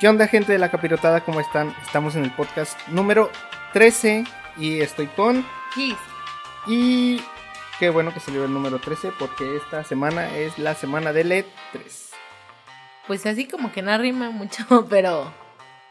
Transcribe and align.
¿Qué 0.00 0.08
onda 0.08 0.26
gente 0.26 0.52
de 0.52 0.58
la 0.58 0.70
capirotada? 0.70 1.20
¿Cómo 1.20 1.40
están? 1.40 1.74
Estamos 1.82 2.16
en 2.16 2.24
el 2.24 2.30
podcast 2.32 2.88
número 2.88 3.30
13 3.74 4.24
y 4.56 4.80
estoy 4.80 5.08
con... 5.08 5.46
Kiss. 5.74 5.98
Y 6.66 7.20
qué 7.78 7.90
bueno 7.90 8.14
que 8.14 8.18
salió 8.18 8.46
el 8.46 8.52
número 8.54 8.78
13 8.78 9.12
porque 9.18 9.56
esta 9.56 9.84
semana 9.84 10.34
es 10.34 10.58
la 10.58 10.74
semana 10.74 11.12
del 11.12 11.30
E3. 11.32 11.44
Pues 13.06 13.26
así 13.26 13.46
como 13.46 13.72
que 13.72 13.82
no 13.82 13.98
rima 13.98 14.30
mucho, 14.30 14.86
pero... 14.88 15.34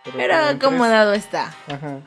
Pero 0.03 0.33
también 0.33 0.55
acomodado 0.55 1.13
está. 1.13 1.53
Ajá. 1.67 1.99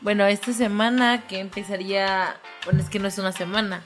Bueno, 0.00 0.26
esta 0.26 0.52
semana 0.52 1.22
que 1.28 1.38
empezaría... 1.38 2.34
Bueno, 2.64 2.80
es 2.80 2.90
que 2.90 2.98
no 2.98 3.06
es 3.06 3.16
una 3.18 3.30
semana, 3.30 3.84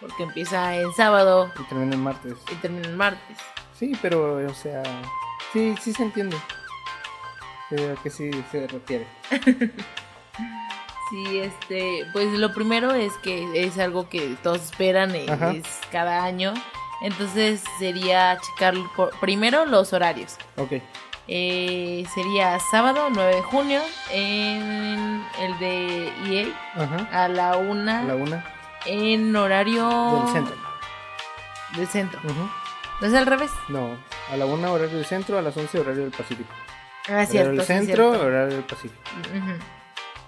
porque 0.00 0.22
empieza 0.22 0.76
el 0.76 0.92
sábado 0.94 1.50
Y 1.58 1.64
termina 1.64 1.96
el 1.96 2.00
martes. 2.00 2.34
y 2.52 2.54
termina 2.56 2.86
el 2.86 2.96
martes. 2.96 3.38
Sí, 3.76 3.90
pero 4.00 4.36
o 4.36 4.54
sea... 4.54 4.84
Sí, 5.52 5.74
sí 5.80 5.92
se 5.92 6.04
entiende. 6.04 6.36
Creo 7.68 8.02
que 8.02 8.10
sí 8.10 8.30
se 8.50 8.66
refiere. 8.66 9.06
Sí, 11.10 11.38
este, 11.38 12.04
pues 12.12 12.30
lo 12.34 12.52
primero 12.52 12.92
es 12.92 13.14
que 13.22 13.64
es 13.64 13.78
algo 13.78 14.10
que 14.10 14.36
todos 14.42 14.60
esperan, 14.62 15.14
eh, 15.14 15.24
Ajá. 15.26 15.52
es 15.52 15.64
cada 15.90 16.22
año. 16.22 16.52
Entonces 17.00 17.62
sería 17.78 18.36
checar 18.38 18.74
por- 18.94 19.18
primero 19.18 19.64
los 19.64 19.94
horarios. 19.94 20.36
Ok. 20.58 20.72
Eh, 21.26 22.04
sería 22.14 22.58
sábado 22.70 23.08
9 23.10 23.36
de 23.36 23.42
junio 23.42 23.80
en 24.12 25.24
el 25.40 25.58
de 25.58 26.12
EA 26.26 26.46
Ajá. 26.82 27.24
a 27.24 27.28
la 27.28 27.56
una 27.56 28.02
la 28.02 28.14
una 28.14 28.44
en 28.84 29.34
horario 29.34 29.88
del 30.24 30.32
centro. 30.34 30.56
del 31.74 31.86
centro. 31.88 32.20
¿No 33.00 33.06
es 33.06 33.14
al 33.14 33.24
revés? 33.26 33.50
No, 33.68 33.96
a 34.30 34.36
la 34.36 34.44
una 34.44 34.70
horario 34.70 34.96
del 34.96 35.06
centro, 35.06 35.38
a 35.38 35.42
las 35.42 35.56
11 35.56 35.80
horario 35.80 36.02
del 36.02 36.10
Pacífico. 36.12 36.52
Ah, 37.08 37.12
horario 37.12 37.26
cierto. 37.30 37.50
del 37.52 37.62
centro, 37.62 38.10
cierto. 38.10 38.26
horario 38.26 38.54
del 38.56 38.64
Pacífico. 38.64 39.02
Ujú. 39.36 39.52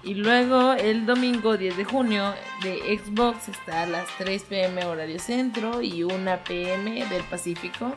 Y 0.03 0.15
luego 0.15 0.73
el 0.73 1.05
domingo 1.05 1.57
10 1.59 1.77
de 1.77 1.85
junio 1.85 2.35
de 2.63 2.99
Xbox 2.99 3.49
está 3.49 3.83
a 3.83 3.87
las 3.87 4.07
3 4.17 4.43
pm 4.45 4.85
horario 4.87 5.19
centro 5.19 5.83
y 5.83 6.03
1 6.05 6.39
pm 6.47 7.05
del 7.07 7.23
Pacífico. 7.25 7.95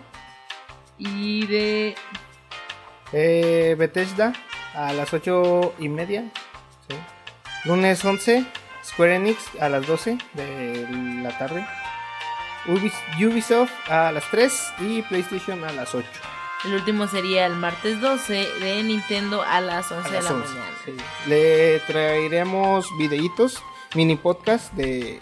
Y 0.97 1.45
de... 1.47 1.95
Eh, 3.13 3.75
Bethesda 3.77 4.33
a 4.75 4.91
las 4.93 5.13
8 5.13 5.75
y 5.79 5.87
media. 5.89 6.25
sí. 6.89 6.95
Lunes 7.65 8.03
11, 8.03 8.43
Square 8.83 9.15
Enix 9.15 9.37
a 9.61 9.69
las 9.69 9.87
12 9.87 10.17
de 10.33 10.87
la 11.23 11.37
tarde. 11.37 11.65
Ubis- 12.65 12.91
Ubisoft 13.25 13.71
a 13.89 14.11
las 14.11 14.29
3 14.31 14.73
y 14.81 15.01
PlayStation 15.03 15.63
a 15.63 15.71
las 15.71 15.93
8. 15.95 16.07
El 16.65 16.73
último 16.75 17.07
sería 17.07 17.45
el 17.45 17.55
martes 17.55 17.99
12 17.99 18.33
de 18.59 18.83
Nintendo 18.83 19.41
a 19.43 19.59
las 19.59 19.91
11 19.91 20.07
A 20.07 20.11
de 20.11 20.21
la 20.21 20.31
11, 20.33 20.47
mañana. 20.49 20.65
sí. 20.85 20.91
Le 21.27 21.79
traeremos 21.81 22.87
videitos, 22.97 23.61
mini 23.95 24.15
podcast 24.15 24.71
de, 24.73 25.21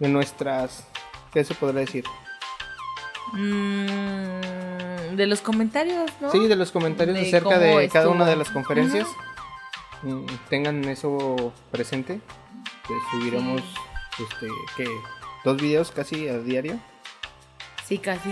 de 0.00 0.08
nuestras. 0.08 0.86
¿Qué 1.32 1.44
se 1.44 1.54
podrá 1.54 1.80
decir? 1.80 2.04
Mm, 3.32 5.16
de 5.16 5.26
los 5.26 5.40
comentarios, 5.40 6.10
¿no? 6.20 6.30
Sí, 6.30 6.46
de 6.46 6.56
los 6.56 6.72
comentarios 6.72 7.16
De 7.16 7.26
acerca 7.28 7.58
de 7.58 7.88
cada 7.88 8.04
estuvo. 8.04 8.10
una 8.14 8.24
de 8.26 8.36
las 8.36 8.50
conferencias. 8.50 9.06
Mm, 10.02 10.26
Tengan 10.48 10.84
eso 10.86 11.52
presente. 11.70 12.20
Que 12.86 12.94
subiremos 13.12 13.62
este, 14.18 14.46
¿qué? 14.76 14.86
dos 15.44 15.56
videos 15.56 15.90
casi 15.90 16.28
a 16.28 16.38
diario. 16.38 16.78
Sí, 17.86 17.96
casi. 17.98 18.30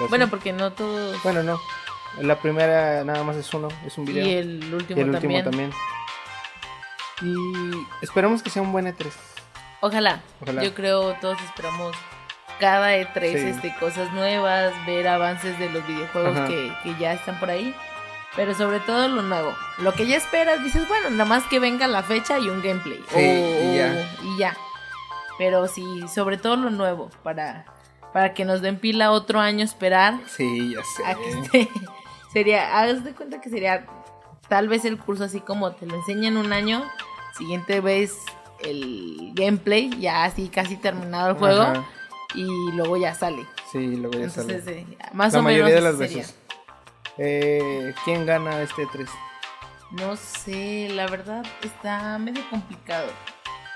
Casi. 0.00 0.08
Bueno, 0.10 0.28
porque 0.28 0.52
no 0.52 0.72
todos... 0.72 1.22
Bueno, 1.22 1.42
no. 1.42 1.60
La 2.20 2.40
primera 2.40 3.04
nada 3.04 3.22
más 3.22 3.36
es 3.36 3.52
uno, 3.54 3.68
es 3.86 3.96
un 3.96 4.04
video. 4.04 4.26
y 4.26 4.32
el 4.34 4.74
último, 4.74 4.98
Y 4.98 5.02
el 5.02 5.10
último 5.10 5.42
también. 5.42 5.44
también. 5.44 5.72
Y 7.22 7.86
esperamos 8.02 8.42
que 8.42 8.50
sea 8.50 8.62
un 8.62 8.72
buen 8.72 8.86
E 8.86 8.94
E3. 8.96 9.10
Ojalá. 9.80 10.20
Ojalá. 10.40 10.62
Yo 10.62 10.74
creo 10.74 11.14
todos 11.20 11.40
esperamos 11.42 11.94
cada 12.58 12.94
E3 12.96 13.20
Sí. 13.32 13.48
este, 13.48 13.74
cosas 13.78 14.12
nuevas, 14.12 14.72
ver 14.86 15.06
avances 15.08 15.58
de 15.58 15.70
los 15.70 15.86
videojuegos 15.86 16.48
que, 16.48 16.72
que 16.82 16.94
ya 16.98 17.12
están 17.14 17.38
por 17.38 17.50
ahí. 17.50 17.74
Pero 18.36 18.54
sobre 18.54 18.80
todo 18.80 19.08
lo 19.08 19.22
nuevo. 19.22 19.54
Lo 19.78 19.92
que 19.92 20.06
ya 20.06 20.16
esperas, 20.16 20.62
dices, 20.62 20.86
bueno, 20.88 21.10
nada 21.10 21.24
más 21.24 21.44
que 21.46 21.58
venga 21.58 21.86
la 21.88 22.02
fecha 22.02 22.38
y 22.38 22.48
un 22.48 22.62
gameplay. 22.62 23.02
Sí, 23.08 23.18
y 23.18 23.76
ya. 23.76 24.10
y 24.22 24.38
ya. 24.38 24.56
Pero 25.36 25.66
sí, 25.66 25.84
sobre 26.12 26.36
todo 26.38 26.56
lo 26.56 26.70
nuevo, 26.70 27.10
para, 27.22 27.64
para 28.12 28.34
que 28.34 28.44
nos 28.44 28.60
den 28.62 28.78
pila 28.78 29.10
otro 29.12 29.40
año 29.40 29.64
esperar 29.64 30.18
Sí, 30.26 30.74
ya 30.74 30.82
sé. 30.96 31.04
a 31.06 31.14
que 31.14 31.30
esté. 31.30 31.68
Sería, 32.32 32.80
haz 32.80 33.02
de 33.04 33.12
cuenta 33.12 33.40
que 33.40 33.50
sería 33.50 33.86
tal 34.48 34.68
vez 34.68 34.84
el 34.84 34.98
curso 34.98 35.24
así 35.24 35.40
como 35.40 35.72
te 35.72 35.86
lo 35.86 35.96
enseñan 35.96 36.36
un 36.36 36.52
año, 36.52 36.84
siguiente 37.36 37.80
vez 37.80 38.16
el 38.62 39.32
gameplay, 39.34 39.90
ya 39.98 40.24
así 40.24 40.48
casi 40.48 40.76
terminado 40.76 41.30
el 41.30 41.34
juego, 41.36 41.62
Ajá. 41.62 41.84
y 42.34 42.44
luego 42.72 42.96
ya 42.96 43.14
sale. 43.14 43.44
Sí, 43.72 43.96
luego 43.96 44.16
ya 44.18 44.24
Entonces, 44.26 44.64
sale. 44.64 44.78
eh, 44.80 44.86
más 45.12 45.32
La 45.32 45.38
o 45.40 45.42
mayoría 45.42 45.74
de 45.74 45.80
menos 45.80 45.98
las 45.98 46.08
sería. 46.08 46.22
veces. 46.22 46.36
Eh, 47.18 47.94
¿Quién 48.04 48.24
gana 48.26 48.62
este 48.62 48.86
3? 48.92 49.08
No 49.92 50.14
sé, 50.16 50.88
la 50.92 51.06
verdad 51.08 51.44
está 51.62 52.16
medio 52.18 52.42
complicado. 52.48 53.08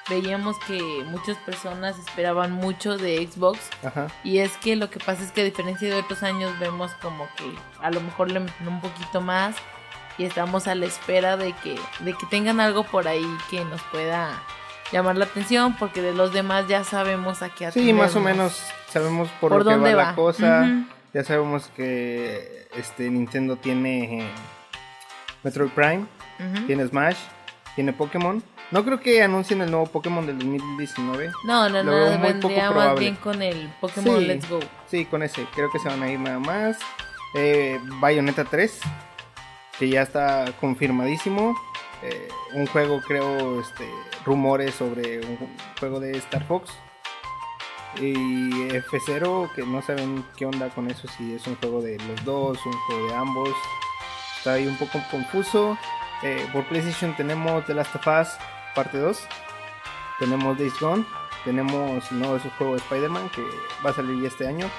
Veíamos 0.08 0.58
que 0.66 0.80
muchas 1.06 1.36
personas 1.38 1.98
esperaban 1.98 2.52
mucho 2.52 2.98
de 2.98 3.26
Xbox 3.26 3.58
Ajá. 3.82 4.08
Y 4.22 4.38
es 4.38 4.56
que 4.58 4.76
lo 4.76 4.90
que 4.90 4.98
pasa 4.98 5.22
es 5.22 5.32
que 5.32 5.40
a 5.40 5.44
diferencia 5.44 5.88
de 5.88 5.94
otros 5.94 6.22
años 6.22 6.58
vemos 6.58 6.92
como 7.00 7.26
que 7.36 7.50
a 7.80 7.90
lo 7.90 8.00
mejor 8.00 8.30
le 8.30 8.40
meten 8.40 8.68
un 8.68 8.80
poquito 8.80 9.20
más 9.22 9.56
y 10.18 10.24
estamos 10.24 10.68
a 10.68 10.74
la 10.74 10.86
espera 10.86 11.36
de 11.36 11.52
que, 11.54 11.78
de 12.00 12.12
que 12.12 12.26
tengan 12.26 12.60
algo 12.60 12.84
por 12.84 13.08
ahí 13.08 13.26
que 13.50 13.64
nos 13.64 13.80
pueda 13.84 14.42
llamar 14.92 15.16
la 15.16 15.24
atención 15.24 15.74
porque 15.76 16.02
de 16.02 16.14
los 16.14 16.32
demás 16.32 16.68
ya 16.68 16.84
sabemos 16.84 17.42
a 17.42 17.48
qué 17.48 17.72
Sí, 17.72 17.92
más 17.92 18.14
o 18.14 18.20
menos 18.20 18.62
sabemos 18.90 19.28
por, 19.40 19.50
¿Por 19.50 19.64
lo 19.64 19.64
que 19.64 19.70
va, 19.70 19.76
dónde 19.76 19.94
la 19.94 20.14
cosa. 20.14 20.68
Ya 21.12 21.24
sabemos 21.24 21.70
que 21.76 22.68
este 22.76 23.08
Nintendo 23.08 23.56
tiene 23.56 24.28
Metroid 25.42 25.70
Prime, 25.70 26.06
tiene 26.66 26.86
Smash, 26.86 27.16
tiene 27.74 27.92
Pokémon. 27.92 28.42
No 28.70 28.84
creo 28.84 28.98
que 29.00 29.22
anuncien 29.22 29.60
el 29.60 29.70
nuevo 29.70 29.86
Pokémon 29.86 30.26
del 30.26 30.38
2019. 30.38 31.30
No, 31.44 31.68
no, 31.68 31.82
Lo 31.82 31.84
no, 31.84 31.90
veo 31.92 32.06
muy 32.06 32.16
poco 32.16 32.48
vendría 32.48 32.62
más 32.64 32.72
probable. 32.72 33.00
bien 33.00 33.16
con 33.16 33.42
el 33.42 33.68
Pokémon 33.80 34.18
Sí. 34.18 34.24
Let's 34.26 34.48
Go. 34.50 34.60
Sí, 34.90 35.04
con 35.04 35.22
ese. 35.22 35.46
Creo 35.54 35.70
que 35.70 35.78
se 35.78 35.88
van 35.88 36.02
a 36.02 36.10
ir 36.10 36.18
nada 36.18 36.38
más. 36.38 36.78
Eh, 37.36 37.78
Bayonetta 38.00 38.44
3, 38.44 38.80
que 39.78 39.88
ya 39.88 40.02
está 40.02 40.46
confirmadísimo. 40.60 41.54
Eh, 42.02 42.28
un 42.54 42.66
juego, 42.66 43.00
creo, 43.06 43.60
este, 43.60 43.88
rumores 44.24 44.74
sobre 44.74 45.18
un 45.20 45.38
ju- 45.38 45.48
juego 45.78 46.00
de 46.00 46.16
Star 46.18 46.44
Fox. 46.46 46.70
Y 48.00 48.50
F0, 48.70 49.52
que 49.54 49.62
no 49.62 49.80
saben 49.82 50.24
qué 50.36 50.46
onda 50.46 50.68
con 50.70 50.90
eso, 50.90 51.06
si 51.16 51.34
es 51.34 51.46
un 51.46 51.54
juego 51.56 51.80
de 51.80 51.96
los 51.98 52.24
dos, 52.24 52.58
un 52.66 52.72
juego 52.72 53.06
de 53.08 53.14
ambos. 53.14 53.50
Está 54.38 54.54
ahí 54.54 54.66
un 54.66 54.76
poco 54.76 54.98
confuso. 55.10 55.78
Eh, 56.24 56.48
por 56.54 56.64
PlayStation 56.64 57.14
tenemos 57.14 57.66
The 57.66 57.74
Last 57.74 57.94
of 57.96 58.06
Us 58.06 58.38
parte 58.74 58.98
2. 58.98 59.28
Tenemos 60.18 60.58
Days 60.58 60.72
Gone. 60.80 61.04
Tenemos 61.44 62.10
el 62.10 62.18
nuevo 62.18 62.38
juego 62.56 62.72
de 62.72 62.78
Spider-Man 62.78 63.28
que 63.28 63.42
va 63.84 63.90
a 63.90 63.92
salir 63.92 64.22
ya 64.22 64.28
este 64.28 64.48
año. 64.48 64.70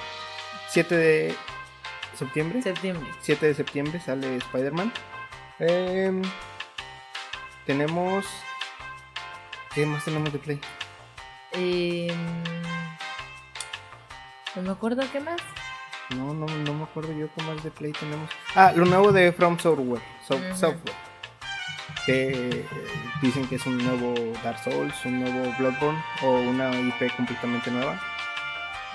7 0.68 0.96
de 0.96 1.36
septiembre. 2.18 2.62
Septiembre. 2.62 3.08
7 3.20 3.46
de 3.46 3.54
septiembre 3.54 4.00
sale 4.00 4.36
Spider-Man. 4.36 4.92
Em, 5.60 6.22
tenemos. 7.64 8.26
¿Qué 9.72 9.86
más 9.86 10.04
tenemos 10.04 10.32
de 10.32 10.38
Play? 10.40 10.60
Em, 11.52 12.42
no 14.56 14.62
me 14.62 14.70
acuerdo 14.70 15.04
qué 15.12 15.20
más. 15.20 15.36
No, 16.10 16.34
no, 16.34 16.46
no 16.46 16.74
me 16.74 16.82
acuerdo 16.82 17.12
yo 17.12 17.28
qué 17.36 17.42
más 17.44 17.62
de 17.62 17.70
Play 17.70 17.92
tenemos. 17.92 18.28
Ah, 18.56 18.72
lo 18.74 18.84
nuevo 18.84 19.12
de 19.12 19.32
From 19.32 19.58
Software. 19.60 20.02
So-. 20.26 20.56
Software. 20.56 21.05
Que 22.06 22.64
dicen 23.20 23.46
que 23.48 23.56
es 23.56 23.66
un 23.66 23.78
nuevo 23.78 24.14
Dark 24.44 24.58
Souls, 24.62 24.94
un 25.04 25.20
nuevo 25.20 25.52
Bloodborne 25.58 26.00
o 26.22 26.30
una 26.40 26.70
IP 26.78 27.14
completamente 27.16 27.70
nueva. 27.70 27.94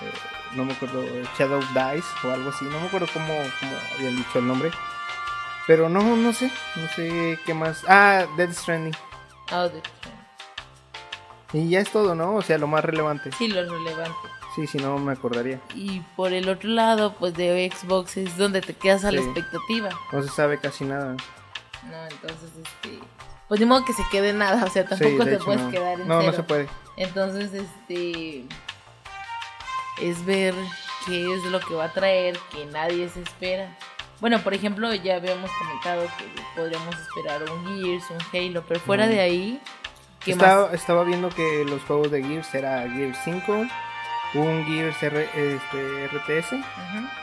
Eh, 0.01 0.11
no 0.55 0.63
me 0.65 0.73
acuerdo, 0.73 1.03
Shadow 1.37 1.59
Dice 1.59 2.07
o 2.27 2.31
algo 2.31 2.49
así. 2.49 2.65
No 2.65 2.79
me 2.79 2.87
acuerdo 2.87 3.07
cómo, 3.13 3.27
cómo 3.59 3.71
habían 3.97 4.15
dicho 4.15 4.39
el 4.39 4.47
nombre. 4.47 4.71
Pero 5.67 5.89
no, 5.89 6.15
no 6.15 6.31
sé. 6.33 6.49
No 6.77 6.87
sé 6.95 7.37
qué 7.45 7.53
más. 7.53 7.83
Ah, 7.87 8.25
Dead 8.37 8.51
Stranding. 8.53 8.95
Ah, 9.51 9.67
de- 9.67 9.81
Y 11.53 11.69
ya 11.69 11.81
es 11.81 11.91
todo, 11.91 12.15
¿no? 12.15 12.35
O 12.35 12.41
sea, 12.41 12.57
lo 12.57 12.67
más 12.67 12.83
relevante. 12.83 13.29
Sí, 13.37 13.47
lo 13.49 13.61
relevante. 13.69 14.15
Sí, 14.55 14.67
si 14.67 14.77
no 14.77 14.97
me 14.97 15.11
acordaría. 15.13 15.59
Y 15.75 15.99
por 16.15 16.31
el 16.33 16.47
otro 16.49 16.69
lado, 16.69 17.13
pues 17.13 17.33
de 17.35 17.69
Xbox 17.73 18.17
es 18.17 18.37
donde 18.37 18.61
te 18.61 18.73
quedas 18.73 19.03
a 19.05 19.11
la 19.11 19.19
expectativa. 19.21 19.89
No 20.11 20.21
se 20.23 20.29
sabe 20.29 20.59
casi 20.59 20.83
nada. 20.85 21.15
No, 21.89 21.97
entonces, 22.07 22.49
este. 22.63 22.99
Pues 23.47 23.59
ni 23.59 23.65
modo 23.65 23.83
que 23.83 23.93
se 23.93 24.03
quede 24.11 24.33
nada, 24.33 24.63
o 24.65 24.69
sea, 24.69 24.83
Sí, 24.83 24.89
tampoco 24.89 25.25
de 25.25 25.31
te 25.31 25.35
hecho, 25.35 25.45
puedes 25.45 25.61
no. 25.61 25.71
quedar 25.71 25.99
en 25.99 26.07
No, 26.07 26.15
no 26.15 26.21
cero. 26.21 26.33
se 26.33 26.43
puede. 26.43 26.67
Entonces, 26.97 27.53
este. 27.53 28.45
Es 30.01 30.25
ver 30.25 30.53
qué 31.05 31.33
es 31.33 31.43
lo 31.45 31.59
que 31.59 31.73
va 31.73 31.85
a 31.85 31.93
traer, 31.93 32.37
que 32.51 32.65
nadie 32.65 33.09
se 33.09 33.21
espera. 33.21 33.77
Bueno, 34.19 34.39
por 34.39 34.53
ejemplo, 34.53 34.93
ya 34.93 35.15
habíamos 35.15 35.49
comentado 35.51 36.03
que 36.17 36.25
podríamos 36.55 36.95
esperar 36.95 37.43
un 37.51 37.65
Gears, 37.83 38.05
un 38.11 38.17
Halo, 38.33 38.63
pero 38.67 38.79
fuera 38.79 39.07
de 39.07 39.19
ahí, 39.19 39.61
¿qué 40.23 40.31
estaba, 40.31 40.65
más? 40.67 40.73
estaba 40.75 41.03
viendo 41.03 41.29
que 41.29 41.65
los 41.65 41.81
juegos 41.83 42.11
de 42.11 42.23
Gears 42.23 42.53
era 42.53 42.87
Gears 42.89 43.17
5, 43.23 43.65
un 44.35 44.65
Gears 44.65 45.01
R- 45.03 45.29
este, 45.33 46.05
RTS, 46.07 46.63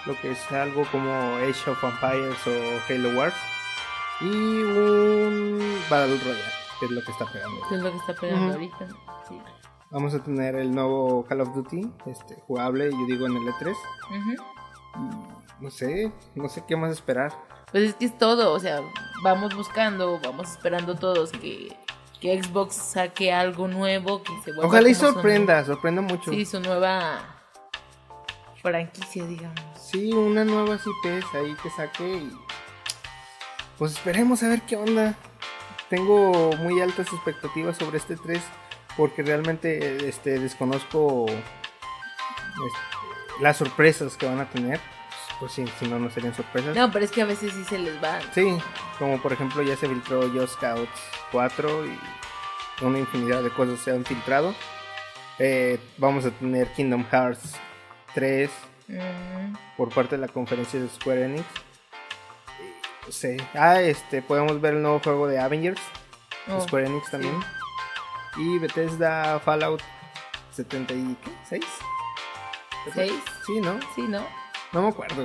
lo 0.07 0.21
que 0.21 0.33
es 0.33 0.53
algo 0.53 0.85
como 0.91 1.37
Age 1.37 1.71
of 1.71 1.83
Empires 1.85 2.37
o 2.47 2.93
Halo 2.93 3.11
Wars, 3.11 3.35
y 4.21 4.27
un 4.27 5.79
Battle 5.89 6.19
Royale, 6.19 6.43
que 6.81 6.87
es 6.87 6.91
lo 6.91 7.03
que 7.03 7.11
está 7.13 7.27
pegando. 7.27 7.69
Que 7.69 7.75
es 7.77 7.81
lo 7.83 7.91
que 7.91 7.97
está 7.99 8.15
pegando 8.15 8.53
ahorita. 8.55 8.89
Sí. 9.29 9.41
Vamos 9.91 10.15
a 10.15 10.23
tener 10.23 10.55
el 10.57 10.75
nuevo 10.75 11.25
Call 11.27 11.41
of 11.41 11.55
Duty, 11.55 11.91
este, 12.07 12.35
jugable, 12.47 12.91
yo 12.91 13.07
digo 13.07 13.27
en 13.27 13.37
el 13.37 13.43
E3. 13.49 13.71
Ujú. 14.11 15.25
No 15.61 15.71
sé, 15.71 16.13
no 16.35 16.49
sé 16.49 16.63
qué 16.67 16.77
más 16.77 16.93
esperar. 16.93 17.33
Pues 17.73 17.85
es 17.91 17.95
que 17.95 18.05
es 18.07 18.17
todo, 18.19 18.53
o 18.53 18.59
sea, 18.61 18.81
vamos 19.23 19.55
buscando, 19.55 20.19
vamos 20.23 20.51
esperando 20.51 20.95
todos 20.95 21.31
que, 21.33 21.75
que 22.21 22.43
Xbox 22.43 22.75
saque 22.75 23.33
algo 23.33 23.67
nuevo, 23.69 24.23
que 24.23 24.33
se 24.45 24.53
vuelva 24.53 24.67
Ojalá 24.69 24.89
y 24.89 24.95
su- 24.95 25.07
sorprenda, 25.13 25.65
sorprenda 25.65 26.01
mucho. 26.03 26.31
Sí, 26.31 26.45
su 26.45 26.61
nueva 26.61 27.19
franquicia, 28.63 29.25
digamos. 29.27 29.61
Sí, 29.81 30.13
una 30.13 30.45
nueva 30.45 30.75
IPs 30.77 31.35
ahí 31.35 31.57
que 31.63 31.71
saque 31.71 32.17
y 32.17 32.33
pues 33.79 33.93
esperemos 33.93 34.43
a 34.43 34.49
ver 34.49 34.63
qué 34.63 34.77
onda. 34.77 35.15
Tengo 35.89 36.53
muy 36.59 36.81
altas 36.81 37.07
expectativas 37.13 37.77
sobre 37.77 37.99
este 37.99 38.17
3 38.17 38.41
porque 38.97 39.23
realmente 39.23 40.09
este 40.09 40.39
desconozco 40.39 41.27
este, 41.29 42.79
las 43.41 43.57
sorpresas 43.57 44.17
que 44.17 44.27
van 44.27 44.41
a 44.41 44.51
tener. 44.51 44.81
Pues 45.41 45.53
si, 45.53 45.65
si 45.79 45.87
no, 45.87 45.99
no 45.99 46.11
serían 46.11 46.35
sorpresas. 46.35 46.75
No, 46.75 46.91
pero 46.91 47.05
es 47.05 47.13
que 47.13 47.23
a 47.23 47.25
veces 47.25 47.53
sí 47.53 47.65
se 47.65 47.79
les 47.79 48.03
va. 48.03 48.19
Sí, 48.35 48.59
como 48.99 49.23
por 49.23 49.33
ejemplo 49.33 49.63
ya 49.63 49.77
se 49.77 49.89
filtró 49.89 50.29
Just 50.31 50.55
Scouts 50.55 51.01
4 51.31 51.87
y 51.87 51.99
una 52.85 52.99
infinidad 52.99 53.43
de 53.43 53.51
cosas 53.51 53.79
se 53.79 53.93
han 53.93 54.05
filtrado. 54.05 54.55
Eh, 55.39 55.79
vamos 55.97 56.25
a 56.25 56.33
tener 56.33 56.73
Kingdom 56.73 57.05
Hearts 57.09 57.55
3 58.15 58.51
Mm, 58.89 59.55
por 59.77 59.91
parte 59.91 60.17
de 60.17 60.23
la 60.23 60.29
conferencia 60.29 60.81
de 60.81 60.89
Square 60.89 61.27
Enix. 61.27 61.45
Sé. 63.11 63.37
Ah, 63.55 63.81
este, 63.81 64.23
podemos 64.23 64.61
ver 64.61 64.75
el 64.75 64.83
nuevo 64.83 65.01
juego 65.03 65.27
de 65.29 65.39
Avengers, 65.41 65.81
oh, 66.51 66.61
Square 66.61 66.87
Enix 66.87 67.11
también. 67.11 67.39
Y 68.37 68.59
Bethesda 68.59 69.41
Fallout 69.41 69.81
76. 70.53 71.65
¿Seis? 72.95 73.13
Sí, 73.47 73.61
¿no? 73.61 73.79
Sí, 73.95 74.03
¿no? 74.03 74.23
No 74.73 74.83
me 74.83 74.89
acuerdo. 74.89 75.25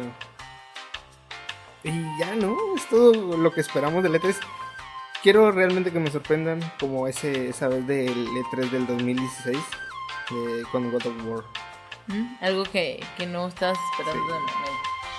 Y 1.84 1.92
ya, 2.18 2.34
¿no? 2.36 2.56
Es 2.76 2.88
todo 2.90 3.38
lo 3.38 3.52
que 3.52 3.62
esperamos 3.62 4.04
del 4.04 4.14
E3. 4.16 4.36
Quiero 5.22 5.52
realmente 5.52 5.92
que 5.92 6.00
me 6.00 6.12
sorprendan 6.12 6.60
como 6.80 7.08
ese, 7.08 7.50
esa 7.50 7.68
vez 7.68 7.86
del 7.88 8.28
E3 8.28 8.70
del 8.70 8.88
2016 8.88 9.58
eh, 9.58 10.64
con 10.72 10.92
God 10.92 11.06
of 11.06 11.26
War. 11.26 11.44
Mm, 12.08 12.36
Algo 12.42 12.64
que, 12.64 13.02
que 13.18 13.26
no 13.26 13.48
estabas 13.48 13.78
esperando 13.92 14.24
Sí. 14.26 14.32
momento. 14.34 14.73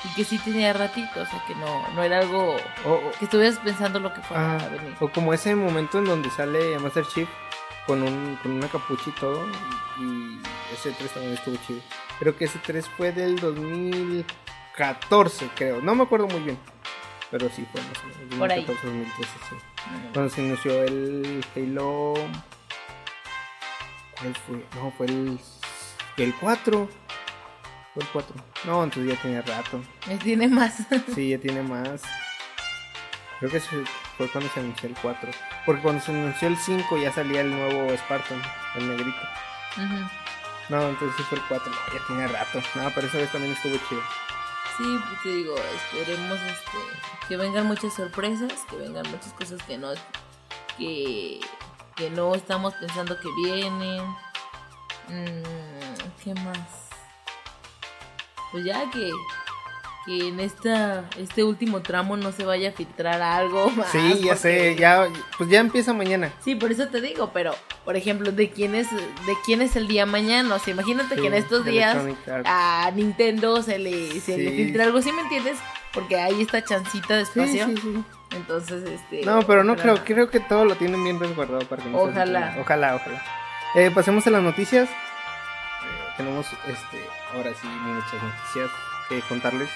Y 0.04 0.08
que 0.14 0.24
sí 0.24 0.38
tenía 0.38 0.72
ratito, 0.74 1.20
o 1.22 1.26
sea, 1.26 1.42
que 1.46 1.54
no, 1.54 1.88
no 1.94 2.02
era 2.02 2.18
algo 2.20 2.56
O, 2.84 2.90
o- 2.92 3.10
que 3.18 3.24
estuvieras 3.24 3.58
pensando 3.58 3.98
lo 4.00 4.12
que 4.12 4.20
fuera 4.22 4.52
ah, 4.52 4.56
a 4.64 4.68
venir. 4.68 4.94
o 5.00 5.08
como 5.08 5.32
ese 5.32 5.54
momento 5.54 5.98
en 5.98 6.04
donde 6.04 6.30
sale 6.30 6.78
Master 6.78 7.06
Chief 7.06 7.28
con, 7.86 8.02
un, 8.02 8.38
con 8.42 8.52
una 8.52 8.68
capucha 8.68 9.04
y 9.08 9.12
todo. 9.12 9.46
Y, 10.00 10.38
ese 10.74 10.90
3 10.92 11.10
también 11.12 11.34
estuvo 11.34 11.56
chido. 11.66 11.80
Creo 12.18 12.36
que 12.36 12.44
ese 12.46 12.58
3 12.58 12.88
fue 12.96 13.12
del 13.12 13.38
2014, 13.38 15.48
creo. 15.54 15.80
No 15.80 15.94
me 15.94 16.02
acuerdo 16.04 16.26
muy 16.26 16.40
bien. 16.40 16.58
Pero 17.30 17.48
sí 17.50 17.66
fue 17.72 17.80
más 17.82 17.98
o 18.02 18.06
menos. 18.18 18.34
Por 18.38 18.50
ahí. 18.52 18.64
2014, 18.64 18.86
2013, 18.86 19.32
sí. 19.48 19.56
Cuando 20.12 20.30
se 20.34 20.40
anunció 20.40 20.82
el 20.82 21.44
Halo. 21.56 22.14
¿Cuál 24.20 24.34
fue? 24.46 24.64
No, 24.80 24.90
fue 24.96 25.06
el. 25.06 25.38
El 26.16 26.34
4. 26.40 26.88
Fue 27.94 28.02
el 28.02 28.08
4. 28.08 28.34
No, 28.64 28.84
entonces 28.84 29.14
ya 29.14 29.22
tiene 29.22 29.42
rato. 29.42 29.80
Me 30.08 30.16
tiene 30.16 30.48
más. 30.48 30.78
Sí, 31.14 31.30
ya 31.30 31.38
tiene 31.38 31.62
más. 31.62 32.02
Creo 33.38 33.50
que 33.50 33.60
fue 33.60 34.28
cuando 34.30 34.50
se 34.50 34.60
anunció 34.60 34.88
el 34.88 34.96
4. 35.00 35.30
Porque 35.64 35.82
cuando 35.82 36.02
se 36.02 36.10
anunció 36.10 36.48
el 36.48 36.56
5 36.56 36.98
ya 36.98 37.12
salía 37.12 37.42
el 37.42 37.50
nuevo 37.50 37.96
Spartan, 37.96 38.42
el 38.76 38.88
negrito. 38.88 39.20
No, 40.68 40.88
entonces 40.88 41.16
sí 41.16 41.22
fue 41.24 41.38
el 41.38 41.44
4. 41.48 41.72
Ya 41.92 42.06
tiene 42.06 42.26
rato. 42.26 42.60
No, 42.74 42.90
pero 42.94 43.06
esa 43.06 43.18
vez 43.18 43.30
también 43.30 43.52
estuvo 43.52 43.76
chido. 43.88 44.02
Sí, 44.76 44.98
pues 45.08 45.22
te 45.22 45.28
digo, 45.28 45.54
esperemos 45.56 46.38
este, 46.40 47.28
que 47.28 47.36
vengan 47.36 47.66
muchas 47.66 47.94
sorpresas, 47.94 48.52
que 48.68 48.74
vengan 48.74 49.08
muchas 49.08 49.32
cosas 49.34 49.62
que 49.62 49.78
no, 49.78 49.92
que, 50.76 51.38
que 51.94 52.10
no 52.10 52.34
estamos 52.34 52.74
pensando 52.74 53.16
que 53.20 53.28
vienen. 53.36 54.02
Mm, 55.08 56.22
¿Qué 56.24 56.34
más? 56.34 56.83
Pues 58.54 58.64
ya 58.66 58.88
que, 58.92 59.10
que 60.06 60.28
en 60.28 60.38
esta, 60.38 61.10
este 61.18 61.42
último 61.42 61.82
tramo 61.82 62.16
no 62.16 62.30
se 62.30 62.44
vaya 62.44 62.68
a 62.68 62.72
filtrar 62.72 63.20
algo 63.20 63.68
más. 63.76 63.88
Sí, 63.90 64.20
ya 64.24 64.36
sé. 64.36 64.76
Ya, 64.76 65.08
pues 65.36 65.50
ya 65.50 65.58
empieza 65.58 65.92
mañana. 65.92 66.30
Sí, 66.44 66.54
por 66.54 66.70
eso 66.70 66.86
te 66.86 67.00
digo, 67.00 67.32
pero, 67.34 67.52
por 67.84 67.96
ejemplo, 67.96 68.30
¿de 68.30 68.50
quién 68.50 68.76
es, 68.76 68.88
de 68.92 69.34
quién 69.44 69.60
es 69.60 69.74
el 69.74 69.88
día 69.88 70.06
mañana? 70.06 70.54
O 70.54 70.58
sea, 70.60 70.72
imagínate 70.72 71.16
que 71.16 71.22
Sí, 71.22 71.26
en 71.26 71.34
estos 71.34 71.64
días 71.64 71.96
a 72.44 72.92
Nintendo 72.94 73.60
se 73.60 73.80
le, 73.80 74.20
se 74.20 74.38
le 74.38 74.50
Sí. 74.50 74.56
filtra 74.56 74.84
algo, 74.84 75.02
¿sí 75.02 75.10
me 75.10 75.22
entiendes? 75.22 75.58
Porque 75.92 76.20
hay 76.20 76.40
esta 76.40 76.62
chancita 76.64 77.16
de 77.16 77.24
Sí, 77.24 77.30
espacio. 77.40 77.66
sí, 77.66 77.76
sí. 77.76 78.04
Entonces, 78.36 78.84
este. 78.88 79.26
No, 79.26 79.42
pero 79.42 79.64
no 79.64 79.74
creo, 79.74 79.96
creo 80.04 80.30
que 80.30 80.38
todo 80.38 80.64
lo 80.64 80.76
tienen 80.76 81.02
bien 81.02 81.18
resguardado 81.18 81.66
para 81.66 81.82
que 81.82 81.88
no 81.88 81.98
Ojalá. 81.98 82.56
Ojalá, 82.60 82.94
ojalá. 82.94 83.20
Eh, 83.74 83.90
pasemos 83.92 84.24
a 84.28 84.30
las 84.30 84.42
noticias. 84.42 84.88
Eh, 84.88 84.92
tenemos 86.16 86.46
este, 86.68 87.04
ahora 87.34 87.52
sí 87.54 87.66
muchas 87.66 88.22
noticias 88.22 88.70
que 89.08 89.20
contarles. 89.28 89.68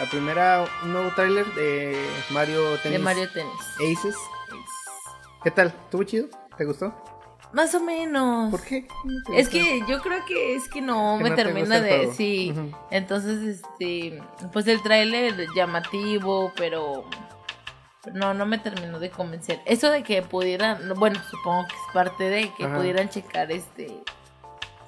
La 0.00 0.06
primera, 0.06 0.64
un 0.84 0.92
nuevo 0.92 1.10
tráiler 1.14 1.46
de 1.54 2.08
Mario 2.30 2.70
De 2.72 2.78
Tennis 2.78 3.00
Mario 3.00 3.28
Tennis. 3.32 3.54
Aces. 3.76 4.16
¿Qué 5.42 5.50
tal? 5.50 5.68
¿Estuvo 5.68 6.02
chido? 6.04 6.28
¿Te 6.56 6.64
gustó? 6.64 6.94
Más 7.52 7.74
o 7.74 7.80
menos. 7.80 8.50
¿Por 8.50 8.62
qué? 8.62 8.86
¿No 9.04 9.22
te 9.26 9.40
Es 9.40 9.48
que 9.48 9.80
yo 9.88 10.00
creo 10.02 10.24
que 10.26 10.54
es 10.54 10.68
que 10.68 10.80
no 10.80 11.16
Que 11.18 11.24
me 11.24 11.30
no 11.30 11.36
te 11.36 11.44
termina 11.44 11.76
el 11.78 11.82
de. 11.82 12.12
Sí. 12.12 12.54
Entonces, 12.90 13.42
este. 13.42 14.22
Pues 14.52 14.66
el 14.66 14.82
tráiler 14.82 15.46
llamativo, 15.54 16.52
pero. 16.56 17.04
No, 18.12 18.34
no 18.34 18.46
me 18.46 18.58
terminó 18.58 18.98
de 19.00 19.10
convencer. 19.10 19.60
Eso 19.64 19.90
de 19.90 20.02
que 20.02 20.22
pudieran. 20.22 20.92
Bueno, 20.96 21.20
supongo 21.30 21.66
que 21.66 21.74
es 21.74 21.92
parte 21.92 22.24
de 22.24 22.52
que 22.54 22.64
Ajá. 22.64 22.76
pudieran 22.76 23.08
checar 23.08 23.50
este. 23.50 24.02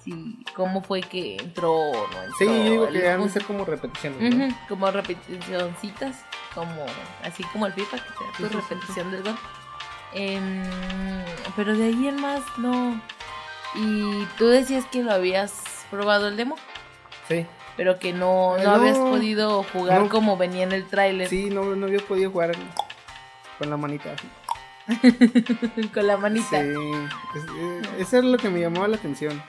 Si. 0.05 0.45
Cómo 0.57 0.83
fue 0.83 1.01
que 1.03 1.37
entró 1.37 1.73
o 1.75 1.93
no 2.09 2.23
entró. 2.23 2.37
Sí, 2.39 2.45
yo 2.47 2.65
digo 2.65 2.89
que 2.89 3.09
han 3.09 3.23
de 3.23 3.29
ser 3.29 3.45
como 3.45 3.65
repeticiones. 3.65 4.55
como 4.69 4.91
repeticioncitas, 4.91 6.25
como 6.55 6.87
así 7.23 7.43
como 7.53 7.67
el 7.67 7.73
FIFA, 7.75 7.97
que 7.99 8.03
te 8.03 8.25
da 8.25 8.31
tu 8.33 8.37
Sí, 8.37 8.45
sí, 8.45 8.49
sí, 8.51 8.75
repetición 8.75 9.11
del 9.11 9.23
gol. 9.23 9.37
Em, 10.13 10.63
pero 11.55 11.77
de 11.77 11.85
ahí 11.85 12.09
en 12.09 12.21
más 12.21 12.41
no. 12.59 13.01
Y 13.75 14.25
tú 14.39 14.49
decías 14.49 14.85
que 14.87 15.03
lo 15.03 15.13
habías 15.13 15.63
probado 15.91 16.29
el 16.29 16.37
demo, 16.37 16.57
Sí, 17.29 17.47
pero 17.77 17.99
que 18.01 18.13
no, 18.13 18.57
no, 18.59 18.65
no, 18.65 18.71
habías 18.73 18.99
podido 18.99 19.63
jugar 19.63 20.01
no. 20.03 20.09
como 20.09 20.37
venía 20.37 20.65
en 20.65 20.73
el 20.73 20.87
tráiler 20.89 21.29
sí, 21.29 21.51
no, 21.51 21.65
no 21.77 21.87
había 21.87 22.01
podido 22.01 22.31
jugar 22.33 22.53
con 23.59 23.71
la 23.71 23.77
manita. 23.77 24.13
así. 24.15 24.29
con 25.95 26.07
la 26.07 26.17
manita. 26.17 26.61
Sí, 26.61 26.73
es- 27.37 27.89
eso 28.01 28.19
es 28.19 28.25
lo 28.25 28.39
que 28.39 28.49
me 28.51 28.61
llamó 28.61 28.87
la 28.89 28.97
atención. 28.97 29.41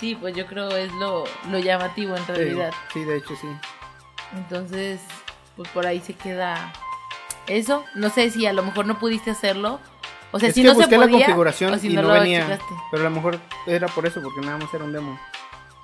Sí, 0.00 0.16
pues 0.20 0.34
yo 0.34 0.46
creo 0.46 0.68
es 0.76 0.92
lo, 0.94 1.24
lo 1.50 1.58
llamativo 1.58 2.16
en 2.16 2.26
realidad. 2.26 2.72
sí, 2.92 3.04
de 3.04 3.16
hecho 3.18 3.34
sí. 3.40 3.48
Entonces, 4.36 5.00
pues 5.56 5.68
por 5.70 5.86
ahí 5.86 6.00
se 6.00 6.14
queda 6.14 6.72
eso. 7.46 7.84
No 7.94 8.10
sé 8.10 8.30
si 8.30 8.46
a 8.46 8.52
lo 8.52 8.62
mejor 8.62 8.86
no 8.86 8.98
pudiste 8.98 9.30
hacerlo. 9.30 9.80
O 10.32 10.40
sea, 10.40 10.48
es 10.48 10.54
si 10.56 10.62
que 10.62 10.68
no 10.68 10.74
se 10.74 10.80
busqué 10.80 10.96
podía, 10.96 11.06
la 11.06 11.12
configuración 11.12 11.74
o 11.74 11.78
si 11.78 11.88
y 11.88 11.94
no, 11.94 12.02
lo 12.02 12.08
venía. 12.08 12.42
checaste, 12.42 12.74
Pero 12.90 13.02
a 13.02 13.08
lo 13.08 13.10
mejor 13.14 13.38
era 13.66 13.86
por 13.86 14.04
eso, 14.06 14.20
porque 14.20 14.40
nada 14.40 14.58
más 14.58 14.72
era 14.74 14.82
un 14.84 14.92
demo. 14.92 15.18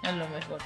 a 0.03 0.11
lo 0.13 0.27
mejor. 0.29 0.59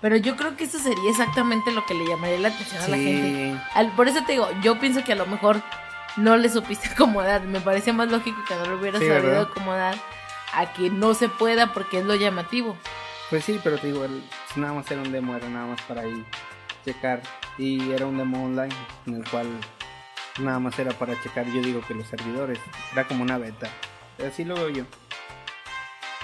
Pero 0.00 0.16
yo 0.16 0.34
creo 0.36 0.56
que 0.56 0.64
eso 0.64 0.80
sería 0.80 1.08
exactamente 1.08 1.70
lo 1.70 1.86
que 1.86 1.94
le 1.94 2.04
llamaría 2.04 2.38
la 2.40 2.48
atención 2.48 2.82
a 2.82 2.88
la 2.88 2.96
gente. 2.96 3.56
Al- 3.74 3.92
por 3.92 4.08
eso 4.08 4.24
te 4.26 4.32
digo, 4.32 4.48
yo 4.60 4.80
pienso 4.80 5.04
que 5.04 5.12
a 5.12 5.16
lo 5.16 5.26
mejor 5.26 5.62
no 6.16 6.36
le 6.36 6.48
supiste 6.48 6.88
acomodar. 6.92 7.42
Me 7.42 7.60
parece 7.60 7.92
más 7.92 8.10
lógico 8.10 8.38
que 8.48 8.56
no 8.56 8.66
lo 8.66 8.78
hubieras 8.78 9.00
Sí, 9.00 9.06
sabido 9.06 9.22
¿verdad? 9.28 9.48
acomodar 9.48 9.94
a 10.52 10.72
que 10.72 10.90
no 10.90 11.14
se 11.14 11.28
pueda 11.28 11.72
porque 11.72 11.98
es 11.98 12.04
lo 12.04 12.14
llamativo. 12.14 12.76
Pues 13.30 13.44
sí, 13.44 13.60
pero 13.62 13.78
te 13.78 13.86
digo, 13.88 14.04
el- 14.04 14.22
nada 14.56 14.74
más 14.74 14.90
era 14.90 15.00
un 15.00 15.10
demo, 15.12 15.34
era 15.36 15.48
nada 15.48 15.66
más 15.66 15.80
para 15.82 16.06
ir 16.06 16.24
checar. 16.84 17.22
Y 17.58 17.92
era 17.92 18.06
un 18.06 18.16
demo 18.18 18.44
online, 18.44 18.74
en 19.06 19.14
el 19.16 19.28
cual 19.30 19.46
nada 20.38 20.58
más 20.58 20.78
era 20.78 20.92
para 20.92 21.20
checar, 21.22 21.46
yo 21.46 21.60
digo 21.62 21.80
que 21.86 21.94
los 21.94 22.06
servidores. 22.06 22.58
Era 22.92 23.06
como 23.06 23.22
una 23.22 23.38
beta. 23.38 23.68
Así 24.26 24.44
lo 24.44 24.54
veo 24.54 24.68
yo. 24.68 24.84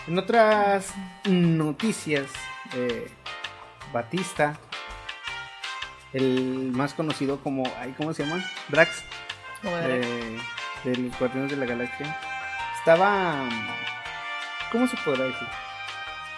En 0.06 0.18
otras 0.18 0.92
noticias, 1.24 2.26
eh, 2.74 3.10
Batista 3.92 4.58
el 6.12 6.70
más 6.72 6.94
conocido 6.94 7.40
como, 7.42 7.64
ay, 7.78 7.94
¿cómo 7.96 8.14
se 8.14 8.24
llama? 8.24 8.42
Drax, 8.68 9.04
Como 9.62 9.76
de- 9.76 9.98
de, 9.98 10.40
de 10.84 10.96
los 10.96 11.18
Guardianes 11.18 11.50
de 11.50 11.56
la 11.56 11.66
Galaxia. 11.66 12.18
Estaba, 12.78 13.44
¿cómo 14.72 14.86
se 14.86 14.96
podrá 14.98 15.24
decir? 15.24 15.48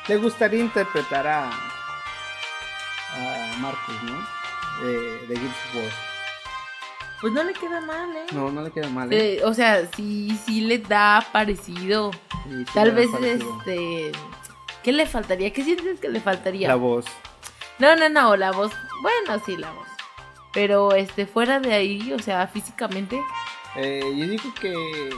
Le 0.08 0.16
gustaría 0.16 0.60
interpretar 0.60 1.26
a, 1.26 1.49
a 1.49 3.56
Marcus, 3.58 4.02
¿no? 4.04 4.87
De, 4.87 5.26
de 5.26 5.37
Gears 5.37 5.56
War. 5.75 6.10
Pues 7.20 7.32
no 7.34 7.44
le 7.44 7.52
queda 7.52 7.80
mal, 7.82 8.16
¿eh? 8.16 8.26
No, 8.32 8.50
no 8.50 8.62
le 8.62 8.70
queda 8.70 8.88
mal. 8.88 9.12
¿eh? 9.12 9.34
Eh, 9.34 9.44
o 9.44 9.52
sea, 9.52 9.87
sí, 9.94 10.38
sí 10.46 10.62
le 10.62 10.78
da 10.78 11.22
parecido. 11.32 12.12
Sí, 12.12 12.18
sí 12.50 12.64
Tal 12.72 12.92
vez, 12.92 13.08
parecido. 13.10 13.58
este... 13.58 14.12
¿Qué 14.82 14.92
le 14.92 15.04
faltaría? 15.04 15.52
¿Qué 15.52 15.62
sientes 15.62 16.00
que 16.00 16.08
le 16.08 16.20
faltaría? 16.20 16.68
La 16.68 16.76
voz. 16.76 17.04
No, 17.78 17.94
no, 17.96 18.08
no, 18.08 18.37
la 18.37 18.52
voz. 18.52 18.72
Bueno, 19.02 19.42
sí, 19.44 19.58
la 19.58 19.70
voz. 19.70 19.87
Pero, 20.54 20.94
este, 20.94 21.26
fuera 21.26 21.60
de 21.60 21.75
ahí, 21.75 22.12
o 22.14 22.18
sea, 22.18 22.46
físicamente... 22.46 23.20
Eh, 23.76 24.00
yo 24.16 24.26
digo 24.26 24.54
que 24.58 25.10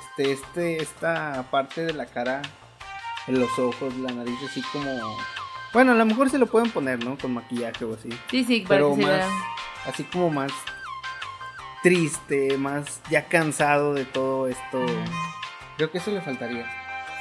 este, 0.00 0.32
este, 0.32 0.82
esta 0.82 1.44
parte 1.50 1.84
de 1.84 1.92
la 1.92 2.06
cara, 2.06 2.40
en 3.30 3.40
los 3.40 3.58
ojos, 3.58 3.94
la 3.96 4.12
nariz, 4.12 4.38
así 4.48 4.62
como. 4.72 5.16
Bueno, 5.72 5.92
a 5.92 5.94
lo 5.94 6.04
mejor 6.04 6.30
se 6.30 6.38
lo 6.38 6.46
pueden 6.46 6.70
poner, 6.70 7.04
¿no? 7.04 7.16
Con 7.16 7.34
maquillaje 7.34 7.84
o 7.84 7.94
así. 7.94 8.08
Sí, 8.30 8.44
sí, 8.44 8.60
para 8.60 8.80
Pero 8.80 8.94
se 8.96 9.02
más, 9.02 9.10
vea... 9.10 9.28
así 9.86 10.04
como 10.04 10.30
más 10.30 10.52
triste, 11.82 12.56
más 12.58 13.00
ya 13.10 13.26
cansado 13.26 13.94
de 13.94 14.04
todo 14.04 14.48
esto. 14.48 14.84
Creo 15.76 15.90
que 15.90 15.98
eso 15.98 16.10
le 16.10 16.20
faltaría. 16.20 16.66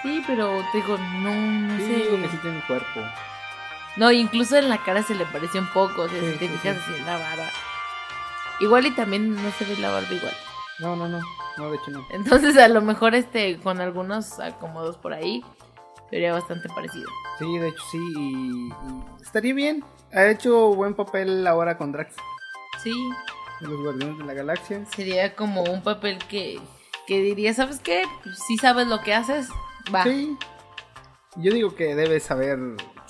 Sí, 0.02 0.24
pero 0.28 0.64
te 0.72 0.78
digo, 0.80 0.98
no, 0.98 1.34
no 1.34 1.78
Sí, 1.78 1.86
sé. 1.86 1.94
digo 2.10 2.22
que 2.22 2.30
sí 2.30 2.38
tiene 2.38 2.62
cuerpo. 2.68 3.02
No, 3.98 4.12
incluso 4.12 4.58
en 4.58 4.70
la 4.70 4.78
cara 4.84 5.04
se 5.04 5.16
le 5.16 5.26
parece 5.26 5.60
un 5.60 5.68
poco, 5.68 6.04
o 6.04 6.10
sea, 6.10 6.20
Sí, 6.20 6.32
si 6.34 6.38
te 6.38 6.48
sí, 6.48 6.54
fijas 6.58 6.78
sí. 6.78 6.82
así 6.92 7.00
en 7.00 7.06
la 7.06 7.18
barba. 7.18 7.50
Igual 8.62 8.86
y 8.88 8.92
también 8.92 9.36
no 9.36 9.52
se 9.52 9.66
ve 9.66 9.78
la 9.78 9.92
barba 9.92 10.12
igual. 10.14 10.34
No, 10.80 10.96
no, 10.96 11.08
no. 11.08 11.20
No, 11.58 11.70
de 11.70 11.76
hecho 11.78 11.92
no. 11.92 12.06
Entonces 12.12 12.58
a 12.58 12.68
lo 12.70 12.82
mejor 12.82 13.16
este 13.16 13.58
con 13.60 13.82
algunos 13.82 14.40
acomodos 14.40 14.96
por 14.98 15.14
ahí 15.14 15.44
sería 16.10 16.34
bastante 16.34 16.70
parecido. 16.70 17.10
Sí, 17.38 17.58
de 17.58 17.68
hecho 17.70 17.84
sí. 17.92 17.98
Y, 18.18 18.70
y 18.70 18.74
estaría 19.22 19.54
bien. 19.54 19.84
Ha 20.14 20.28
hecho 20.28 20.74
buen 20.74 20.94
papel 20.96 21.46
ahora 21.48 21.78
con 21.78 21.92
Drax. 21.92 22.16
Sí, 22.84 22.94
los 23.62 23.80
Guardianes 23.82 24.18
de 24.18 24.24
la 24.26 24.34
Galaxia. 24.34 24.86
sería 24.96 25.36
como 25.36 25.64
un 25.64 25.84
papel 25.84 26.18
que, 26.30 26.60
que 27.08 27.20
diría, 27.22 27.54
¿sabes 27.54 27.80
qué? 27.80 28.04
Pues, 28.24 28.40
si 28.48 28.58
sabes 28.58 28.88
lo 28.88 29.02
que 29.02 29.14
haces, 29.14 29.50
va. 29.94 30.04
Sí. 30.04 30.36
Yo 31.36 31.54
digo 31.54 31.76
que 31.76 31.94
debes 31.96 32.24
saber 32.24 32.58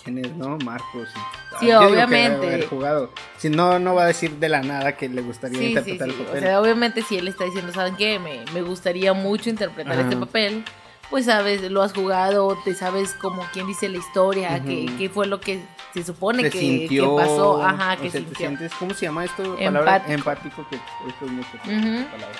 quién 0.03 0.17
es, 0.17 0.35
¿no? 0.35 0.57
Marcos. 0.57 1.07
y- 1.15 1.19
Sí, 1.59 1.67
Yo 1.67 1.79
digo 1.79 1.79
que 1.79 1.85
obviamente. 1.87 2.39
debe 2.39 2.53
haber 2.55 2.67
jugado. 2.67 3.11
Si 3.37 3.49
no, 3.49 3.79
no 3.79 3.95
va 3.95 4.03
a 4.03 4.07
decir 4.07 4.31
de 4.37 4.49
la 4.49 4.61
nada 4.61 4.95
que 4.95 5.09
le 5.09 5.21
gustaría 5.21 5.57
Sí, 5.59 5.63
sí, 5.65 5.69
interpretar 5.71 6.09
sí. 6.09 6.15
el 6.15 6.21
O 6.21 6.25
papel. 6.25 6.41
sea, 6.43 6.61
obviamente 6.61 7.01
si 7.01 7.17
él 7.17 7.27
está 7.27 7.43
diciendo, 7.45 7.71
¿saben 7.73 7.95
qué? 7.95 8.19
Me, 8.19 8.45
me 8.53 8.61
gustaría 8.61 9.13
mucho 9.13 9.49
interpretar 9.49 9.93
Ajá. 9.93 10.01
este 10.03 10.15
papel. 10.17 10.63
Pues 11.09 11.25
sabes, 11.25 11.61
lo 11.71 11.81
has 11.81 11.93
jugado, 11.93 12.55
te 12.63 12.75
sabes 12.75 13.13
como 13.13 13.41
quién 13.51 13.65
dice 13.65 13.89
la 13.89 13.97
historia, 13.97 14.57
Ujú. 14.57 14.67
qué, 14.67 14.85
qué 14.97 15.09
fue 15.09 15.25
lo 15.25 15.39
que 15.41 15.59
se 15.93 16.03
supone 16.03 16.43
Te 16.43 16.51
que, 16.51 16.59
sintió. 16.59 17.15
que 17.17 17.23
pasó, 17.23 17.63
ajá, 17.63 17.95
que 17.97 18.11
sea, 18.11 18.21
te 18.21 18.25
sintió. 18.27 18.35
sientes, 18.37 18.71
¿Cómo 18.77 18.93
se 18.93 19.05
llama 19.07 19.25
esto? 19.25 19.55
Palabra 19.55 20.03
Empático. 20.07 20.13
empático, 20.61 20.67
que 20.69 20.75
esto 20.75 21.25
es 21.25 21.31
mucho 21.31 21.49
Ujú. 21.65 22.05
palabra. 22.11 22.39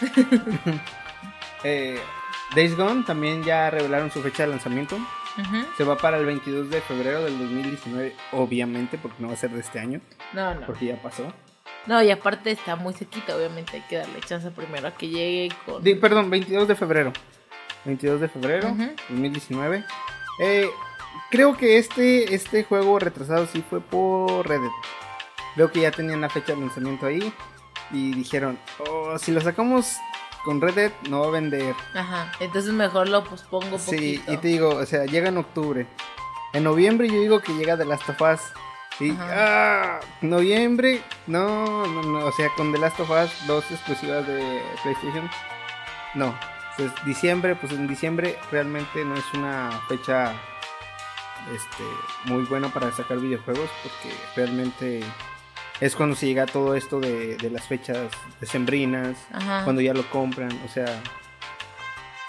eh, 1.64 2.00
Days 2.54 2.76
Gone 2.76 3.02
también 3.04 3.42
ya 3.44 3.70
revelaron 3.70 4.10
su 4.10 4.22
fecha 4.22 4.44
de 4.44 4.50
lanzamiento. 4.50 4.96
Ujú. 4.96 5.66
Se 5.76 5.84
va 5.84 5.98
para 5.98 6.16
el 6.16 6.24
22 6.24 6.70
de 6.70 6.80
febrero 6.80 7.22
del 7.22 7.38
2019, 7.38 8.14
obviamente, 8.32 8.96
porque 8.96 9.16
no 9.22 9.28
va 9.28 9.34
a 9.34 9.36
ser 9.36 9.50
de 9.50 9.60
este 9.60 9.78
año, 9.78 10.00
No, 10.32 10.54
no. 10.54 10.64
porque 10.64 10.86
ya 10.86 11.02
pasó. 11.02 11.24
No, 11.86 12.02
y 12.02 12.10
aparte 12.10 12.50
está 12.50 12.74
muy 12.76 12.94
cerquita, 12.94 13.36
obviamente 13.36 13.76
hay 13.76 13.82
que 13.82 13.96
darle 13.98 14.20
chance 14.20 14.50
primero 14.50 14.88
a 14.88 14.92
que 14.92 15.08
llegue 15.08 15.54
con... 15.66 15.82
Perdón, 16.00 16.30
22 16.30 16.66
de 16.66 16.74
febrero. 16.74 17.12
22 17.86 18.20
de 18.20 18.28
febrero 18.28 18.68
Ujú. 18.68 18.90
2019. 19.08 19.84
Eh, 20.40 20.68
creo 21.30 21.56
que 21.56 21.78
este, 21.78 22.34
este 22.34 22.64
juego 22.64 22.98
retrasado 22.98 23.46
sí 23.46 23.64
fue 23.68 23.80
por 23.80 24.46
Reddit. 24.48 24.70
Veo 25.56 25.70
que 25.72 25.80
ya 25.80 25.90
tenían 25.90 26.20
la 26.20 26.28
fecha 26.28 26.52
de 26.54 26.60
lanzamiento 26.60 27.06
ahí. 27.06 27.32
Y 27.92 28.12
dijeron, 28.14 28.58
oh, 28.90 29.16
si 29.18 29.30
lo 29.32 29.40
sacamos 29.40 29.96
con 30.44 30.60
Reddit 30.60 30.92
no 31.08 31.20
va 31.20 31.28
a 31.28 31.30
vender. 31.30 31.74
Ajá, 31.94 32.32
entonces 32.40 32.72
mejor 32.72 33.08
lo 33.08 33.24
pospongo 33.24 33.78
Sí, 33.78 34.18
poquito. 34.18 34.32
y 34.32 34.36
te 34.38 34.48
digo, 34.48 34.68
o 34.70 34.86
sea, 34.86 35.04
llega 35.06 35.28
en 35.28 35.38
octubre. 35.38 35.86
En 36.52 36.64
noviembre 36.64 37.08
yo 37.08 37.20
digo 37.20 37.40
que 37.40 37.52
llega 37.54 37.76
The 37.76 37.84
Last 37.84 38.08
of 38.08 38.20
Us. 38.20 38.40
Y, 38.98 39.10
ah, 39.20 40.00
noviembre, 40.22 41.02
no, 41.26 41.86
no, 41.86 42.02
no, 42.02 42.24
o 42.26 42.32
sea, 42.32 42.48
con 42.56 42.72
The 42.72 42.78
Last 42.78 42.98
of 43.00 43.10
Us, 43.10 43.30
dos 43.46 43.70
exclusivas 43.70 44.26
de 44.26 44.62
PlayStation. 44.82 45.28
No, 46.14 46.34
pues 46.76 46.90
diciembre, 47.04 47.54
pues 47.56 47.72
en 47.72 47.86
diciembre 47.88 48.38
realmente 48.50 49.04
no 49.04 49.14
es 49.14 49.24
una 49.34 49.70
fecha 49.88 50.32
este, 51.54 51.84
muy 52.24 52.44
buena 52.44 52.68
para 52.68 52.90
sacar 52.92 53.18
videojuegos 53.18 53.70
porque 53.82 54.14
realmente 54.34 55.00
es 55.80 55.94
cuando 55.94 56.16
se 56.16 56.26
llega 56.26 56.46
todo 56.46 56.74
esto 56.74 57.00
de, 57.00 57.36
de 57.36 57.50
las 57.50 57.66
fechas 57.66 58.08
decembrinas, 58.40 59.16
Ajá. 59.32 59.62
cuando 59.64 59.80
ya 59.82 59.94
lo 59.94 60.08
compran, 60.10 60.50
o 60.64 60.68
sea, 60.68 60.86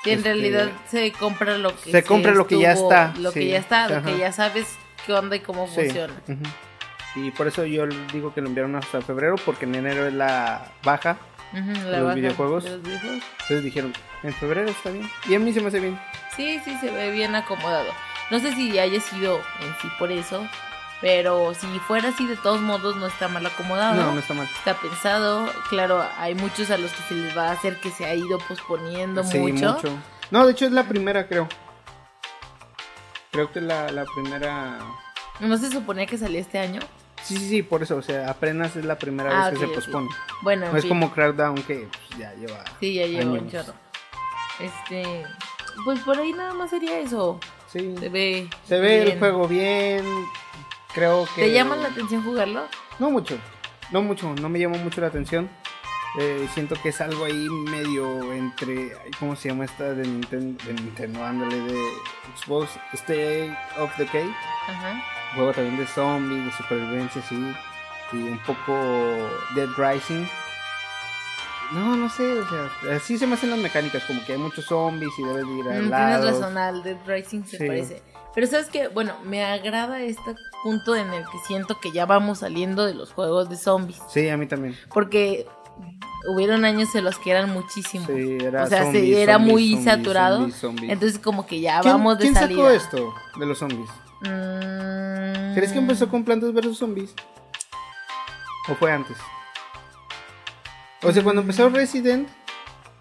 Sí, 0.04 0.12
en 0.12 0.20
este, 0.20 0.30
realidad 0.34 0.72
se 0.90 1.12
compra 1.12 1.58
lo 1.58 1.76
que 1.76 1.92
se 1.92 2.04
compra 2.04 2.32
lo 2.34 2.48
que 2.48 2.60
ya 2.60 2.72
está, 2.72 3.14
Lo 3.18 3.32
que 3.34 3.48
ya 3.48 3.58
está, 3.58 3.90
lo 3.90 4.04
que 4.04 4.18
ya 4.18 4.32
sabes 4.32 4.68
qué 5.06 5.14
onda 5.14 5.36
y 5.36 5.40
cómo 5.42 5.68
Sí. 5.68 5.76
funciona. 5.76 6.14
Y 7.16 7.32
por 7.32 7.48
eso 7.48 7.66
yo 7.66 7.88
digo 8.14 8.34
que 8.34 8.42
lo 8.42 8.48
enviaron 8.48 8.76
hasta 8.76 9.02
febrero, 9.02 9.36
porque 9.44 9.66
en 9.66 9.74
enero 9.76 10.06
es 10.08 10.14
la 10.14 10.72
baja. 10.84 11.18
La 11.54 11.98
los 12.00 12.04
baja 12.04 12.16
videojuegos. 12.16 12.64
de 12.64 12.70
los 12.72 12.82
videojuegos. 12.84 13.24
Entonces 13.34 13.64
dijeron, 13.64 13.94
en 14.24 14.34
febrero 14.34 14.70
está 14.70 14.90
bien. 14.92 15.10
Y 15.28 15.36
a 15.36 15.40
mí 15.40 15.54
se 15.54 15.62
me 15.62 15.68
hace 15.68 15.80
bien. 15.80 16.00
Sí, 16.36 16.60
sí, 16.64 16.78
se 16.80 16.92
ve 16.92 17.12
bien 17.12 17.36
acomodado. 17.36 17.92
No 18.30 18.40
sé 18.40 18.54
si 18.54 18.78
haya 18.78 19.00
sido 19.00 19.38
en 19.38 19.74
sí 19.82 19.88
por 19.98 20.12
eso, 20.12 20.46
pero 21.00 21.54
si 21.54 21.68
fuera 21.80 22.10
así, 22.10 22.28
de 22.28 22.36
todos 22.36 22.60
modos, 22.60 22.98
no 22.98 23.08
está 23.08 23.28
mal 23.30 23.46
acomodado. 23.46 23.96
No, 23.96 24.12
no 24.14 24.20
está 24.20 24.34
mal. 24.34 24.48
Está 24.58 24.74
pensado, 24.76 25.50
claro, 25.70 26.04
hay 26.20 26.36
muchos 26.36 26.70
a 26.70 26.78
los 26.78 26.92
que 26.92 27.04
se 27.04 27.14
les 27.16 27.38
va 27.38 27.50
a 27.50 27.52
hacer 27.54 27.78
que 27.80 27.90
se 27.92 28.06
ha 28.06 28.14
ido 28.14 28.38
posponiendo 28.40 29.24
Sí, 29.24 29.40
mucho. 29.40 29.78
No, 30.32 30.46
de 30.46 30.52
hecho 30.52 30.66
es 30.66 30.74
la 30.74 30.84
primera, 30.84 31.28
creo. 31.28 31.48
Creo 33.32 33.52
que 33.52 33.62
la, 33.62 33.90
la 33.92 34.04
primera... 34.06 34.80
¿No 35.40 35.58
se 35.58 35.72
suponía 35.72 36.06
que 36.06 36.18
salía 36.18 36.42
este 36.42 36.60
año? 36.60 36.80
Sí, 37.24 37.36
sí, 37.38 37.50
sí, 37.50 37.64
por 37.64 37.84
eso. 37.84 37.98
O 37.98 38.02
sea, 38.02 38.30
apenas 38.30 38.76
es 38.76 38.86
la 38.86 38.98
primera 38.98 39.30
Ah, 39.46 39.50
vez 39.50 39.60
que 39.60 39.68
se 39.68 39.74
pospone. 39.74 40.08
Bueno, 40.42 40.66
en 40.68 40.72
No 40.72 40.78
es 40.78 40.86
como 40.86 41.12
Crackdown 41.12 41.56
que 41.64 41.88
pues, 42.08 42.20
ya 42.20 42.34
lleva... 42.36 42.64
Sí, 42.80 42.94
ya 42.94 43.06
llevo 43.06 43.32
un 43.34 43.40
años. 43.40 43.52
chorro. 43.52 43.74
Este, 44.60 45.24
pues 45.84 46.00
por 46.02 46.18
ahí 46.18 46.34
nada 46.34 46.54
más 46.54 46.70
sería 46.70 47.00
eso. 47.00 47.40
Sí. 47.72 47.96
Se 48.00 48.10
ve. 48.10 48.50
Se 48.66 48.80
ve 48.80 49.04
el 49.04 49.20
juego 49.20 49.48
bien. 49.48 50.06
Creo 50.94 51.28
que... 51.36 51.42
¿Te 51.44 51.52
llama 51.52 51.76
la 51.76 51.90
atención 51.90 52.24
jugarlo? 52.24 52.64
No 53.00 53.12
mucho, 53.12 53.38
no 53.92 54.02
mucho, 54.02 54.34
no 54.42 54.50
me 54.50 54.58
llamó 54.60 54.78
mucho 54.78 55.02
la 55.02 55.08
atención. 55.08 55.50
Eh, 56.20 56.48
siento 56.54 56.76
que 56.82 56.90
es 56.90 57.00
algo 57.02 57.26
ahí 57.26 57.48
medio 57.70 58.34
entre, 58.34 58.94
¿cómo 59.20 59.36
se 59.36 59.50
llama 59.50 59.66
esta 59.66 59.94
de 59.94 60.04
Nintendo? 60.08 60.64
De 60.66 60.74
Nintendo, 60.74 61.24
ándale, 61.24 61.60
de 61.60 61.80
Xbox, 62.36 62.72
State 62.94 63.56
of 63.78 63.96
Decay. 63.98 64.34
Ajá. 64.68 65.04
Juego 65.36 65.52
también 65.54 65.78
de 65.78 65.88
zombies, 65.88 66.46
de 66.46 66.52
supervivencia, 66.52 67.22
sí. 67.22 67.36
Y 68.14 68.16
un 68.18 68.40
poco 68.40 68.74
Dead 69.56 69.68
Rising. 69.78 70.26
No, 71.74 71.98
no 71.98 72.10
sé, 72.10 72.40
o 72.40 72.48
sea, 72.48 72.96
así 72.96 73.18
se 73.18 73.28
me 73.28 73.34
hacen 73.34 73.50
las 73.50 73.60
mecánicas, 73.60 74.02
como 74.06 74.24
que 74.26 74.32
hay 74.34 74.38
muchos 74.40 74.66
zombies 74.66 75.12
y 75.18 75.24
debes 75.24 75.46
de 75.46 75.54
ir 75.54 75.68
al 75.68 75.84
Mm, 75.84 75.90
lado. 75.90 76.22
tienes 76.24 76.40
razón, 76.40 76.58
al 76.58 76.82
Dead 76.84 76.98
Rising 77.06 77.44
se 77.44 77.58
Sí. 77.58 77.68
parece. 77.68 78.02
Pero 78.34 78.48
sabes 78.48 78.68
que, 78.68 78.88
bueno, 78.88 79.14
me 79.26 79.44
agrada 79.44 80.00
este 80.02 80.36
punto 80.64 80.96
en 80.96 81.12
el 81.14 81.24
que 81.24 81.38
siento 81.46 81.78
que 81.82 81.92
ya 81.92 82.06
vamos 82.06 82.40
saliendo 82.40 82.86
de 82.86 82.94
los 82.94 83.12
juegos 83.12 83.50
de 83.50 83.58
zombies. 83.58 84.00
Sí, 84.10 84.30
a 84.30 84.38
mí 84.38 84.48
también. 84.48 84.78
Porque 84.94 85.46
hubieron 86.30 86.64
años 86.64 86.94
en 86.96 87.04
los 87.04 87.18
que 87.20 87.32
eran 87.32 87.50
muchísimos. 87.52 88.08
Sí, 88.08 88.38
era 88.42 88.64
o 88.64 88.68
sea, 88.68 88.80
se- 88.80 88.84
zombies, 88.86 89.18
era 89.18 89.34
zombies, 89.34 89.52
muy 89.54 89.68
zombies, 89.74 89.86
saturado. 89.94 90.48
Entonces 90.84 91.20
como 91.20 91.46
que 91.46 91.60
ya 91.60 91.82
¿Quién- 91.82 91.94
vamos 91.96 92.18
de 92.18 92.22
¿Quién 92.24 92.34
salida. 92.36 92.62
sacó 92.62 92.70
esto 92.70 93.14
de 93.40 93.46
los 93.46 93.58
zombies? 93.58 93.90
Mm. 94.22 95.54
¿Crees 95.56 95.72
que 95.72 95.78
empezó 95.80 96.08
con 96.10 96.24
Plantas 96.24 96.54
vs 96.54 96.78
Zombies? 96.78 97.14
¿O 98.70 98.76
fue 98.76 98.92
antes? 98.92 99.18
O 101.04 101.12
sea, 101.12 101.24
cuando 101.24 101.42
empezó 101.42 101.70
Resident, 101.70 102.28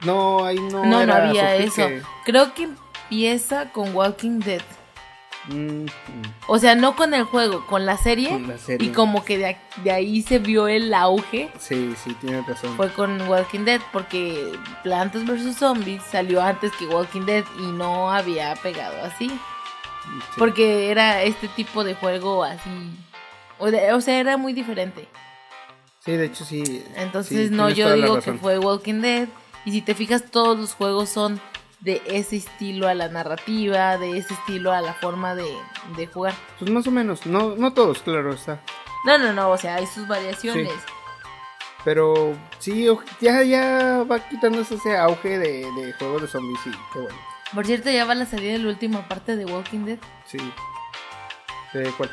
no, 0.05 0.45
ahí 0.45 0.57
no. 0.59 0.85
No, 0.85 0.87
no 0.87 1.01
era 1.01 1.29
había 1.29 1.57
su 1.57 1.63
eso. 1.81 1.89
Creo 2.25 2.55
que 2.55 2.69
empieza 3.09 3.71
con 3.73 3.95
Walking 3.95 4.41
Dead. 4.41 4.63
Mm, 5.49 5.87
O 6.49 6.59
sea, 6.59 6.75
no 6.75 6.97
con 6.97 7.15
el 7.15 7.23
juego, 7.25 7.65
con 7.67 7.87
la 7.87 7.97
serie. 7.97 8.31
Con 8.31 8.49
la 8.49 8.59
serie. 8.59 8.89
Y 8.89 8.93
como 8.93 9.25
que 9.25 9.39
de, 9.39 9.57
de 9.85 9.91
ahí 9.93 10.23
se 10.23 10.39
vio 10.39 10.67
el 10.69 10.93
auge. 10.93 11.51
Sí, 11.59 11.95
sí, 12.03 12.15
tienes 12.15 12.47
razón. 12.47 12.77
Fue 12.77 12.93
con 12.93 13.21
Walking 13.29 13.65
Dead, 13.65 13.81
porque 13.93 14.53
Plantas 14.83 15.25
vs. 15.25 15.57
Zombies 15.57 16.03
salió 16.03 16.43
antes 16.43 16.73
que 16.73 16.87
Walking 16.87 17.23
Dead 17.27 17.45
y 17.61 17.67
no 17.73 18.11
había 18.11 18.55
pegado 18.57 19.05
así. 19.05 19.31
Sí. 20.07 20.35
Porque 20.39 20.91
era 20.91 21.23
este 21.23 21.49
tipo 21.49 21.85
de 21.85 21.95
juego 21.95 22.45
así. 22.45 22.91
O, 23.59 23.71
de- 23.71 23.93
o 23.93 24.01
sea, 24.01 24.19
era 24.21 24.37
muy 24.37 24.53
diferente. 24.53 25.09
Sí, 26.05 26.13
de 26.13 26.27
hecho 26.27 26.45
sí. 26.45 26.85
Entonces 26.97 27.49
sí, 27.49 27.55
no, 27.55 27.69
yo 27.71 27.93
digo 27.95 28.21
que 28.21 28.33
fue 28.35 28.59
Walking 28.59 29.01
Dead. 29.01 29.29
Y 29.65 29.73
si 29.73 29.83
te 29.83 29.95
fijas, 29.95 30.25
todos 30.31 30.57
los 30.59 30.75
juegos 30.75 31.09
son 31.09 31.41
de 31.81 32.01
ese 32.07 32.37
estilo 32.37 32.87
a 32.89 32.95
la 32.95 33.09
narrativa, 33.09 33.99
de 33.99 34.17
ese 34.19 34.35
estilo 34.35 34.73
a 34.73 34.81
la 34.81 34.95
forma 34.95 35.35
de, 35.35 35.51
de 35.97 36.07
jugar. 36.07 36.35
Pues 36.59 36.71
más 36.71 36.87
o 36.87 36.91
menos, 36.93 37.27
no, 37.27 37.57
no 37.57 37.73
todos, 37.73 38.01
claro 38.01 38.33
está. 38.33 38.61
No, 39.05 39.19
no, 39.19 39.33
no, 39.33 39.51
o 39.51 39.59
sea, 39.59 39.75
hay 39.77 39.87
sus 39.87 40.07
variaciones. 40.07 40.73
Pero 41.85 42.37
sí, 42.59 42.87
ya, 43.21 43.43
ya 43.43 44.05
va 44.11 44.19
quitándose 44.29 44.75
ese 44.77 44.97
auge 44.97 45.39
de, 45.39 45.71
de 45.73 45.93
juegos 45.99 46.23
de 46.23 46.29
zombies 46.29 46.61
y 46.67 46.71
qué 46.93 46.99
bueno. 47.01 47.19
Por 47.57 47.67
cierto, 47.67 47.91
ya 47.91 48.05
va 48.05 48.13
a 48.13 48.27
salir 48.27 48.61
la 48.61 48.69
última 48.69 49.09
parte 49.09 49.35
de 49.35 49.47
Walking 49.47 49.87
Dead. 49.87 49.99
Sí. 50.27 50.37
¿De 51.73 51.91
cuál? 51.97 52.11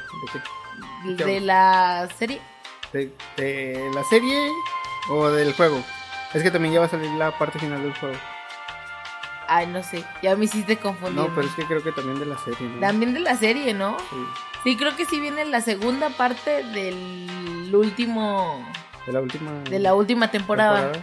¿De 1.05 1.15
qué? 1.17 1.23
De 1.25 1.39
la 1.41 2.07
serie. 2.17 2.41
¿De, 2.93 3.13
de 3.35 3.91
la 3.93 4.03
serie 4.05 4.47
o 5.09 5.27
del 5.29 5.53
juego? 5.53 5.83
Es 6.33 6.41
que 6.43 6.49
también 6.49 6.73
ya 6.73 6.79
va 6.79 6.85
a 6.85 6.89
salir 6.89 7.11
la 7.11 7.37
parte 7.37 7.59
final 7.59 7.83
del 7.83 7.93
juego. 7.93 8.15
Ay, 9.49 9.67
no 9.67 9.83
sé, 9.83 10.03
ya 10.21 10.35
me 10.37 10.45
hiciste 10.45 10.77
confundir. 10.77 11.17
No, 11.21 11.27
pero 11.35 11.45
es 11.45 11.53
que 11.55 11.65
creo 11.65 11.83
que 11.83 11.91
también 11.91 12.19
de 12.19 12.25
la 12.25 12.37
serie, 12.37 12.65
¿no? 12.65 12.79
También 12.79 13.13
de 13.13 13.19
la 13.19 13.35
serie, 13.35 13.73
¿no? 13.73 13.97
Sí, 14.09 14.15
Sí, 14.63 14.77
creo 14.77 14.95
que 14.95 15.05
sí 15.05 15.19
viene 15.19 15.43
la 15.43 15.59
segunda 15.59 16.09
parte 16.09 16.63
del 16.63 17.69
último. 17.75 18.65
de 19.05 19.11
la 19.11 19.19
última 19.19 19.51
De 19.69 19.79
la 19.79 19.93
última 19.93 20.31
temporada. 20.31 20.93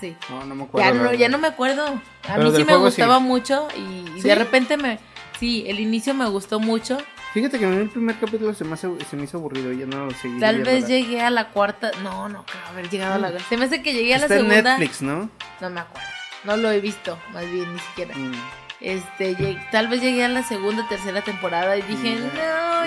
Sí. 0.00 0.16
No, 0.30 0.44
no 0.44 0.54
me 0.54 0.64
acuerdo. 0.64 0.88
Ya 0.88 0.94
no, 0.94 1.02
verdad. 1.04 1.18
ya 1.18 1.28
no 1.28 1.38
me 1.38 1.48
acuerdo. 1.48 1.86
A 1.86 2.34
Pero 2.36 2.50
mí 2.50 2.56
sí 2.56 2.64
me 2.64 2.72
sí. 2.74 2.78
gustaba 2.78 3.18
mucho 3.18 3.68
y, 3.76 4.20
de 4.20 4.34
repente 4.34 4.76
me... 4.76 4.98
Sí, 5.38 5.64
el 5.68 5.78
inicio 5.80 6.14
me 6.14 6.26
gustó 6.28 6.58
mucho. 6.60 6.98
Fíjate 7.32 7.58
que 7.58 7.66
mí 7.66 7.76
el 7.76 7.90
primer 7.90 8.18
capítulo 8.18 8.54
se 8.54 8.64
me, 8.64 8.74
hace- 8.74 9.04
se 9.08 9.16
me 9.16 9.24
hizo 9.24 9.36
aburrido 9.38 9.72
y 9.72 9.78
ya 9.78 9.86
no 9.86 10.06
lo 10.06 10.10
seguí. 10.12 10.40
Tal 10.40 10.62
vez 10.62 10.88
llegué 10.88 11.20
a 11.22 11.30
la 11.30 11.48
cuarta... 11.50 11.90
No, 12.02 12.28
no 12.28 12.44
creo 12.44 12.62
haber 12.68 12.88
llegado 12.90 13.14
a 13.14 13.18
la... 13.18 13.38
Se 13.40 13.56
me 13.56 13.66
hace 13.66 13.82
que 13.82 13.92
llegué 13.92 14.14
a 14.14 14.18
la 14.18 14.24
Está 14.24 14.36
en 14.36 14.48
segunda... 14.48 14.78
Netflix, 14.78 15.02
¿no? 15.02 15.30
No 15.60 15.70
me 15.70 15.80
acuerdo. 15.80 16.08
No 16.44 16.56
lo 16.56 16.70
he 16.70 16.80
visto, 16.80 17.18
más 17.32 17.44
bien, 17.50 17.72
ni 17.72 17.78
siquiera. 17.80 18.14
Mm. 18.16 18.32
Este, 18.80 19.58
tal 19.72 19.88
vez 19.88 20.00
llegué 20.00 20.24
a 20.24 20.28
la 20.28 20.42
segunda, 20.44 20.86
tercera 20.88 21.20
temporada 21.22 21.76
y 21.76 21.82
dije, 21.82 22.14
no, 22.16 22.32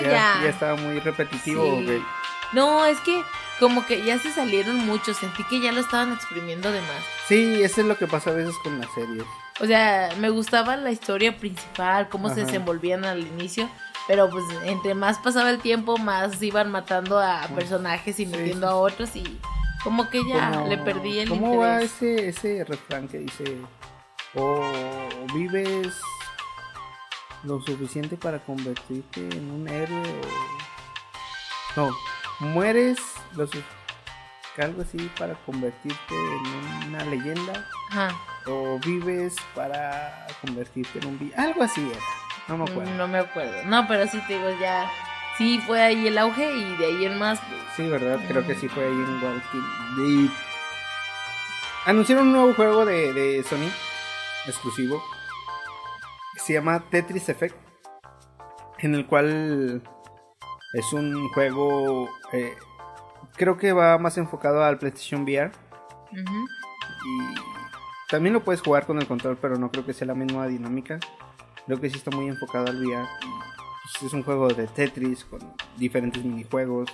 ya, 0.00 0.40
ya 0.42 0.48
estaba 0.48 0.74
muy 0.76 0.98
repetitivo. 1.00 1.64
Sí. 1.80 2.02
No, 2.54 2.86
es 2.86 2.98
que 3.00 3.22
como 3.62 3.86
que 3.86 4.04
ya 4.04 4.18
se 4.18 4.32
salieron 4.32 4.76
muchos, 4.86 5.18
sentí 5.18 5.44
que 5.44 5.60
ya 5.60 5.70
lo 5.70 5.78
estaban 5.80 6.12
exprimiendo 6.12 6.72
de 6.72 6.80
más. 6.80 7.04
Sí, 7.28 7.62
eso 7.62 7.82
es 7.82 7.86
lo 7.86 7.96
que 7.96 8.08
pasa 8.08 8.30
a 8.30 8.32
veces 8.32 8.56
con 8.64 8.80
las 8.80 8.90
series. 8.92 9.22
O 9.60 9.66
sea, 9.66 10.08
me 10.18 10.30
gustaba 10.30 10.76
la 10.76 10.90
historia 10.90 11.36
principal, 11.38 12.08
cómo 12.08 12.28
se 12.28 12.44
desenvolvían 12.44 13.04
al 13.04 13.20
inicio, 13.20 13.70
pero 14.08 14.28
pues 14.28 14.44
entre 14.64 14.94
más 14.96 15.18
pasaba 15.18 15.48
el 15.48 15.60
tiempo, 15.60 15.96
más 15.96 16.42
iban 16.42 16.72
matando 16.72 17.20
a 17.20 17.42
personajes 17.54 18.18
y 18.18 18.26
metiendo 18.26 18.66
sí, 18.66 18.72
a 18.72 18.74
otros 18.74 19.14
y 19.14 19.38
como 19.84 20.10
que 20.10 20.26
ya 20.26 20.50
Como- 20.50 20.66
le 20.66 20.78
perdí 20.78 21.20
el 21.20 21.28
¿Cómo 21.28 21.58
va 21.58 21.82
ese, 21.82 22.30
ese 22.30 22.64
refrán 22.64 23.06
que 23.06 23.18
dice, 23.18 23.58
o 24.34 24.60
vives 25.34 25.94
lo 27.44 27.60
suficiente 27.60 28.16
para 28.16 28.40
convertirte 28.40 29.20
en 29.20 29.52
un 29.52 29.68
héroe 29.68 30.02
o... 31.76 31.80
No, 31.80 31.96
mueres 32.42 32.98
lo 33.36 33.46
su- 33.46 33.62
algo 34.60 34.82
así 34.82 34.98
para 35.18 35.34
convertirte 35.46 36.14
en 36.14 36.88
una 36.88 37.04
leyenda 37.06 37.66
Ajá, 37.90 38.14
o 38.46 38.78
vives 38.84 39.34
para 39.54 40.26
convertirte 40.42 40.98
en 40.98 41.06
un 41.06 41.32
algo 41.38 41.62
así 41.62 41.80
era, 41.90 42.00
no 42.48 42.58
me 42.58 42.70
acuerdo. 42.70 42.90
no 42.94 43.08
me 43.08 43.18
acuerdo. 43.18 43.64
No, 43.64 43.88
pero 43.88 44.06
sí 44.08 44.20
te 44.26 44.34
digo, 44.34 44.50
ya 44.60 44.90
sí 45.38 45.58
fue 45.66 45.80
ahí 45.80 46.06
el 46.06 46.18
auge 46.18 46.54
y 46.54 46.76
de 46.76 46.84
ahí 46.84 47.04
en 47.06 47.18
más 47.18 47.40
pues, 47.40 47.60
Sí, 47.76 47.88
verdad, 47.88 48.18
creo 48.28 48.46
que 48.46 48.54
sí 48.54 48.68
fue 48.68 48.84
ahí 48.84 48.90
en 48.92 49.22
Walking 49.24 49.96
Dead. 50.26 50.30
Anunciaron 51.86 52.26
un 52.26 52.32
nuevo 52.34 52.54
juego 52.54 52.84
de, 52.84 53.12
de 53.14 53.42
Sony, 53.44 53.70
exclusivo, 54.46 55.02
que 56.34 56.40
se 56.40 56.52
llama 56.52 56.80
Tetris 56.90 57.28
Effect, 57.30 57.56
en 58.78 58.94
el 58.94 59.06
cual 59.06 59.82
es 60.72 60.92
un 60.92 61.28
juego, 61.30 62.08
eh, 62.32 62.54
creo 63.36 63.56
que 63.56 63.72
va 63.72 63.98
más 63.98 64.16
enfocado 64.18 64.64
al 64.64 64.78
PlayStation 64.78 65.22
VR 65.22 65.52
y 66.12 67.52
también 68.08 68.34
lo 68.34 68.44
puedes 68.44 68.60
jugar 68.60 68.86
con 68.86 68.98
el 68.98 69.06
control, 69.06 69.38
pero 69.40 69.56
no 69.56 69.70
creo 69.70 69.86
que 69.86 69.94
sea 69.94 70.06
la 70.06 70.14
misma 70.14 70.46
dinámica. 70.46 71.00
Creo 71.66 71.80
que 71.80 71.88
sí 71.88 71.96
está 71.96 72.10
muy 72.10 72.28
enfocado 72.28 72.66
al 72.66 72.84
VR. 72.84 73.08
pues, 73.20 74.02
es 74.02 74.12
un 74.12 74.22
juego 74.22 74.48
de 74.48 74.66
Tetris 74.66 75.24
con 75.24 75.40
diferentes 75.78 76.22
minijuegos. 76.24 76.90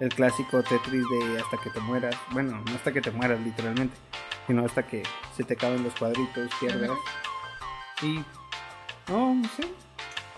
El 0.00 0.10
clásico 0.10 0.62
Tetris 0.62 1.04
de 1.08 1.40
hasta 1.40 1.56
que 1.62 1.70
te 1.70 1.80
mueras. 1.80 2.16
Bueno, 2.32 2.60
no 2.66 2.74
hasta 2.74 2.92
que 2.92 3.00
te 3.00 3.10
mueras 3.10 3.40
literalmente, 3.40 3.96
sino 4.46 4.64
hasta 4.66 4.86
que 4.86 5.02
se 5.36 5.44
te 5.44 5.54
acaben 5.54 5.82
los 5.82 5.94
cuadritos, 5.94 6.50
pierdas. 6.60 6.90
Y 8.02 8.22
no, 9.08 9.34
no 9.34 9.48
sé. 9.48 9.83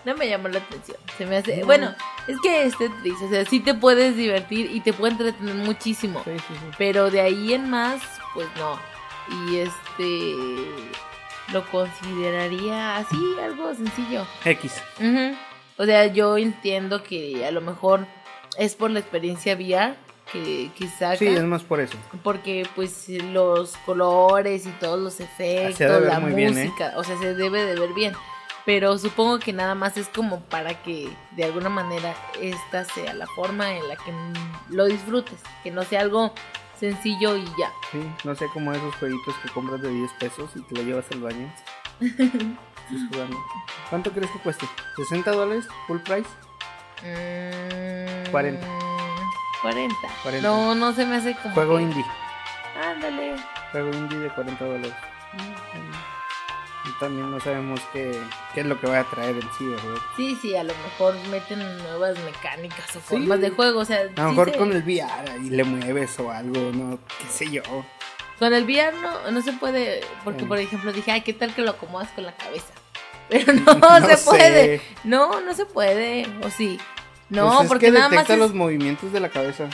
No 0.05 0.15
me 0.15 0.27
llamó 0.27 0.47
la 0.47 0.59
atención. 0.59 0.97
Se 1.17 1.25
me 1.25 1.37
hace. 1.37 1.57
No. 1.57 1.65
Bueno, 1.65 1.93
es 2.27 2.39
que 2.41 2.63
es 2.63 2.77
Tetris. 2.77 3.21
O 3.21 3.29
sea, 3.29 3.45
sí 3.45 3.59
te 3.59 3.73
puedes 3.73 4.15
divertir 4.15 4.69
y 4.71 4.79
te 4.81 4.93
puede 4.93 5.13
entretener 5.13 5.55
muchísimo. 5.55 6.21
Sí, 6.23 6.31
sí, 6.35 6.53
sí. 6.53 6.75
Pero 6.77 7.11
de 7.11 7.21
ahí 7.21 7.53
en 7.53 7.69
más, 7.69 8.01
pues 8.33 8.47
no. 8.57 8.79
Y 9.47 9.57
este. 9.57 10.35
Lo 11.53 11.65
consideraría 11.69 12.97
así, 12.97 13.17
algo 13.41 13.73
sencillo. 13.73 14.27
X. 14.43 14.81
O 15.77 15.85
sea, 15.85 16.07
yo 16.07 16.37
entiendo 16.37 17.03
que 17.03 17.45
a 17.45 17.51
lo 17.51 17.61
mejor 17.61 18.05
es 18.57 18.75
por 18.75 18.91
la 18.91 18.99
experiencia 18.99 19.55
VR 19.55 19.95
que, 20.31 20.71
saca. 20.97 21.17
Sí, 21.17 21.27
es 21.27 21.43
más 21.43 21.63
por 21.63 21.79
eso. 21.79 21.97
Porque 22.23 22.67
pues 22.75 23.07
los 23.09 23.77
colores 23.85 24.65
y 24.65 24.71
todos 24.71 24.99
los 24.99 25.19
efectos, 25.19 25.77
de 25.77 25.87
ver 25.87 26.01
la 26.01 26.19
bien, 26.19 26.57
¿eh? 26.57 26.65
música, 26.65 26.93
o 26.97 27.03
sea, 27.03 27.17
se 27.17 27.33
debe 27.33 27.63
de 27.63 27.79
ver 27.79 27.93
bien. 27.93 28.13
Pero 28.67 28.97
supongo 28.97 29.39
que 29.39 29.53
nada 29.53 29.75
más 29.75 29.95
es 29.95 30.09
como 30.09 30.41
para 30.41 30.83
que 30.83 31.09
de 31.31 31.45
alguna 31.45 31.69
manera 31.69 32.13
esta 32.41 32.83
sea 32.83 33.13
la 33.13 33.25
forma 33.27 33.71
en 33.71 33.87
la 33.87 33.95
que 33.95 34.11
mm, 34.11 34.33
lo 34.71 34.85
disfrutes, 34.85 35.39
que 35.63 35.71
no 35.71 35.83
sea 35.83 36.01
algo 36.01 36.33
sencillo 36.77 37.37
y 37.37 37.45
ya. 37.57 37.71
Sí, 37.93 37.99
no 38.25 38.35
sé 38.35 38.45
como 38.53 38.73
esos 38.73 38.93
jueguitos 38.97 39.33
que 39.41 39.47
compras 39.49 39.81
de 39.81 39.89
10 39.89 40.11
pesos 40.19 40.49
y 40.55 40.61
te 40.63 40.75
lo 40.75 40.81
llevas 40.83 41.05
al 41.13 41.21
baño. 41.21 41.51
Jugando. 43.09 43.37
¿Cuánto 43.89 44.11
crees 44.11 44.29
que 44.31 44.39
cueste? 44.39 44.67
¿60 44.97 45.23
dólares? 45.31 45.65
¿Full 45.87 45.99
price? 45.99 46.29
Mm, 47.03 48.29
40. 48.31 48.67
40. 49.61 49.95
40. 50.23 50.47
No, 50.47 50.75
no 50.75 50.91
se 50.93 51.05
me 51.05 51.15
hace 51.15 51.35
como. 51.41 51.53
Juego 51.55 51.77
que- 51.77 51.83
indie. 51.83 52.05
Ándale. 52.83 53.35
Juego 53.71 53.91
indie 53.93 54.19
de 54.19 54.29
40 54.29 54.65
dólares. 54.65 54.93
Y 55.33 56.16
también 56.99 57.29
no 57.31 57.39
sabemos 57.39 57.79
qué, 57.93 58.19
qué 58.53 58.61
es 58.61 58.65
lo 58.65 58.79
que 58.79 58.87
va 58.87 58.99
a 58.99 59.03
traer 59.03 59.35
en 59.35 59.49
sí, 59.57 59.65
¿verdad? 59.65 60.01
Sí, 60.15 60.37
sí, 60.41 60.55
a 60.55 60.63
lo 60.63 60.73
mejor 60.83 61.15
meten 61.29 61.59
nuevas 61.83 62.17
mecánicas 62.19 62.89
o 62.95 62.99
Sí. 62.99 63.05
formas 63.07 63.41
de 63.41 63.49
juego. 63.51 63.79
O 63.81 63.85
sea, 63.85 63.99
A 64.01 64.03
lo 64.03 64.09
sí 64.09 64.21
mejor 64.21 64.51
se- 64.51 64.57
con 64.57 64.71
el 64.71 64.83
VR 64.83 65.37
y 65.43 65.49
le 65.49 65.63
mueves 65.63 66.19
o 66.19 66.31
algo, 66.31 66.71
no, 66.73 66.99
qué 67.19 67.25
sé 67.29 67.49
yo. 67.51 67.61
Con 68.39 68.53
el 68.53 68.63
VR 68.65 68.95
no, 69.01 69.31
no 69.31 69.41
se 69.41 69.53
puede, 69.53 70.01
porque 70.23 70.45
por 70.45 70.59
ejemplo 70.59 70.93
dije, 70.93 71.11
ay, 71.11 71.21
¿qué 71.21 71.33
tal 71.33 71.53
que 71.55 71.61
lo 71.63 71.71
acomodas 71.71 72.09
con 72.11 72.23
la 72.25 72.35
cabeza? 72.35 72.73
Pero 73.29 73.51
no, 73.53 74.07
se 74.07 74.15
sé. 74.17 74.25
puede. 74.29 74.81
No, 75.03 75.41
no 75.41 75.53
se 75.53 75.65
puede. 75.65 76.25
O 76.43 76.49
sí. 76.49 76.79
No, 77.29 77.47
Pues 77.49 77.61
es 77.63 77.67
porque 77.67 77.85
que 77.87 77.91
nada 77.91 78.05
más 78.05 78.11
detecta 78.11 78.33
es 78.35 78.39
los 78.39 78.53
movimientos 78.53 79.11
de 79.11 79.19
la 79.19 79.29
cabeza. 79.29 79.67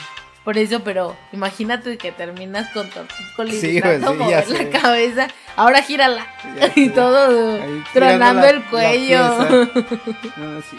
Por 0.44 0.58
eso, 0.58 0.80
pero 0.84 1.16
imagínate 1.32 1.96
que 1.98 2.12
terminas 2.12 2.70
con 2.72 2.88
con 3.36 3.48
Sí, 3.50 3.80
pues, 3.82 4.02
sí, 4.02 4.14
mover 4.14 4.44
sé. 4.46 4.64
la 4.72 4.80
cabeza. 4.80 5.28
Ahora 5.56 5.82
gírala. 5.82 6.26
Ya 6.56 6.66
y 6.76 6.86
sé. 6.86 6.90
todo 6.90 7.54
Ahí 7.62 7.82
tronando 7.92 8.42
la- 8.42 8.50
el 8.50 8.64
cuello. 8.64 9.18
No, 10.36 10.60
sí. 10.62 10.76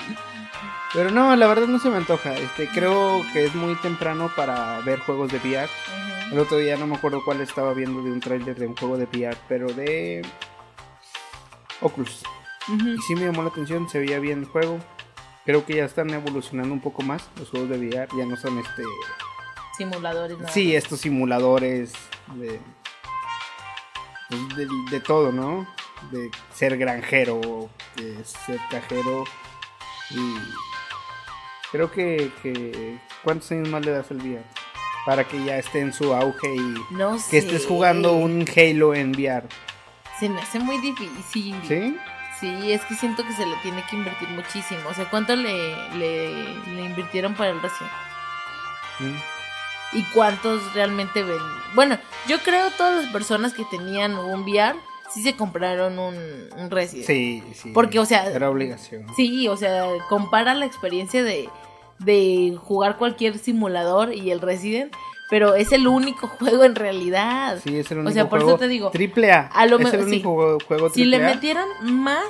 Pero 0.93 1.11
no, 1.11 1.35
la 1.35 1.47
verdad 1.47 1.67
no 1.67 1.79
se 1.79 1.89
me 1.89 1.97
antoja. 1.97 2.33
Este, 2.35 2.67
creo 2.69 3.25
que 3.33 3.43
es 3.45 3.53
muy 3.55 3.75
temprano 3.75 4.31
para 4.35 4.79
ver 4.81 4.99
juegos 4.99 5.29
de 5.31 5.39
VR. 5.39 5.69
El 6.31 6.39
otro 6.39 6.57
día 6.57 6.77
no 6.77 6.87
me 6.87 6.95
acuerdo 6.95 7.21
cuál 7.25 7.41
estaba 7.41 7.73
viendo 7.73 8.01
de 8.01 8.11
un 8.11 8.19
tráiler 8.21 8.55
de 8.57 8.67
un 8.67 8.75
juego 8.77 8.97
de 8.97 9.03
VR, 9.05 9.35
pero 9.49 9.67
de 9.73 10.21
Oculus. 11.81 12.23
Y 12.67 12.97
sí 13.05 13.15
me 13.15 13.25
llamó 13.25 13.43
la 13.43 13.49
atención, 13.49 13.87
se 13.89 13.99
veía 13.99 14.19
bien 14.19 14.39
el 14.39 14.45
juego. 14.45 14.79
Creo 15.45 15.65
que 15.65 15.75
ya 15.75 15.85
están 15.85 16.09
evolucionando 16.09 16.73
un 16.73 16.81
poco 16.81 17.03
más 17.03 17.29
los 17.37 17.49
juegos 17.49 17.69
de 17.69 17.77
VR, 17.77 18.07
ya 18.17 18.25
no 18.25 18.35
son 18.37 18.57
este 18.57 18.81
Simuladores. 19.77 20.37
nada 20.37 20.51
sí, 20.51 20.75
estos 20.75 21.01
simuladores 21.01 21.93
de 22.35 22.59
pues, 24.29 24.55
de, 24.55 24.67
de 24.91 24.99
todo, 24.99 25.31
¿no? 25.31 25.67
De 26.11 26.29
ser 26.53 26.77
granjero, 26.77 27.69
de 27.95 28.23
ser 28.23 28.59
cajero 28.69 29.23
y 30.11 30.35
creo 31.71 31.91
que, 31.91 32.31
que 32.41 32.99
¿cuántos 33.23 33.51
años 33.51 33.69
más 33.69 33.85
le 33.85 33.91
das 33.91 34.09
al 34.11 34.17
VR? 34.17 34.43
Para 35.05 35.23
que 35.27 35.43
ya 35.43 35.57
esté 35.57 35.79
en 35.81 35.93
su 35.93 36.13
auge 36.13 36.55
y 36.55 36.75
No 36.91 37.17
que 37.29 37.37
estés 37.37 37.65
jugando 37.65 38.13
un 38.13 38.45
Halo 38.55 38.95
en 38.95 39.11
VR, 39.11 39.47
Se 40.19 40.29
me 40.29 40.41
hace 40.41 40.59
muy 40.59 40.77
difícil. 40.79 41.55
¿sí? 41.67 41.97
Sí, 42.39 42.71
es 42.71 42.81
que 42.85 42.95
siento 42.95 43.23
que 43.25 43.33
se 43.33 43.45
le 43.45 43.55
tiene 43.57 43.83
que 43.89 43.95
invertir 43.95 44.27
muchísimo. 44.29 44.81
O 44.89 44.93
sea, 44.93 45.09
¿cuánto 45.09 45.35
le, 45.35 45.75
le, 45.95 46.55
le 46.75 46.83
invirtieron 46.83 47.33
para 47.35 47.51
el 47.51 47.61
recio? 47.61 47.85
Mm. 48.99 49.34
Y 49.95 50.03
cuántos 50.13 50.61
realmente 50.73 51.23
ven. 51.23 51.37
Bueno, 51.73 51.97
yo 52.27 52.37
creo 52.39 52.69
todas 52.77 53.03
las 53.03 53.11
personas 53.11 53.53
que 53.53 53.63
tenían 53.65 54.15
un 54.17 54.41
VR 54.43 54.75
sí 55.13 55.23
se 55.23 55.35
compraron 55.35 55.97
un, 55.97 56.15
un 56.57 56.71
Resident. 56.71 57.07
Sí, 57.07 57.43
sí. 57.53 57.71
Porque, 57.73 57.99
o 57.99 58.05
sea, 58.05 58.25
Era 58.27 58.49
obligación. 58.49 59.05
Sí, 59.15 59.47
o 59.47 59.57
sea, 59.57 59.85
compara 60.09 60.53
la 60.53 60.65
experiencia 60.65 61.23
de, 61.23 61.49
de 61.99 62.57
jugar 62.61 62.97
cualquier 62.97 63.37
simulador 63.37 64.13
y 64.13 64.31
el 64.31 64.41
Resident, 64.41 64.93
pero 65.29 65.55
es 65.55 65.71
el 65.71 65.87
único 65.87 66.27
juego 66.39 66.63
en 66.63 66.75
realidad. 66.75 67.59
Sí, 67.63 67.77
es 67.77 67.89
el 67.91 67.99
O 67.99 68.01
único 68.01 68.13
sea, 68.13 68.29
por 68.29 68.39
eso 68.39 68.45
juego 68.45 68.59
te 68.59 68.67
digo, 68.67 68.89
Triple 68.91 69.31
A. 69.31 69.47
a 69.47 69.65
lo 69.65 69.79
es 69.79 69.93
el 69.93 70.01
sí. 70.01 70.07
único 70.07 70.33
juego, 70.33 70.57
juego 70.67 70.89
si 70.89 71.05
le 71.05 71.17
triple 71.17 71.35
metieran 71.35 71.67
más, 71.81 72.25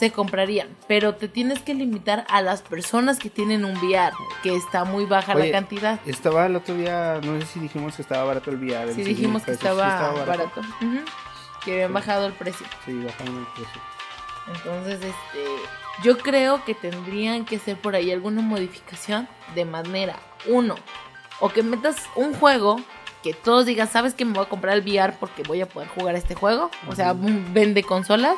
se 0.00 0.10
comprarían, 0.10 0.66
pero 0.88 1.14
te 1.14 1.28
tienes 1.28 1.60
que 1.60 1.74
limitar 1.74 2.24
a 2.30 2.40
las 2.40 2.62
personas 2.62 3.18
que 3.18 3.28
tienen 3.30 3.64
un 3.66 3.76
VR, 3.76 4.12
que 4.42 4.56
está 4.56 4.84
muy 4.84 5.04
baja 5.04 5.34
Oye, 5.34 5.46
la 5.46 5.52
cantidad. 5.52 6.00
Estaba 6.06 6.46
el 6.46 6.56
otro 6.56 6.74
día, 6.74 7.20
no 7.22 7.38
sé 7.40 7.46
si 7.46 7.60
dijimos 7.60 7.94
que 7.96 8.02
estaba 8.02 8.24
barato 8.24 8.50
el 8.50 8.56
VR. 8.56 8.88
Sí 8.94 9.04
100 9.04 9.06
dijimos 9.06 9.42
que. 9.42 9.52
Sí 9.52 9.58
estaba, 9.58 10.12
barato. 10.24 10.62
Que 11.64 11.72
habían 11.74 11.88
Sí. 11.88 11.92
bajado 11.94 12.26
el 12.26 12.32
precio. 12.32 12.66
Sí, 12.86 12.94
bajaron 13.04 13.36
el 13.36 13.46
precio. 13.54 13.80
Entonces, 14.54 14.94
este, 14.96 15.44
yo 16.02 16.16
creo 16.18 16.64
que 16.64 16.74
tendrían 16.74 17.44
que 17.44 17.56
hacer 17.56 17.76
por 17.76 17.94
ahí 17.94 18.10
alguna 18.10 18.40
modificación 18.40 19.28
de 19.54 19.66
manera, 19.66 20.16
uno, 20.48 20.76
o 21.40 21.50
que 21.50 21.62
metas 21.62 21.96
un 22.16 22.32
juego 22.34 22.80
que 23.22 23.34
todos 23.34 23.66
digan, 23.66 23.86
sabes 23.86 24.14
que 24.14 24.24
me 24.24 24.32
voy 24.32 24.46
a 24.46 24.48
comprar 24.48 24.78
el 24.78 24.82
VR 24.82 25.12
porque 25.20 25.42
voy 25.42 25.60
a 25.60 25.66
poder 25.68 25.88
jugar 25.90 26.14
este 26.16 26.34
juego, 26.34 26.70
o 26.88 26.94
sea, 26.94 27.14
vende 27.14 27.82
consolas, 27.82 28.34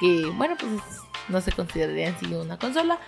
que 0.00 0.26
bueno, 0.34 0.56
pues 0.58 0.72
es- 0.72 1.00
no 1.28 1.40
se 1.40 1.52
consideraría 1.52 2.08
en 2.08 2.18
sí 2.20 2.26
una 2.34 2.58
consola. 2.58 2.98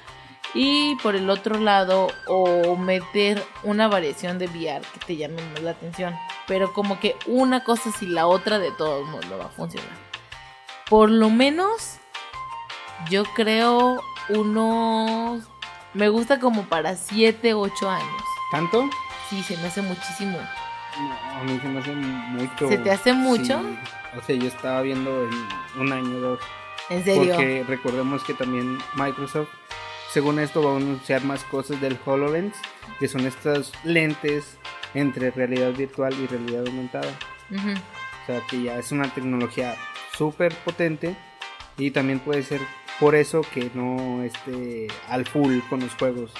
Y 0.55 0.95
por 1.03 1.17
el 1.17 1.29
otro 1.29 1.59
lado, 1.59 2.07
o 2.29 2.77
meter 2.77 3.43
una 3.63 3.89
variación 3.89 4.39
de 4.39 4.47
VR 4.47 4.81
que 4.95 5.01
te 5.07 5.17
llame 5.17 5.43
más 5.53 5.63
la 5.63 5.73
atención. 5.73 6.15
Pero 6.47 6.73
como 6.73 6.99
que 7.01 7.17
una 7.27 7.63
cosa 7.65 7.91
si 7.93 8.07
la 8.07 8.27
otra 8.27 8.59
de 8.59 8.71
todos 8.73 9.07
modos 9.09 9.27
no 9.27 9.37
va 9.39 9.47
a 9.47 9.49
funcionar. 9.51 9.91
Por 10.89 11.11
lo 11.11 11.29
menos, 11.31 11.99
yo 13.11 13.25
creo 13.35 14.01
unos... 14.29 15.43
Me 15.95 16.09
gusta 16.09 16.39
como 16.41 16.63
para 16.65 16.95
7, 16.97 17.55
8 17.55 17.91
años. 17.91 18.23
¿Tanto? 18.51 18.89
Sí, 19.29 19.43
se 19.43 19.57
me 19.59 19.67
hace 19.67 19.83
muchísimo. 19.83 20.39
No, 20.99 21.41
a 21.41 21.43
mí 21.43 21.59
se 21.61 21.69
me 21.69 21.81
hace 21.81 21.93
mucho. 21.95 22.69
¿Se 22.69 22.79
te 22.79 22.91
hace 22.93 23.13
mucho? 23.13 23.61
Sí. 23.61 23.79
O 24.19 24.23
sea, 24.23 24.37
yo 24.37 24.47
estaba 24.49 24.81
viendo 24.83 25.11
en 25.25 25.81
un 25.81 25.93
año 25.93 26.21
dos. 26.21 26.41
En 26.91 27.05
serio. 27.05 27.35
Porque 27.35 27.65
recordemos 27.67 28.23
que 28.25 28.35
también 28.35 28.79
Microsoft, 28.95 29.49
según 30.13 30.39
esto, 30.39 30.63
va 30.63 30.73
a 30.73 30.77
anunciar 30.77 31.25
más 31.25 31.45
cosas 31.45 31.81
del 31.81 31.99
HoloLens, 32.05 32.57
que 32.99 33.09
son 33.09 33.27
estas 33.27 33.73
lentes 33.85 34.59
entre 34.95 35.31
realidad 35.31 35.73
virtual 35.73 36.15
y 36.21 36.27
realidad 36.27 36.67
aumentada. 36.67 37.13
O 37.51 38.27
sea, 38.27 38.41
que 38.49 38.63
ya 38.63 38.79
es 38.79 38.93
una 38.93 39.13
tecnología 39.13 39.77
súper 40.17 40.55
potente 40.65 41.17
y 41.77 41.91
también 41.91 42.19
puede 42.21 42.43
ser 42.43 42.61
por 42.99 43.15
eso 43.15 43.43
que 43.43 43.71
no 43.75 44.23
esté 44.23 44.89
al 45.09 45.27
full 45.27 45.59
con 45.69 45.81
los 45.81 45.95
juegos. 45.95 46.33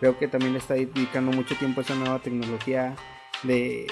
Creo 0.00 0.18
que 0.18 0.28
también 0.28 0.56
está 0.56 0.74
dedicando 0.74 1.30
mucho 1.30 1.54
tiempo 1.56 1.80
a 1.80 1.84
esa 1.84 1.94
nueva 1.94 2.18
tecnología 2.18 2.96
de... 3.42 3.86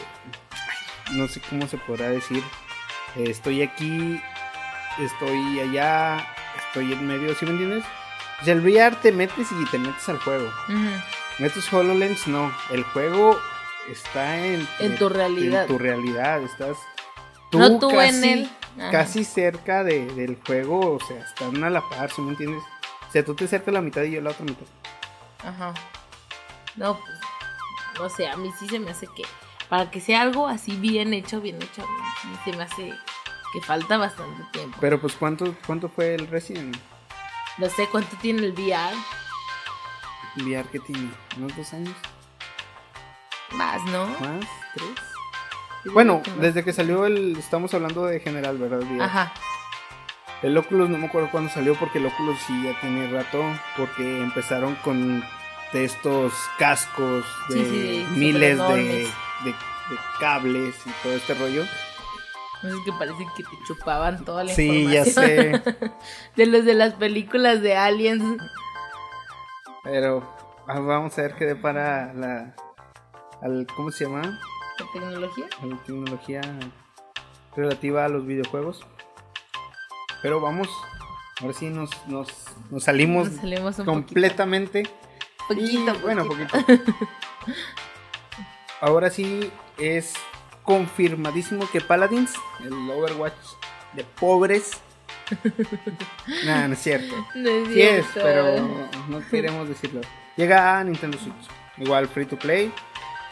No 1.12 1.28
sé 1.28 1.40
cómo 1.48 1.66
se 1.68 1.78
podrá 1.78 2.08
decir. 2.10 2.42
estoy 3.16 3.62
aquí, 3.62 4.20
estoy 5.00 5.60
allá, 5.60 6.26
estoy 6.66 6.92
en 6.92 7.06
medio, 7.06 7.34
¿sí 7.34 7.44
me 7.44 7.52
entiendes? 7.52 7.84
O 8.40 8.44
sea, 8.44 8.54
el 8.54 8.60
VR 8.60 8.96
te 8.96 9.12
metes 9.12 9.48
y 9.52 9.64
te 9.70 9.78
metes 9.78 10.08
al 10.08 10.18
juego. 10.18 10.48
Ujú. 10.68 10.90
Metes 11.40 11.72
HoloLens, 11.72 12.26
no. 12.28 12.52
El 12.70 12.82
juego 12.84 13.38
está 13.88 14.44
en, 14.44 14.66
En 14.80 14.96
tu 14.98 15.08
realidad. 15.08 15.62
En 15.62 15.68
tu 15.68 15.78
realidad. 15.78 16.42
Estás 16.42 16.76
no 17.52 17.78
tú 17.78 17.88
casi, 17.90 18.16
en 18.16 18.24
él. 18.38 18.50
Casi 18.92 19.24
cerca 19.24 19.82
de- 19.82 20.06
del 20.14 20.38
juego. 20.46 20.96
O 20.96 21.00
sea, 21.06 21.18
están 21.18 21.62
a 21.64 21.70
la 21.70 21.80
par, 21.88 22.10
¿sí 22.12 22.20
me 22.22 22.30
entiendes? 22.30 22.62
O 23.08 23.12
sea, 23.12 23.24
tú 23.24 23.34
te 23.34 23.46
acercas 23.46 23.72
la 23.74 23.80
mitad 23.80 24.02
y 24.02 24.12
yo 24.12 24.20
la 24.20 24.30
otra 24.30 24.44
mitad. 24.44 24.66
Ajá. 25.44 25.74
No, 26.76 26.98
pues, 26.98 27.18
no 27.98 28.08
sé, 28.08 28.28
a 28.28 28.36
mí 28.36 28.50
sí 28.58 28.68
se 28.68 28.78
me 28.78 28.90
hace 28.92 29.06
que 29.16 29.22
para 29.68 29.90
que 29.90 30.00
sea 30.00 30.22
algo 30.22 30.46
así 30.46 30.76
bien 30.76 31.12
hecho, 31.12 31.40
bien 31.40 31.56
hecho, 31.60 31.84
se 32.44 32.56
me 32.56 32.62
hace 32.62 32.94
que 33.52 33.60
falta 33.62 33.96
bastante 33.96 34.42
tiempo. 34.52 34.76
Pero 34.80 35.00
pues, 35.00 35.14
¿cuánto, 35.14 35.54
cuánto 35.66 35.88
fue 35.88 36.14
el 36.14 36.26
Resident 36.28 36.76
No 37.58 37.68
sé 37.70 37.86
cuánto 37.90 38.16
tiene 38.18 38.44
el 38.46 38.52
VR, 38.52 38.94
VR 40.36 40.68
que 40.70 40.78
tiene? 40.80 41.10
¿Unos 41.36 41.56
dos 41.56 41.72
años? 41.72 41.94
más, 43.52 43.82
¿no? 43.86 44.06
¿Más? 44.06 44.44
¿Tres? 44.74 44.88
Yo 45.84 45.92
Bueno, 45.92 46.22
que 46.22 46.30
desde 46.32 46.64
que 46.64 46.72
salió 46.72 47.06
el... 47.06 47.36
Estamos 47.38 47.72
hablando 47.72 48.04
de 48.04 48.20
general, 48.20 48.58
¿verdad? 48.58 48.80
VR. 48.80 49.02
Ajá. 49.02 49.32
El 50.42 50.56
Oculus 50.56 50.88
no 50.90 50.98
me 50.98 51.06
acuerdo 51.06 51.30
cuándo 51.30 51.50
salió 51.50 51.74
porque 51.74 51.98
el 51.98 52.06
Oculus 52.06 52.38
sí 52.46 52.62
ya 52.62 52.78
tiene 52.80 53.10
rato 53.10 53.42
porque 53.76 54.20
empezaron 54.20 54.74
con 54.76 55.24
de 55.72 55.84
estos 55.84 56.32
cascos 56.58 57.24
de 57.48 57.54
Sí, 57.56 57.64
sí, 57.64 58.06
miles 58.18 58.58
de- 58.58 59.08
de 59.44 59.54
cables 60.20 60.74
y 60.86 60.90
todo 61.02 61.12
este 61.14 61.34
rollo. 61.34 61.64
No 62.62 62.70
sé 62.70 62.76
que 62.84 62.92
parece 62.92 63.24
que 63.36 63.42
te 63.44 63.50
chupaban 63.66 64.24
toda 64.24 64.44
la 64.44 64.52
Sí, 64.52 64.88
ya 64.88 65.06
información. 65.06 65.62
sé, 65.64 65.90
De 66.36 66.46
los 66.46 66.64
de 66.64 66.74
las 66.74 66.94
películas 66.94 67.60
de 67.62 67.76
aliens. 67.76 68.40
pero 69.84 70.22
ah, 70.66 70.80
vamos 70.80 71.16
a 71.18 71.22
ver 71.22 71.34
qué 71.36 71.46
depara 71.46 72.12
la 72.14 72.54
al 73.42 73.66
¿cómo 73.76 73.90
se 73.92 74.04
llama? 74.04 74.22
¿De 74.22 74.84
tecnología? 74.92 75.46
La 75.62 75.76
tecnología 75.84 76.40
relativa 77.56 78.04
a 78.04 78.08
los 78.08 78.26
videojuegos. 78.26 78.84
Pero 80.22 80.40
vamos, 80.40 80.68
ahora 81.40 81.52
sí 81.54 81.66
nos 81.70 81.90
nos, 82.08 82.28
nos 82.70 82.82
salimos 82.82 83.28
Nos 83.30 83.40
salimos 83.40 83.76
completamente 83.76 84.82
poquito. 85.48 85.94
Y, 85.94 85.98
bueno, 86.02 86.26
poquito. 86.26 86.58
poquito. 86.58 86.92
Ahora 88.80 89.10
sí 89.10 89.50
es 89.78 90.14
confirmadísimo 90.68 91.66
que 91.70 91.80
Paladins, 91.80 92.34
el 92.62 92.74
Overwatch 92.74 93.32
de 93.94 94.04
pobres. 94.04 94.72
Nah, 96.44 96.68
no 96.68 96.74
es 96.74 96.78
cierto. 96.82 97.14
No 97.34 97.48
es 97.48 97.68
Sí 97.68 97.80
es, 97.80 98.04
pero 98.12 98.60
no 99.08 99.26
queremos 99.30 99.66
decirlo. 99.66 100.02
Llega 100.36 100.78
a 100.78 100.84
Nintendo 100.84 101.16
Switch. 101.18 101.48
Igual 101.78 102.06
free 102.08 102.26
to 102.26 102.38
play. 102.38 102.70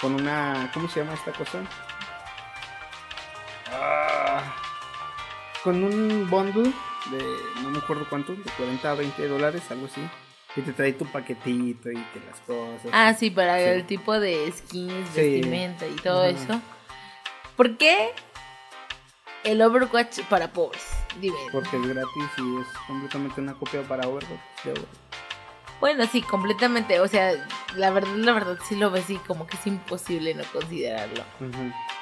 Con 0.00 0.14
una. 0.14 0.70
¿Cómo 0.72 0.88
se 0.88 1.00
llama 1.00 1.12
esta 1.12 1.32
cosa? 1.32 1.58
Ah, 3.70 4.54
con 5.62 5.84
un 5.84 6.28
bundle 6.30 6.72
de. 7.10 7.62
No 7.62 7.68
me 7.70 7.78
acuerdo 7.78 8.06
cuánto. 8.08 8.32
De 8.34 8.50
40 8.56 8.90
a 8.90 8.94
20 8.94 9.28
dólares, 9.28 9.62
algo 9.70 9.86
así. 9.86 10.00
Y 10.56 10.62
te 10.62 10.72
trae 10.72 10.94
tu 10.94 11.04
paquetito 11.06 11.90
y 11.90 11.96
que 11.96 12.20
las 12.26 12.40
cosas. 12.46 12.90
Ah, 12.92 13.12
sí, 13.12 13.30
para 13.30 13.58
Sí. 13.58 13.64
el 13.64 13.86
tipo 13.86 14.18
de 14.18 14.50
skins, 14.56 15.08
Sí. 15.14 15.20
vestimenta 15.20 15.86
y 15.86 15.96
todo 15.96 16.24
eso. 16.24 16.60
¿Por 17.56 17.76
qué 17.76 18.12
el 19.44 19.62
Overwatch 19.62 20.20
para 20.28 20.48
pobres? 20.52 20.82
Dime. 21.20 21.36
Porque 21.52 21.76
es 21.76 21.86
gratis 21.86 22.24
y 22.38 22.60
es 22.60 22.66
completamente 22.86 23.40
una 23.40 23.54
copia 23.54 23.82
para 23.82 24.06
Overwatch. 24.08 24.40
de 24.64 24.70
Overwatch. 24.72 24.88
Bueno, 25.80 26.06
sí, 26.06 26.22
completamente. 26.22 27.00
O 27.00 27.08
sea, 27.08 27.32
la 27.74 27.90
verdad, 27.90 28.14
la 28.16 28.32
verdad 28.32 28.58
sí 28.66 28.76
lo 28.76 28.90
ves 28.90 29.10
y 29.10 29.16
como 29.18 29.46
que 29.46 29.56
es 29.56 29.66
imposible 29.66 30.34
no 30.34 30.42
considerarlo. 30.52 31.22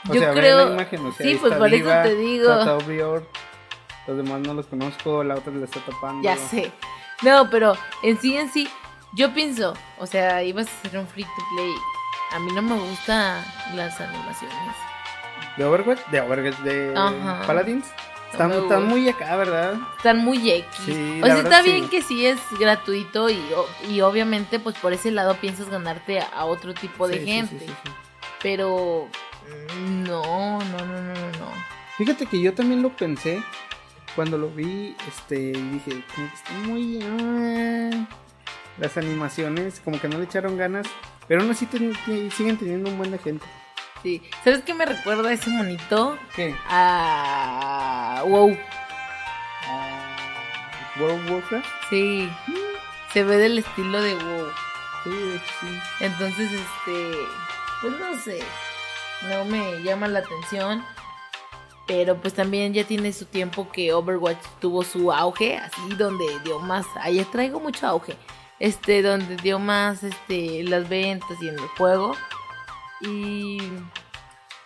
O 0.08 0.14
Yo 0.14 0.20
sea, 0.20 0.32
creo- 0.32 0.66
la 0.68 0.74
imagen, 0.74 1.06
o 1.06 1.12
sea, 1.12 1.26
sí, 1.26 1.36
pues 1.40 1.54
por 1.54 1.72
eso 1.72 1.90
te 2.02 2.14
digo. 2.14 2.54
los 4.06 4.16
demás 4.16 4.40
no 4.40 4.54
los 4.54 4.66
conozco, 4.66 5.24
la 5.24 5.34
otra 5.34 5.52
le 5.52 5.64
está 5.64 5.80
tapando. 5.80 6.22
Ya 6.22 6.36
sé. 6.36 6.70
No, 7.22 7.48
pero 7.50 7.76
en 8.02 8.20
sí, 8.20 8.36
en 8.36 8.52
sí, 8.52 8.68
yo 9.14 9.32
pienso, 9.32 9.74
o 9.98 10.06
sea, 10.06 10.42
ibas 10.42 10.66
a 10.68 10.70
hacer 10.88 10.98
un 11.00 11.06
free 11.08 11.24
to 11.24 11.30
play. 11.56 11.72
A 12.32 12.38
mí 12.38 12.52
no 12.52 12.62
me 12.62 12.74
gustan 12.78 13.44
las 13.74 14.00
animaciones. 14.00 14.74
¿De 15.56 15.64
Overwatch? 15.64 16.00
De 16.10 16.20
Overwatch, 16.20 16.58
de 16.58 16.92
Ajá. 16.96 17.42
Paladins. 17.46 17.86
Están, 18.32 18.86
muy 18.88 19.08
acá, 19.08 19.36
¿verdad? 19.36 19.74
Están 19.96 20.18
muy 20.24 20.50
X. 20.50 20.66
Sí, 20.84 21.20
o 21.22 21.26
sea, 21.26 21.38
está 21.38 21.62
sí. 21.62 21.70
bien 21.70 21.88
que 21.88 22.02
sí 22.02 22.26
es 22.26 22.40
gratuito 22.58 23.30
y, 23.30 23.40
y 23.88 24.00
obviamente 24.00 24.58
pues 24.58 24.74
por 24.78 24.92
ese 24.92 25.12
lado 25.12 25.36
piensas 25.36 25.68
ganarte 25.70 26.18
a, 26.18 26.24
a 26.26 26.44
otro 26.44 26.74
tipo 26.74 27.06
de 27.06 27.20
Sí, 27.20 27.26
gente. 27.26 27.60
sí, 27.60 27.66
sí, 27.66 27.72
sí. 27.84 27.90
Pero 28.42 29.08
mm, 29.78 30.02
no, 30.02 30.58
no, 30.58 30.78
no, 30.78 30.86
no, 31.00 31.14
no, 31.14 31.26
no. 31.38 31.52
Fíjate 31.96 32.26
que 32.26 32.40
yo 32.40 32.52
también 32.54 32.82
lo 32.82 32.88
pensé 32.90 33.40
cuando 34.16 34.36
lo 34.36 34.48
vi, 34.50 34.96
este, 35.06 35.36
y 35.36 35.52
dije, 35.52 36.02
como 36.14 36.28
que 36.28 36.34
está 36.34 36.52
muy... 36.66 36.98
ah, 37.04 38.06
las 38.78 38.96
animaciones, 38.96 39.80
como 39.84 40.00
que 40.00 40.08
no 40.08 40.18
le 40.18 40.24
echaron 40.24 40.56
ganas, 40.56 40.86
pero 41.28 41.42
aún 41.42 41.52
así 41.52 41.66
ten- 41.66 41.94
te- 42.04 42.30
siguen 42.32 42.56
teniendo 42.56 42.90
un 42.90 42.98
buen 42.98 43.12
de 43.12 43.18
gente. 43.18 43.46
Sí. 44.04 44.20
¿Sabes 44.44 44.62
qué 44.64 44.74
me 44.74 44.84
recuerda 44.84 45.32
ese 45.32 45.48
monito? 45.48 46.18
¿Qué? 46.36 46.54
A 46.68 48.22
WoW. 48.26 48.54
Ah, 49.66 50.16
World 51.00 51.30
Warcraft. 51.30 51.66
Sí. 51.88 52.30
Se 53.14 53.24
ve 53.24 53.38
del 53.38 53.58
estilo 53.58 54.02
de 54.02 54.14
WoW. 54.14 54.52
Sí, 55.04 55.40
sí. 55.58 55.66
Entonces, 56.00 56.52
este. 56.52 57.16
pues 57.80 57.94
no 57.98 58.18
sé, 58.18 58.40
no 59.30 59.46
me 59.46 59.82
llama 59.82 60.06
la 60.06 60.18
atención. 60.18 60.84
Pero 61.86 62.16
pues 62.16 62.34
también 62.34 62.74
ya 62.74 62.84
tiene 62.84 63.10
su 63.12 63.24
tiempo 63.24 63.70
que 63.70 63.92
Overwatch 63.92 64.42
tuvo 64.60 64.84
su 64.84 65.12
auge, 65.12 65.56
así 65.56 65.94
donde 65.96 66.24
dio 66.44 66.58
más, 66.58 66.86
ahí 66.98 67.22
traigo 67.30 67.60
mucho 67.60 67.86
auge, 67.86 68.16
este, 68.58 69.02
donde 69.02 69.36
dio 69.36 69.58
más 69.58 70.02
este, 70.02 70.62
las 70.62 70.88
ventas 70.88 71.36
y 71.42 71.48
en 71.48 71.58
el 71.58 71.68
juego. 71.76 72.14
Y 73.06 73.58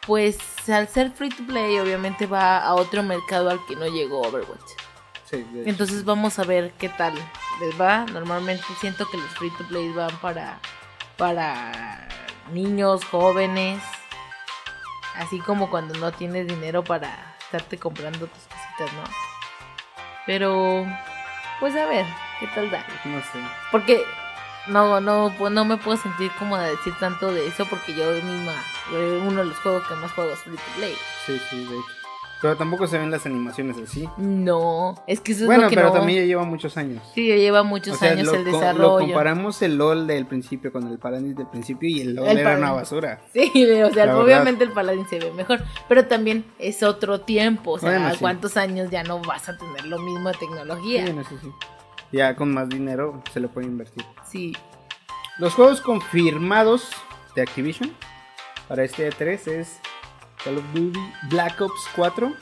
pues 0.06 0.38
al 0.68 0.88
ser 0.88 1.10
free 1.10 1.28
to 1.28 1.44
play 1.46 1.78
obviamente 1.78 2.26
va 2.26 2.58
a 2.58 2.74
otro 2.74 3.02
mercado 3.02 3.50
al 3.50 3.64
que 3.66 3.76
no 3.76 3.86
llegó 3.86 4.22
Overwatch. 4.22 4.70
Sí. 5.24 5.46
Entonces 5.66 6.04
vamos 6.04 6.38
a 6.38 6.44
ver 6.44 6.72
qué 6.78 6.88
tal 6.88 7.14
les 7.60 7.78
va. 7.78 8.06
Normalmente 8.06 8.64
siento 8.80 9.06
que 9.10 9.18
los 9.18 9.30
free 9.32 9.50
to 9.50 9.66
play 9.66 9.92
van 9.92 10.16
para, 10.20 10.58
para 11.16 12.08
niños, 12.52 13.04
jóvenes. 13.04 13.82
Así 15.16 15.40
como 15.40 15.68
cuando 15.68 15.98
no 15.98 16.12
tienes 16.12 16.46
dinero 16.46 16.84
para 16.84 17.36
estarte 17.40 17.76
comprando 17.76 18.26
tus 18.26 18.44
cositas, 18.44 18.92
¿no? 18.94 19.04
Pero, 20.26 20.86
pues 21.60 21.74
a 21.74 21.86
ver, 21.86 22.06
qué 22.38 22.46
tal 22.48 22.70
da. 22.70 22.84
No 23.04 23.20
sé. 23.20 23.40
Porque 23.72 24.04
no, 24.68 25.00
no, 25.00 25.34
pues 25.38 25.52
no 25.52 25.64
me 25.64 25.76
puedo 25.76 25.96
sentir 25.96 26.30
cómoda 26.38 26.64
de 26.64 26.70
decir 26.72 26.94
tanto 27.00 27.32
de 27.32 27.46
eso 27.46 27.64
porque 27.68 27.94
yo 27.94 28.10
misma, 28.12 28.54
uno 29.26 29.40
de 29.40 29.46
los 29.46 29.56
juegos 29.58 29.86
que 29.88 29.94
más 29.96 30.12
juego 30.12 30.30
es 30.32 30.38
free 30.40 30.56
to 30.56 30.62
play. 30.76 30.94
Sí, 31.26 31.40
sí, 31.50 31.58
de 31.64 31.74
hecho. 31.74 31.84
Pero 32.40 32.56
tampoco 32.56 32.86
se 32.86 32.96
ven 32.98 33.10
las 33.10 33.26
animaciones 33.26 33.76
así. 33.82 34.08
No, 34.16 34.94
es 35.08 35.18
que 35.20 35.32
eso 35.32 35.40
es 35.40 35.46
Bueno, 35.46 35.64
lo 35.64 35.68
que 35.70 35.74
pero 35.74 35.88
no... 35.88 35.94
también 35.94 36.20
ya 36.20 36.24
lleva 36.26 36.44
muchos 36.44 36.76
años. 36.76 37.02
Sí, 37.12 37.26
lleva 37.26 37.64
muchos 37.64 37.96
O 37.96 37.98
sea, 37.98 38.12
años 38.12 38.28
el 38.28 38.44
co- 38.44 38.50
lo 38.52 38.58
desarrollo. 38.60 38.98
comparamos 39.06 39.60
el 39.62 39.76
LOL 39.76 40.06
del 40.06 40.24
principio 40.24 40.70
con 40.70 40.86
el 40.86 41.00
Paladins 41.00 41.34
del 41.36 41.48
principio 41.48 41.88
y 41.88 42.00
el 42.00 42.14
LOL 42.14 42.28
El 42.28 42.38
era 42.38 42.50
Paladin. 42.50 42.64
una 42.64 42.72
basura. 42.74 43.20
Sí, 43.32 43.50
o 43.82 43.92
sea, 43.92 44.06
La 44.06 44.18
obviamente 44.20 44.62
el 44.62 44.70
Paladín 44.70 45.04
se 45.08 45.18
ve 45.18 45.32
mejor, 45.32 45.64
pero 45.88 46.06
también 46.06 46.44
es 46.60 46.84
otro 46.84 47.22
tiempo, 47.22 47.72
o 47.72 47.78
sea, 47.80 47.90
Bueno, 47.90 48.10
sí. 48.12 48.18
¿cuántos 48.20 48.56
años 48.56 48.88
ya 48.88 49.02
no 49.02 49.18
vas 49.18 49.48
a 49.48 49.58
tener 49.58 49.86
lo 49.86 49.98
mismo 49.98 50.28
de 50.28 50.38
tecnología? 50.38 51.04
Sí, 51.06 51.10
en 51.10 51.18
eso 51.18 51.34
sí. 51.42 51.50
Ya 52.12 52.34
con 52.36 52.52
más 52.54 52.68
dinero 52.68 53.22
se 53.32 53.40
le 53.40 53.48
puede 53.48 53.66
invertir. 53.66 54.04
Sí, 54.26 54.56
Los 55.38 55.54
juegos 55.54 55.80
confirmados 55.80 56.90
de 57.34 57.42
Activision 57.42 57.94
para 58.66 58.82
este 58.84 59.10
E3 59.10 59.46
es 59.48 59.80
Call 60.42 60.58
of 60.58 60.64
Duty 60.72 60.98
Black 61.30 61.60
Ops 61.60 61.88
4, 61.94 62.32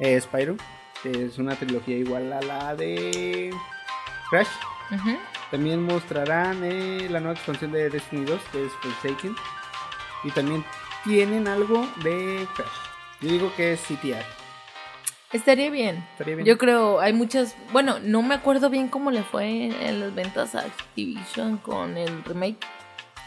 eh, 0.00 0.20
Spyro, 0.20 0.56
que 1.02 1.26
es 1.26 1.38
una 1.38 1.54
trilogía 1.56 1.96
igual 1.96 2.32
a 2.32 2.40
la 2.42 2.74
de 2.74 3.54
Crash. 4.30 4.48
También 5.50 5.82
mostrarán 5.82 6.62
eh, 6.64 7.08
la 7.10 7.20
nueva 7.20 7.34
expansión 7.34 7.72
de 7.72 7.90
Destiny 7.90 8.24
2, 8.24 8.40
que 8.52 8.66
es 8.66 8.72
Forsaken. 8.80 9.36
Y 10.24 10.30
también 10.30 10.64
tienen 11.04 11.48
algo 11.48 11.86
de 12.02 12.46
Crash. 12.54 12.68
Yo 13.20 13.28
digo 13.28 13.52
que 13.56 13.74
es 13.74 13.80
CTR. 13.80 14.39
Estaría 15.32 15.70
bien. 15.70 16.04
Estaría 16.12 16.36
bien. 16.36 16.46
Yo 16.46 16.58
creo, 16.58 17.00
hay 17.00 17.12
muchas, 17.12 17.54
bueno, 17.72 17.98
no 18.02 18.22
me 18.22 18.34
acuerdo 18.34 18.70
bien 18.70 18.88
cómo 18.88 19.10
le 19.10 19.22
fue 19.22 19.66
en 19.88 20.00
las 20.00 20.14
ventas 20.14 20.54
a 20.54 20.60
Activision 20.60 21.58
con 21.58 21.96
el 21.96 22.24
remake 22.24 22.58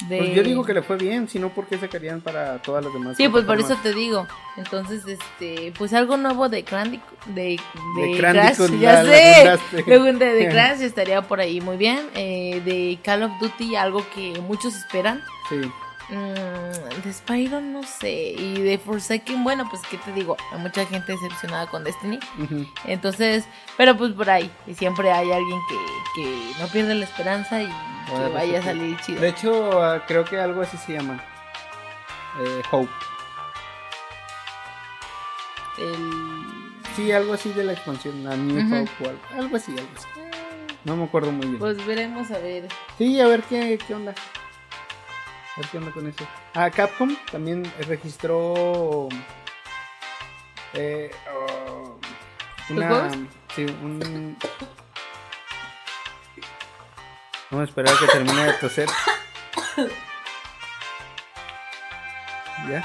de... 0.10 0.18
Pues 0.18 0.36
yo 0.36 0.44
digo 0.44 0.66
que 0.66 0.74
le 0.74 0.82
fue 0.82 0.98
bien, 0.98 1.30
si 1.30 1.40
no, 1.40 1.50
¿por 1.50 1.66
qué 1.68 1.78
sacarían 1.78 2.20
para 2.20 2.62
todas 2.62 2.84
las 2.84 2.94
demás? 2.94 3.16
Sí, 3.16 3.30
pues 3.30 3.46
por 3.46 3.60
eso 3.60 3.78
te 3.82 3.94
digo. 3.94 4.28
Entonces, 4.58 5.06
este, 5.08 5.72
pues 5.78 5.94
algo 5.94 6.18
nuevo 6.18 6.50
de 6.50 6.64
Candy, 6.64 7.00
de, 7.28 7.58
de, 7.96 8.08
De 8.08 8.18
Crash, 8.18 8.58
ya 8.80 9.04
la- 9.04 9.58
sé. 9.58 9.82
de, 9.86 10.14
de 10.34 10.50
Crash 10.52 10.82
estaría 10.82 11.22
por 11.22 11.40
ahí 11.40 11.62
muy 11.62 11.78
bien. 11.78 12.00
Eh, 12.16 12.62
de 12.66 13.00
Call 13.04 13.24
of 13.24 13.32
Duty, 13.40 13.76
algo 13.76 14.04
que 14.14 14.34
muchos 14.42 14.76
esperan. 14.76 15.22
Sí. 15.48 15.62
Mm, 16.10 17.02
de 17.04 17.14
Spyro, 17.14 17.62
no 17.62 17.84
sé. 17.84 18.12
Y 18.38 18.62
de 18.62 18.78
Forsaken, 18.78 19.44
bueno, 19.44 19.68
pues 19.70 19.82
qué 19.90 19.98
te 19.98 20.12
digo, 20.12 20.36
hay 20.52 20.60
mucha 20.60 20.86
gente 20.86 21.14
decepcionada 21.14 21.68
con 21.68 21.84
Destiny. 21.84 22.20
Entonces, 22.86 23.46
pero 23.78 23.96
pues 23.98 24.12
por 24.14 24.30
ahí. 24.30 24.52
Y 24.68 24.74
siempre 24.76 25.12
hay 25.12 25.32
alguien 25.32 25.60
que, 25.70 25.76
que 26.22 26.52
no 26.60 26.68
pierde 26.68 26.96
la 26.96 27.06
esperanza 27.06 27.62
y 27.64 27.68
que 27.68 28.34
vaya 28.34 28.60
a 28.60 28.64
salir 28.64 28.98
chido. 29.02 29.22
De 29.22 29.30
hecho, 29.30 29.82
ah, 29.82 30.04
creo 30.06 30.26
que 30.26 30.38
algo 30.40 30.62
así 30.62 30.78
se 30.78 30.94
llama. 30.94 31.24
Eh, 32.40 32.62
Hope. 32.72 32.90
El- 35.78 36.74
Sí, 36.96 37.12
algo 37.12 37.34
así 37.34 37.50
de 37.54 37.64
la 37.64 37.74
expansión. 37.74 38.24
La 38.24 38.36
New. 38.38 38.58
Hope 38.82 38.92
o 39.04 39.10
algo, 39.10 39.22
algo 39.36 39.56
así, 39.58 39.72
algo 39.72 39.90
así. 39.98 40.08
No 40.84 40.96
me 40.96 41.06
acuerdo 41.06 41.32
muy 41.32 41.48
bien. 41.48 41.58
Pues 41.58 41.84
veremos 41.88 42.30
a 42.30 42.38
ver. 42.38 42.68
Sí, 43.00 43.20
a 43.20 43.26
ver 43.28 43.42
qué, 43.44 43.80
qué 43.88 43.96
onda. 43.96 44.14
A 45.56 45.60
ver 45.60 45.70
qué 45.70 45.78
onda 45.78 45.92
con 45.92 46.08
eso. 46.08 46.28
Ah, 46.56 46.70
Capcom 46.72 47.16
también 47.32 47.72
registró. 47.88 49.08
Eh, 50.74 51.12
oh, 51.32 52.00
una. 52.70 53.12
Sí, 53.56 53.66
un. 53.66 54.36
Vamos 57.52 57.68
a 57.68 57.70
esperar 57.70 57.94
a 57.94 58.00
que 58.00 58.08
termine 58.08 58.46
de 58.46 58.54
toser. 58.54 58.90
¿Ya? 62.68 62.70
Ya, 62.70 62.82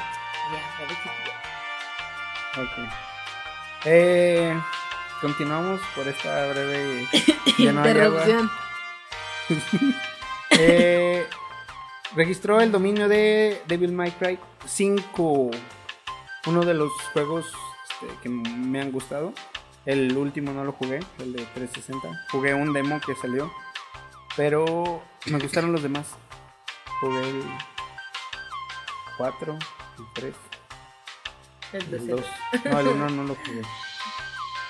ya. 2.54 2.62
Ok. 2.62 2.92
Eh, 3.86 4.60
continuamos 5.22 5.80
por 5.94 6.06
esta 6.06 6.48
breve. 6.48 7.08
Interrupción. 7.58 8.50
Eh, 10.60 11.28
registró 12.18 12.60
el 12.60 12.72
dominio 12.72 13.08
de 13.08 13.62
Devil 13.68 13.92
May 13.92 14.10
Cry 14.10 14.40
5. 14.66 15.50
Uno 16.46 16.64
de 16.64 16.74
los 16.74 16.90
juegos 17.12 17.46
este, 17.90 18.12
que 18.22 18.28
me 18.28 18.80
han 18.80 18.90
gustado. 18.90 19.32
El 19.86 20.16
último 20.16 20.52
no 20.52 20.64
lo 20.64 20.72
jugué, 20.72 20.98
el 21.20 21.32
de 21.32 21.44
360. 21.54 22.26
Jugué 22.32 22.54
un 22.54 22.72
demo 22.72 23.00
que 23.00 23.14
salió. 23.14 23.50
Pero 24.36 25.00
me 25.26 25.38
gustaron 25.42 25.70
los 25.70 25.84
demás. 25.84 26.16
Jugué 27.00 27.20
el 27.20 27.44
4, 29.16 29.52
el 29.52 30.04
3, 30.14 30.34
El 31.72 31.80
el 31.82 31.90
tercero. 31.90 32.16
2. 32.16 32.26
No, 32.64 32.80
el 32.80 32.88
1 32.88 33.10
no 33.10 33.22
lo 33.22 33.34
jugué. 33.46 33.62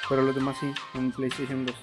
Pero 0.07 0.23
los 0.23 0.35
demás 0.35 0.59
sí, 0.61 0.71
en 0.93 1.13
PlayStation 1.13 1.65
2. 1.65 1.75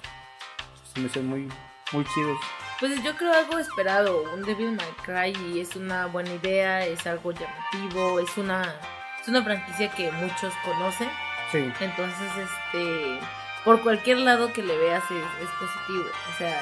Se 0.94 1.00
me 1.00 1.08
hacen 1.08 1.26
muy, 1.26 1.48
muy 1.92 2.04
chidos. 2.14 2.38
Pues 2.78 3.02
yo 3.02 3.16
creo 3.16 3.32
algo 3.32 3.58
esperado, 3.58 4.22
un 4.34 4.42
Devil 4.42 4.72
May 4.72 4.92
Cry 5.32 5.32
y 5.54 5.60
es 5.60 5.74
una 5.76 6.06
buena 6.06 6.30
idea, 6.34 6.84
es 6.84 7.06
algo 7.06 7.32
llamativo, 7.32 8.20
es 8.20 8.36
una 8.36 8.74
es 9.20 9.28
una 9.28 9.42
franquicia 9.42 9.90
que 9.92 10.10
muchos 10.12 10.52
conocen, 10.64 11.08
Sí. 11.50 11.58
entonces 11.80 12.30
este 12.36 13.18
por 13.64 13.80
cualquier 13.82 14.18
lado 14.18 14.52
que 14.52 14.62
le 14.62 14.76
veas 14.76 15.02
es, 15.10 15.16
es 15.42 15.48
positivo, 15.58 16.04
o 16.34 16.38
sea, 16.38 16.60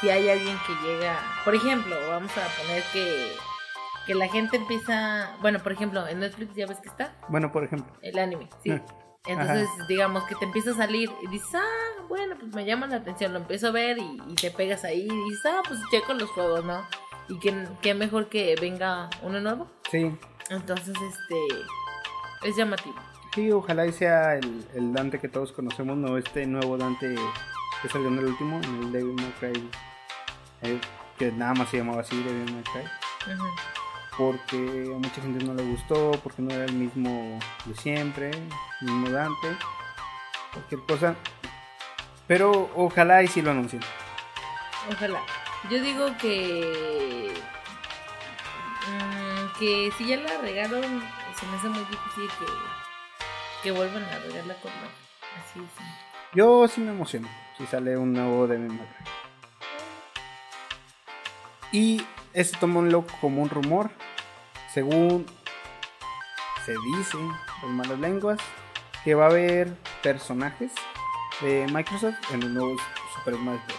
si 0.00 0.10
hay 0.10 0.28
alguien 0.28 0.58
que 0.66 0.74
llega, 0.86 1.16
por 1.44 1.54
ejemplo, 1.54 1.96
vamos 2.08 2.32
a 2.36 2.46
poner 2.60 2.82
que 2.92 3.32
que 4.04 4.14
la 4.16 4.26
gente 4.26 4.56
empieza, 4.56 5.36
bueno, 5.42 5.60
por 5.60 5.70
ejemplo, 5.70 6.08
en 6.08 6.18
Netflix 6.18 6.56
ya 6.56 6.66
ves 6.66 6.78
que 6.80 6.88
está 6.88 7.14
Bueno, 7.28 7.52
por 7.52 7.62
ejemplo. 7.62 7.92
el 8.02 8.18
anime, 8.18 8.48
sí. 8.64 8.72
Ah, 8.72 8.82
Entonces, 9.26 9.68
digamos 9.88 10.24
que 10.24 10.34
te 10.34 10.44
empieza 10.44 10.72
a 10.72 10.74
salir 10.74 11.10
y 11.22 11.28
dices, 11.28 11.54
ah, 11.54 12.02
bueno, 12.08 12.34
pues 12.38 12.52
me 12.54 12.64
llama 12.64 12.88
la 12.88 12.96
atención, 12.96 13.32
lo 13.32 13.38
empiezo 13.38 13.68
a 13.68 13.70
ver 13.70 13.98
y, 13.98 14.20
y 14.26 14.34
te 14.34 14.50
pegas 14.50 14.82
ahí 14.84 15.02
y 15.02 15.30
dices, 15.30 15.46
ah, 15.46 15.62
pues 15.66 15.78
checo 15.90 16.12
los 16.14 16.28
juegos, 16.30 16.64
¿no? 16.64 16.84
Y 17.28 17.38
que, 17.38 17.68
que 17.80 17.94
mejor 17.94 18.28
que 18.28 18.56
venga 18.60 19.08
uno 19.22 19.40
nuevo. 19.40 19.70
Sí. 19.90 20.12
Entonces, 20.50 20.94
este, 21.00 22.48
es 22.48 22.56
llamativo. 22.56 22.96
Sí, 23.34 23.50
ojalá 23.52 23.86
y 23.86 23.92
sea 23.92 24.34
el, 24.36 24.66
el 24.74 24.92
Dante 24.92 25.20
que 25.20 25.28
todos 25.28 25.52
conocemos, 25.52 25.96
no 25.96 26.18
este 26.18 26.44
nuevo 26.46 26.76
Dante 26.76 27.14
que 27.80 27.88
salió 27.88 28.08
en 28.08 28.18
el 28.18 28.26
último, 28.26 28.60
en 28.62 28.82
el 28.82 28.92
Devil 28.92 29.14
May 29.14 29.32
Cry, 29.38 29.70
eh, 30.62 30.80
que 31.16 31.32
nada 31.32 31.54
más 31.54 31.68
se 31.70 31.78
llamaba 31.78 32.00
así, 32.00 32.20
Devil 32.22 32.52
May 32.52 32.62
Cry, 32.64 33.32
Ujú. 33.34 33.46
Porque 34.16 34.90
a 34.94 34.98
mucha 34.98 35.22
gente 35.22 35.44
no 35.44 35.54
le 35.54 35.62
gustó, 35.62 36.12
porque 36.22 36.42
no 36.42 36.52
era 36.52 36.64
el 36.64 36.74
mismo 36.74 37.38
de 37.64 37.74
siempre, 37.76 38.30
el 38.30 38.86
mismo 38.86 39.10
Dante, 39.10 39.56
cualquier 40.52 40.80
cosa. 40.82 41.14
Pero 42.26 42.70
ojalá 42.74 43.22
y 43.22 43.28
sí 43.28 43.42
lo 43.42 43.50
anuncien. 43.50 43.82
Ojalá. 44.90 45.20
Yo 45.70 45.80
digo 45.80 46.06
que. 46.18 47.32
mm, 48.88 49.58
que 49.58 49.92
si 49.96 50.06
ya 50.06 50.16
la 50.16 50.38
regaron, 50.40 50.82
se 51.38 51.46
me 51.46 51.56
hace 51.56 51.68
muy 51.68 51.84
difícil 51.84 52.28
que, 52.38 52.46
que 53.62 53.70
vuelvan 53.70 54.02
a 54.04 54.18
regarla 54.18 54.54
con 54.60 54.72
más. 54.72 54.90
Así 55.38 55.60
es. 55.60 55.70
Yo 56.34 56.66
sí 56.68 56.80
me 56.80 56.90
emociono 56.90 57.28
si 57.56 57.66
sale 57.66 57.96
un 57.96 58.12
nuevo 58.12 58.46
Devil 58.46 58.68
May 58.68 58.78
Cry. 58.78 59.06
Y 61.72 62.02
este 62.34 62.56
tómenlo 62.58 63.04
como 63.20 63.42
un 63.42 63.48
rumor. 63.50 63.90
Según 64.72 65.26
se 66.64 66.72
dice 66.96 67.18
en 67.62 67.72
malas 67.76 67.98
lenguas, 67.98 68.38
que 69.04 69.14
va 69.14 69.24
a 69.24 69.28
haber 69.28 69.74
personajes 70.02 70.72
de 71.40 71.66
Microsoft 71.72 72.14
en 72.32 72.42
el 72.42 72.54
nuevo 72.54 72.76
Super 73.14 73.34
Smash 73.34 73.60
Bros. 73.66 73.78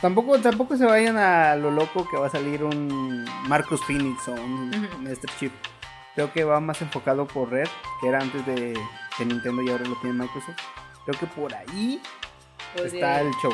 Tampoco, 0.00 0.38
tampoco 0.40 0.76
se 0.76 0.84
vayan 0.86 1.16
a 1.18 1.56
lo 1.56 1.70
loco 1.70 2.08
que 2.08 2.16
va 2.16 2.26
a 2.26 2.30
salir 2.30 2.62
un 2.64 3.24
Marcus 3.48 3.82
Phoenix 3.84 4.28
o 4.28 4.32
un. 4.32 4.70
Master 5.02 5.30
Chief. 5.38 5.52
Creo 6.14 6.32
que 6.32 6.44
va 6.44 6.58
más 6.60 6.80
enfocado 6.82 7.26
por 7.26 7.50
Red, 7.50 7.68
que 8.00 8.08
era 8.08 8.18
antes 8.20 8.44
de, 8.46 8.72
de 9.18 9.24
Nintendo 9.24 9.62
y 9.62 9.70
ahora 9.70 9.84
lo 9.84 9.94
tiene 9.96 10.18
Microsoft. 10.22 10.56
Creo 11.04 11.18
que 11.20 11.26
por 11.26 11.54
ahí 11.54 12.00
Podría- 12.74 12.94
está 12.94 13.20
el 13.20 13.30
show. 13.42 13.52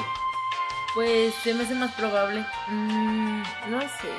Pues 0.96 1.34
se 1.44 1.54
me 1.54 1.62
hace 1.62 1.74
más 1.76 1.92
probable. 1.92 2.44
Mm, 2.68 3.42
no 3.68 3.80
sé. 3.82 4.10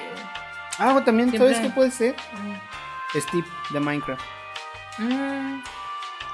Ah, 0.79 0.93
o 0.95 1.03
también, 1.03 1.29
Siempre- 1.31 1.53
¿sabes 1.53 1.67
qué 1.67 1.73
puede 1.73 1.91
ser? 1.91 2.15
Mm. 2.33 3.19
Steve 3.19 3.47
de 3.71 3.79
Minecraft. 3.79 4.21
Mm, 4.99 5.61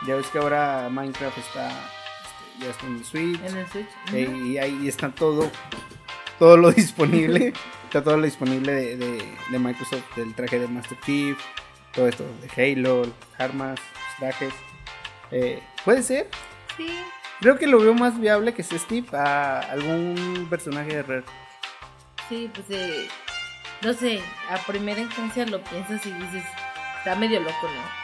Ya 0.06 0.16
ves 0.16 0.28
que 0.28 0.38
ahora 0.38 0.90
Minecraft 0.92 1.38
está, 1.38 1.70
este, 1.70 2.66
ya 2.66 2.70
está 2.72 2.86
en 2.88 2.96
el 2.98 3.06
Switch. 3.06 3.40
en 3.42 3.58
el 3.58 3.68
Switch. 3.70 3.88
eh, 4.12 4.38
y 4.46 4.58
ahí 4.58 4.88
está 4.90 5.10
todo, 5.10 5.50
todo 6.40 6.58
lo 6.58 6.72
disponible. 6.74 7.54
está 7.86 8.04
todo 8.04 8.18
lo 8.18 8.24
disponible 8.24 8.74
de, 8.74 8.98
de- 8.98 9.38
de 9.50 9.60
Microsoft, 9.60 10.04
del 10.18 10.36
traje 10.36 10.60
de 10.60 10.68
Master 10.68 10.98
Chief, 11.06 11.38
todo 11.94 12.08
esto 12.10 12.26
de 12.42 12.74
Halo, 12.74 13.04
armas, 13.38 13.80
los 13.80 14.18
trajes. 14.20 14.54
Eh, 15.32 15.64
puede 15.86 16.04
ser. 16.04 16.30
Sí. 16.76 16.90
Creo 17.40 17.58
que 17.58 17.68
lo 17.68 17.80
veo 17.80 17.94
más 17.94 18.20
viable 18.20 18.54
que 18.54 18.64
sea 18.64 18.80
Steve 18.80 19.08
a 19.18 19.60
algún 19.60 20.48
personaje 20.50 20.96
de 20.96 21.04
Red. 21.04 21.24
Sí, 22.30 22.50
pues 22.54 22.66
eh, 22.70 23.08
no 23.82 23.94
sé, 23.94 24.22
a 24.50 24.58
primera 24.66 25.02
instancia 25.02 25.46
lo 25.46 25.62
piensas 25.62 26.06
y 26.06 26.12
dices, 26.14 26.44
está 27.00 27.16
medio 27.16 27.42
loco, 27.42 27.64
¿no? 27.64 28.04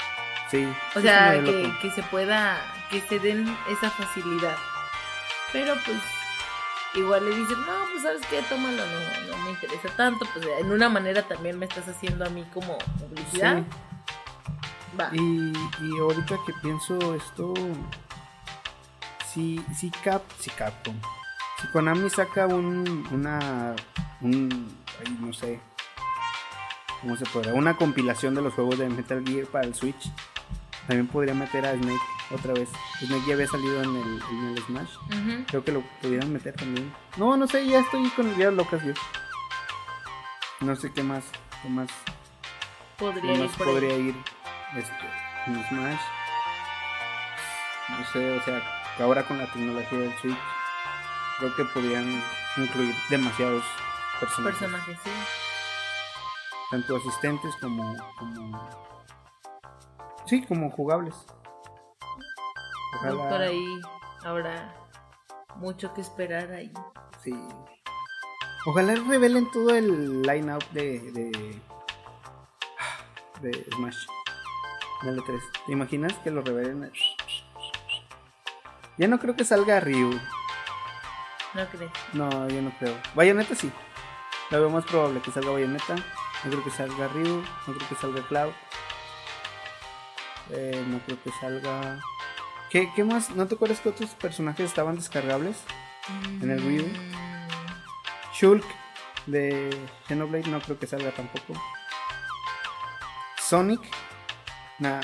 Sí. 0.52 0.68
O 0.96 1.00
sí 1.00 1.02
sea, 1.02 1.42
que, 1.42 1.92
se 1.92 2.04
pueda, 2.04 2.58
que 2.90 3.02
se 3.02 3.20
den 3.20 3.48
esa 3.70 3.90
facilidad. 3.90 4.58
Pero 5.54 5.74
pues 5.86 5.98
igual 6.96 7.30
le 7.30 7.36
dicen, 7.36 7.58
no, 7.62 7.74
pues 7.92 8.04
sabes 8.04 8.22
qué, 8.30 8.42
tómalo, 8.50 8.84
no, 8.86 9.32
no 9.32 9.44
me 9.44 9.52
interesa 9.52 9.90
tanto. 9.96 10.26
Pues 10.34 10.46
en 10.60 10.72
una 10.72 10.90
manera 10.90 11.22
también 11.24 11.58
me 11.58 11.66
estás 11.66 11.88
haciendo 11.88 12.26
a 12.26 12.30
mí 12.30 12.46
como 12.54 12.78
publicidad. 13.00 13.64
Va. 15.00 15.10
Y, 15.14 15.54
y 15.82 16.00
ahorita 16.00 16.36
que 16.46 16.54
pienso 16.62 17.16
esto, 17.16 17.54
si, 19.34 19.64
si 19.76 19.90
Cap, 19.90 20.22
si 20.40 20.50
Capcom, 20.50 20.96
si 21.62 21.68
Konami 21.72 22.10
saca 22.10 22.48
un, 22.48 23.08
una, 23.12 23.76
un, 24.22 24.78
ay, 25.00 25.18
no 25.20 25.34
sé, 25.34 25.60
¿cómo 27.02 27.16
se 27.16 27.26
podrá? 27.26 27.54
Una 27.54 27.76
compilación 27.78 28.36
de 28.36 28.42
los 28.42 28.54
juegos 28.54 28.80
de 28.80 28.90
Metal 28.90 29.24
Gear 29.26 29.46
para 29.48 29.66
el 29.66 29.76
Switch, 29.76 30.12
también 30.88 31.08
podría 31.08 31.34
meter 31.34 31.66
a 31.66 31.74
Snake 31.74 32.02
otra 32.32 32.54
vez. 32.54 32.70
Snake 33.00 33.24
ya 33.28 33.34
había 33.36 33.48
salido 33.48 33.84
en 33.84 33.96
el, 33.96 34.22
en 34.32 34.46
el 34.50 34.64
Smash, 34.64 35.46
creo 35.48 35.64
que 35.64 35.72
lo 35.72 35.82
pudieran 36.02 36.34
meter 36.34 36.56
también. 36.56 36.94
No, 37.18 37.38
no 37.38 37.48
sé, 37.48 37.66
ya 37.68 37.80
estoy 37.80 38.10
con 38.10 38.28
ideas 38.36 38.54
locas 38.54 38.84
yo. 38.84 38.94
No 40.62 40.76
sé 40.76 40.92
qué 40.92 41.04
más, 41.04 41.24
qué 41.62 41.70
más 41.70 41.90
Podría 42.98 43.34
ir 43.34 43.40
más 43.40 43.50
ahí. 43.52 43.66
podría 43.66 43.96
ir 43.96 44.16
este, 44.76 44.94
en 45.48 45.68
Smash. 45.70 46.02
No 47.90 48.06
sé, 48.12 48.32
o 48.32 48.44
sea, 48.44 48.79
que 49.00 49.04
ahora 49.04 49.26
con 49.26 49.38
la 49.38 49.46
tecnología 49.46 49.98
del 49.98 50.14
Switch, 50.18 50.38
creo 51.38 51.56
que 51.56 51.64
podrían 51.64 52.22
incluir 52.58 52.94
demasiados 53.10 53.64
personajes. 54.20 54.60
personajes, 54.60 54.98
sí. 55.02 55.10
Tanto 56.70 56.98
asistentes 56.98 57.56
como, 57.62 57.96
como. 58.18 58.70
Sí, 60.26 60.46
como 60.46 60.70
jugables. 60.72 61.16
Ojalá. 62.98 63.30
Por 63.30 63.42
ahí 63.42 63.82
habrá 64.26 64.76
mucho 65.56 65.94
que 65.94 66.02
esperar 66.02 66.52
ahí. 66.52 66.74
Sí. 67.24 67.34
Ojalá 68.66 68.96
revelen 68.96 69.50
todo 69.52 69.76
el 69.76 70.24
line-up 70.24 70.70
de, 70.72 71.00
de. 71.12 71.62
de 73.40 73.66
Smash. 73.76 74.08
El 75.04 75.24
3 75.24 75.42
¿Te 75.68 75.72
imaginas 75.72 76.14
que 76.16 76.32
lo 76.32 76.42
revelen? 76.42 76.92
Ya 79.00 79.08
no 79.08 79.18
creo 79.20 79.36
que 79.36 79.46
salga 79.46 79.80
Ryu. 79.80 80.12
¿No 81.54 81.66
crees? 81.70 81.92
No, 82.14 82.48
yo 82.50 82.62
no 82.62 82.72
creo. 82.78 82.96
Bayonetta 83.16 83.56
sí. 83.56 83.72
Lo 84.52 84.60
veo 84.60 84.70
más 84.70 84.84
probable 84.86 85.22
que 85.22 85.32
salga 85.32 85.52
Bayonetta. 85.52 85.96
No 85.96 86.52
creo 86.52 86.64
que 86.64 86.70
salga 86.70 87.08
Ryu. 87.08 87.42
No 87.68 87.74
creo 87.74 87.90
que 87.90 87.96
salga 87.96 88.22
Cloud. 88.28 88.52
Eh, 90.52 90.84
no 90.88 91.00
creo 91.00 91.22
que 91.24 91.32
salga. 91.40 92.00
¿Qué, 92.70 92.92
¿Qué 92.96 93.04
más? 93.04 93.32
¿No 93.32 93.48
te 93.48 93.56
acuerdas 93.56 93.80
que 93.80 93.90
otros 93.90 94.10
personajes 94.12 94.66
estaban 94.66 94.96
descargables? 94.96 95.58
¿En 96.42 96.52
el 96.52 96.64
Wii 96.64 96.80
U? 96.82 96.88
Mm, 96.88 98.34
Shulk 98.34 98.66
de 99.28 99.70
Xenoblade 100.08 100.48
no 100.50 100.60
creo 100.60 100.78
que 100.78 100.88
salga 100.88 101.12
tampoco. 101.12 101.54
Sonic, 103.40 103.82
nah, 104.80 105.02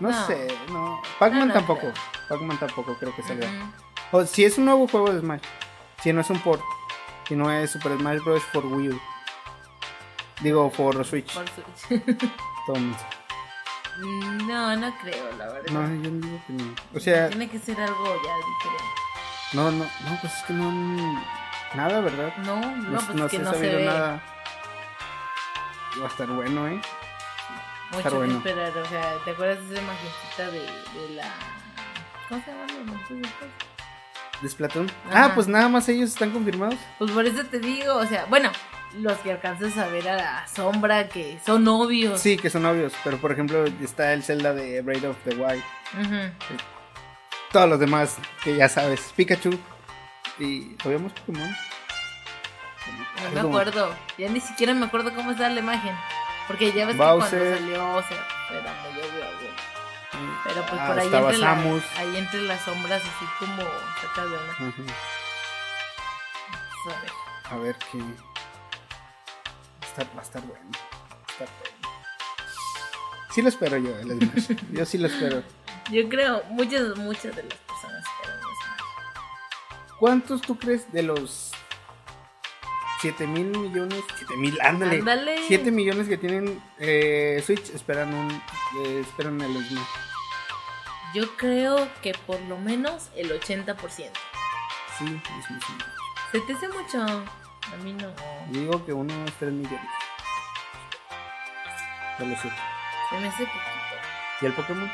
no, 0.00 0.10
No. 0.10 0.26
sé, 0.26 0.48
no. 0.70 1.02
Pac-Man 1.18 1.40
No, 1.40 1.46
no 1.46 1.52
tampoco. 1.54 1.80
creo. 1.80 1.92
Pac-Man 2.28 2.58
tampoco 2.58 2.94
creo 2.98 3.14
que 3.14 3.22
salga. 3.22 3.48
O 4.12 4.24
si 4.24 4.44
es 4.44 4.58
un 4.58 4.64
nuevo 4.66 4.86
juego 4.88 5.12
de 5.12 5.20
Smash, 5.20 5.42
si 6.02 6.12
no 6.12 6.20
es 6.20 6.30
un 6.30 6.38
port, 6.40 6.62
si 7.26 7.34
no 7.36 7.50
es 7.50 7.70
Super 7.70 7.96
Smash 7.98 8.20
Bros. 8.22 8.42
for 8.52 8.64
Wii 8.66 8.90
U. 8.90 9.00
Digo, 10.40 10.70
for 10.70 11.04
Switch. 11.04 11.32
Por 11.34 11.44
Switch. 11.48 12.96
No, 14.46 14.76
no 14.76 14.94
creo, 15.02 15.32
la 15.36 15.46
verdad. 15.48 15.72
No, 15.72 15.80
yo 16.02 16.10
no 16.10 16.20
digo 16.26 16.40
que 16.46 16.52
no. 16.52 16.74
O 16.94 17.00
sea, 17.00 17.28
Tiene 17.30 17.48
que 17.50 17.58
ser 17.58 17.80
algo 17.80 18.04
ya 18.04 18.36
diferente. 18.36 18.84
no, 19.54 19.70
no, 19.72 19.84
no, 19.84 20.20
pues 20.20 20.32
es 20.34 20.42
que 20.44 20.52
no. 20.52 21.24
Nada, 21.74 22.00
¿verdad? 22.00 22.32
No, 22.38 22.60
no, 22.60 22.76
No, 22.90 22.98
pues 23.00 23.14
no 23.16 23.24
es 23.26 23.30
que 23.32 23.36
se 23.38 23.42
no 23.42 23.50
ha 23.50 23.52
se 23.54 23.58
sabido 23.58 23.78
ve. 23.78 23.84
nada. 23.86 24.22
Va 26.00 26.04
a 26.04 26.08
estar 26.08 26.26
bueno, 26.28 26.68
¿eh? 26.68 26.80
Mucho 27.90 28.08
que 28.10 28.14
bueno. 28.16 28.36
esperar. 28.36 28.78
O 28.78 28.84
sea, 28.86 29.16
¿te 29.24 29.30
acuerdas 29.32 29.68
de 29.68 29.74
esa 29.74 29.82
imagencita 29.82 30.50
de, 30.52 30.60
de 30.60 31.14
la. 31.16 31.34
¿Cómo 32.28 32.42
se 32.44 32.50
llama? 32.50 32.66
los 32.66 32.86
monstruos 32.86 33.22
estos? 33.22 33.48
¿De 34.42 34.48
Splatoon? 34.48 34.90
Ajá. 35.10 35.24
Ah, 35.24 35.32
pues 35.34 35.48
nada 35.48 35.68
más 35.68 35.88
ellos 35.88 36.10
están 36.10 36.30
confirmados. 36.30 36.76
Pues 36.98 37.10
por 37.10 37.26
eso 37.26 37.44
te 37.44 37.58
digo, 37.58 37.96
o 37.96 38.06
sea, 38.06 38.26
bueno, 38.26 38.50
los 38.96 39.18
que 39.18 39.32
alcanzas 39.32 39.76
a 39.76 39.88
ver 39.88 40.08
a 40.08 40.16
la 40.16 40.46
sombra 40.48 41.08
que 41.08 41.38
son 41.44 41.66
obvios. 41.66 42.20
Sí, 42.20 42.36
que 42.36 42.50
son 42.50 42.64
obvios, 42.66 42.92
pero 43.02 43.18
por 43.18 43.32
ejemplo 43.32 43.64
está 43.82 44.12
el 44.12 44.22
Zelda 44.22 44.54
de 44.54 44.80
Breath 44.82 45.04
of 45.04 45.16
the 45.24 45.34
Wild. 45.34 45.62
Ujú. 46.00 46.32
Todos 47.52 47.68
los 47.68 47.80
demás, 47.80 48.16
que 48.44 48.56
ya 48.56 48.68
sabes, 48.68 49.12
Pikachu. 49.16 49.58
Y 50.38 50.76
habíamos 50.84 51.12
Pokémon. 51.12 51.50
No 53.24 53.30
me 53.30 53.40
acuerdo. 53.40 53.92
Ya 54.16 54.28
ni 54.28 54.40
siquiera 54.40 54.72
me 54.74 54.86
acuerdo 54.86 55.12
cómo 55.14 55.32
está 55.32 55.48
la 55.48 55.60
imagen. 55.60 55.94
Porque 56.46 56.72
ya 56.72 56.86
ves 56.86 56.96
Bowser. 56.96 57.30
que 57.30 57.44
cuando 57.44 57.58
salió, 57.58 57.94
o 57.96 58.02
sea, 58.02 58.26
era 58.50 58.72
muy 58.92 59.00
obvio. 59.00 59.77
Pero 60.44 60.62
pues 60.66 60.80
Ah, 60.80 60.86
por 60.86 60.98
ahí 60.98 61.06
estaba 61.06 61.30
entre, 61.32 61.38
la- 61.38 61.82
ahí 61.96 62.16
entre 62.16 62.42
las 62.42 62.60
sombras, 62.62 63.02
así 63.02 63.24
como 63.38 63.62
saca 64.00 64.22
de 64.22 64.28
una. 64.28 64.52
Ajá. 64.52 64.72
pues, 66.84 66.96
a 66.96 67.00
ver. 67.00 67.12
A 67.50 67.56
ver 67.56 67.76
qué. 67.92 67.98
Va 67.98 68.04
a 70.20 70.22
estar, 70.22 70.42
bueno. 70.42 70.70
Va 70.72 71.16
a 71.16 71.18
estar 71.32 71.48
bueno. 71.60 71.78
Sí 73.34 73.42
lo 73.42 73.48
espero 73.48 73.76
yo, 73.78 73.90
yo 74.72 74.84
sí 74.86 74.98
lo 74.98 75.08
espero. 75.08 75.42
Yo 75.90 76.08
creo, 76.08 76.42
muchas, 76.50 76.96
muchas 76.96 77.34
de 77.34 77.42
las 77.44 77.54
personas 77.54 78.04
esperan 78.04 78.40
Smash. 78.40 78.82
¿Cuántos 79.98 80.40
tú 80.42 80.58
crees 80.58 80.90
de 80.92 81.02
los 81.02 81.52
7 83.00 83.26
mil 83.26 83.46
millones? 83.58 84.04
7 84.18 84.36
mil, 84.36 84.58
ándale. 84.60 84.98
Ándale. 84.98 85.42
7 85.48 85.70
millones 85.70 86.08
que 86.08 86.18
tienen 86.18 86.62
eh, 86.78 87.42
Switch 87.44 87.70
esperan 87.70 88.12
un 88.14 88.30
eh, 88.84 89.00
esperan 89.00 89.40
el 89.40 89.52
Smash. 89.66 89.86
Yo 91.14 91.24
creo 91.36 91.88
que 92.02 92.12
por 92.26 92.40
lo 92.42 92.58
menos 92.58 93.10
el 93.16 93.30
80%. 93.30 93.76
Sí, 94.98 95.04
es 95.04 95.50
mucho. 95.50 95.66
¿Se 96.32 96.40
te 96.40 96.52
hace 96.52 96.68
mucho? 96.68 97.02
A 97.02 97.76
mí 97.82 97.92
no. 97.92 98.08
Yo 98.50 98.60
digo 98.60 98.84
que 98.84 98.92
unos 98.92 99.32
3 99.38 99.52
millones. 99.52 99.90
De 102.18 102.26
los 102.26 102.38
siete. 102.40 102.56
Se 103.08 103.20
me 103.20 103.28
hace 103.28 103.44
poquito. 103.44 103.62
¿Y 104.40 104.46
el 104.46 104.52
Pokémon? 104.52 104.90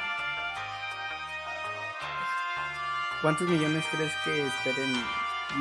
¿Cuántos 3.22 3.48
millones 3.48 3.84
crees 3.90 4.12
que 4.24 4.46
esperen 4.46 4.94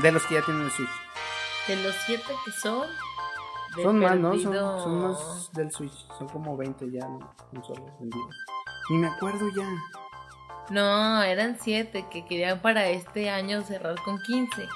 de 0.02 0.12
los 0.12 0.24
que 0.26 0.36
ya 0.36 0.42
tienen 0.42 0.64
el 0.66 0.72
Switch? 0.72 0.90
De 1.68 1.78
los 1.78 1.96
siete 2.06 2.34
que 2.46 2.52
son. 2.52 2.88
Son 3.82 4.00
más, 4.00 4.18
¿no? 4.18 4.38
Son, 4.38 4.54
son 4.54 5.02
más 5.02 5.50
del 5.54 5.72
Switch. 5.72 6.08
Son 6.18 6.28
como 6.28 6.58
20 6.58 6.92
ya. 6.92 7.08
Consolas 7.52 7.98
vendidas. 8.00 8.36
Ni 8.90 8.98
me 8.98 9.08
acuerdo 9.08 9.50
ya. 9.56 9.66
No, 10.70 11.22
eran 11.24 11.58
siete 11.62 12.06
que 12.12 12.26
querían 12.26 12.62
para 12.62 12.88
este 12.88 13.30
año 13.30 13.62
cerrar 13.64 13.96
con 14.04 14.18
15. 14.22 14.68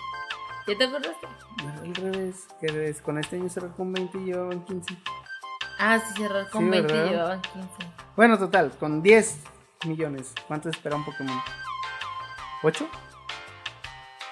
¿Ya 0.68 0.78
te 0.78 0.84
acordaste? 0.84 1.28
Al 1.82 1.96
revés, 1.96 2.48
que 2.60 2.68
revés. 2.68 3.02
Con 3.02 3.18
este 3.18 3.38
año 3.38 3.50
cerrar 3.50 3.72
con 3.76 3.94
20 3.94 4.18
y 4.18 4.26
llevaban 4.26 4.64
15. 4.66 4.96
Ah, 5.80 6.00
sí, 6.00 6.22
cerrar 6.22 6.50
con 6.50 6.66
Sí, 6.66 6.70
20 6.70 6.94
¿verdad? 6.94 7.06
y 7.06 7.10
llevaban 7.12 7.42
15. 7.42 7.68
Bueno, 8.16 8.38
total, 8.38 8.72
con 8.80 9.02
10 9.02 9.38
millones. 9.86 10.34
¿Cuánto 10.48 10.70
espera 10.70 10.96
un 10.98 11.06
Pokémon? 11.06 11.40
¿8? 12.64 12.88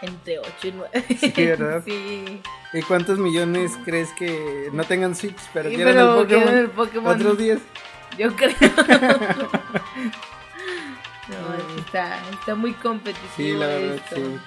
Entre 0.02 0.40
8 0.40 0.50
y 0.64 0.72
9. 0.74 1.06
Sí, 1.18 1.46
¿verdad? 1.46 1.84
Sí. 1.86 2.42
¿Y 2.74 2.82
cuántos 2.82 3.18
millones 3.18 3.72
crees 3.86 4.12
que 4.12 4.70
no 4.74 4.84
tengan 4.84 5.16
Switch, 5.16 5.40
pero 5.54 5.70
Sí, 5.70 5.78
pero 5.78 5.90
el 5.90 6.08
Pokémon? 6.08 6.28
quieren 6.28 6.58
el 6.58 6.70
Pokémon. 6.70 7.16
Otros 7.16 7.38
10. 7.38 7.60
Yo 8.18 8.36
creo. 8.36 8.52
está, 11.86 12.20
está 12.32 12.56
muy 12.56 12.74
competitivo. 12.74 13.32
Sí, 13.36 13.54
la 13.54 13.68
verdad, 13.68 13.96
esto. 13.96 14.16
sí. 14.16 14.40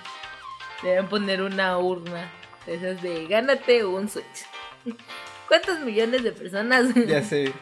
Deben 0.83 1.09
poner 1.09 1.43
una 1.43 1.77
urna. 1.79 2.31
Esas 2.67 3.01
de 3.03 3.27
gánate 3.27 3.85
un 3.85 4.09
Switch. 4.09 4.47
¿Cuántos 5.49 5.81
millones 5.81 6.23
de 6.23 6.33
personas? 6.33 6.95
Ya 6.95 7.23
sé. 7.25 7.53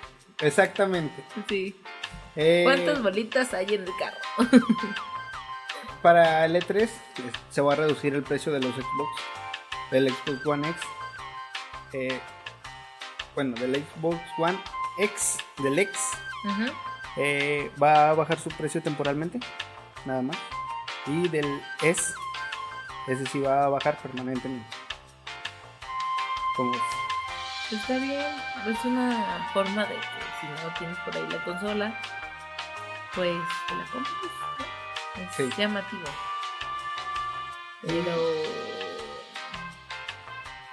Exactamente. 0.41 1.25
Sí. 1.49 1.75
Eh, 2.35 2.63
¿Cuántas 2.65 3.03
bolitas 3.03 3.55
hay 3.55 3.67
en 3.75 3.83
el 3.85 3.91
carro? 3.99 4.51
para 6.03 6.45
el 6.45 6.57
E3 6.57 6.77
es- 6.83 6.91
se 7.51 7.61
va 7.61 7.73
a 7.73 7.77
reducir 7.77 8.15
el 8.15 8.23
precio 8.23 8.53
de 8.53 8.61
los 8.61 8.75
Xbox. 8.75 9.21
Del 9.91 10.11
Xbox 10.13 10.47
One 10.47 10.69
X. 10.69 10.81
Eh, 11.93 12.21
bueno, 13.35 13.55
del 13.59 13.77
Xbox 13.97 14.19
One 14.39 14.59
X. 14.99 15.39
Del 15.63 15.79
X. 15.79 15.99
Ujú. 16.45 16.73
Eh, 17.17 17.71
va 17.83 18.11
a 18.11 18.15
bajar 18.15 18.39
su 18.39 18.49
precio 18.51 18.83
temporalmente. 18.83 19.41
Nada 20.05 20.23
más. 20.23 20.37
Y 21.07 21.29
del 21.29 21.63
S. 21.83 22.13
Ese 23.09 23.27
sí 23.27 23.41
va 23.41 23.65
a 23.65 23.69
bajar 23.69 23.97
permanentemente. 23.99 24.67
¿Cómo 26.57 26.73
ves? 26.73 26.81
Está 27.73 27.99
bien, 27.99 28.25
es 28.69 28.85
una 28.85 29.49
forma 29.53 29.85
de 29.87 29.95
que 29.97 30.01
si 30.41 30.47
no 30.47 30.73
tienes 30.79 30.97
por 30.99 31.17
ahí 31.17 31.27
la 31.29 31.45
consola, 31.45 32.01
pues 33.15 33.37
te 33.67 33.75
la 33.75 33.85
compres. 33.87 34.33
¿no? 35.17 35.23
Es 35.25 35.35
Sí. 35.37 35.51
llamativo. 35.57 36.05
Pero 37.83 38.17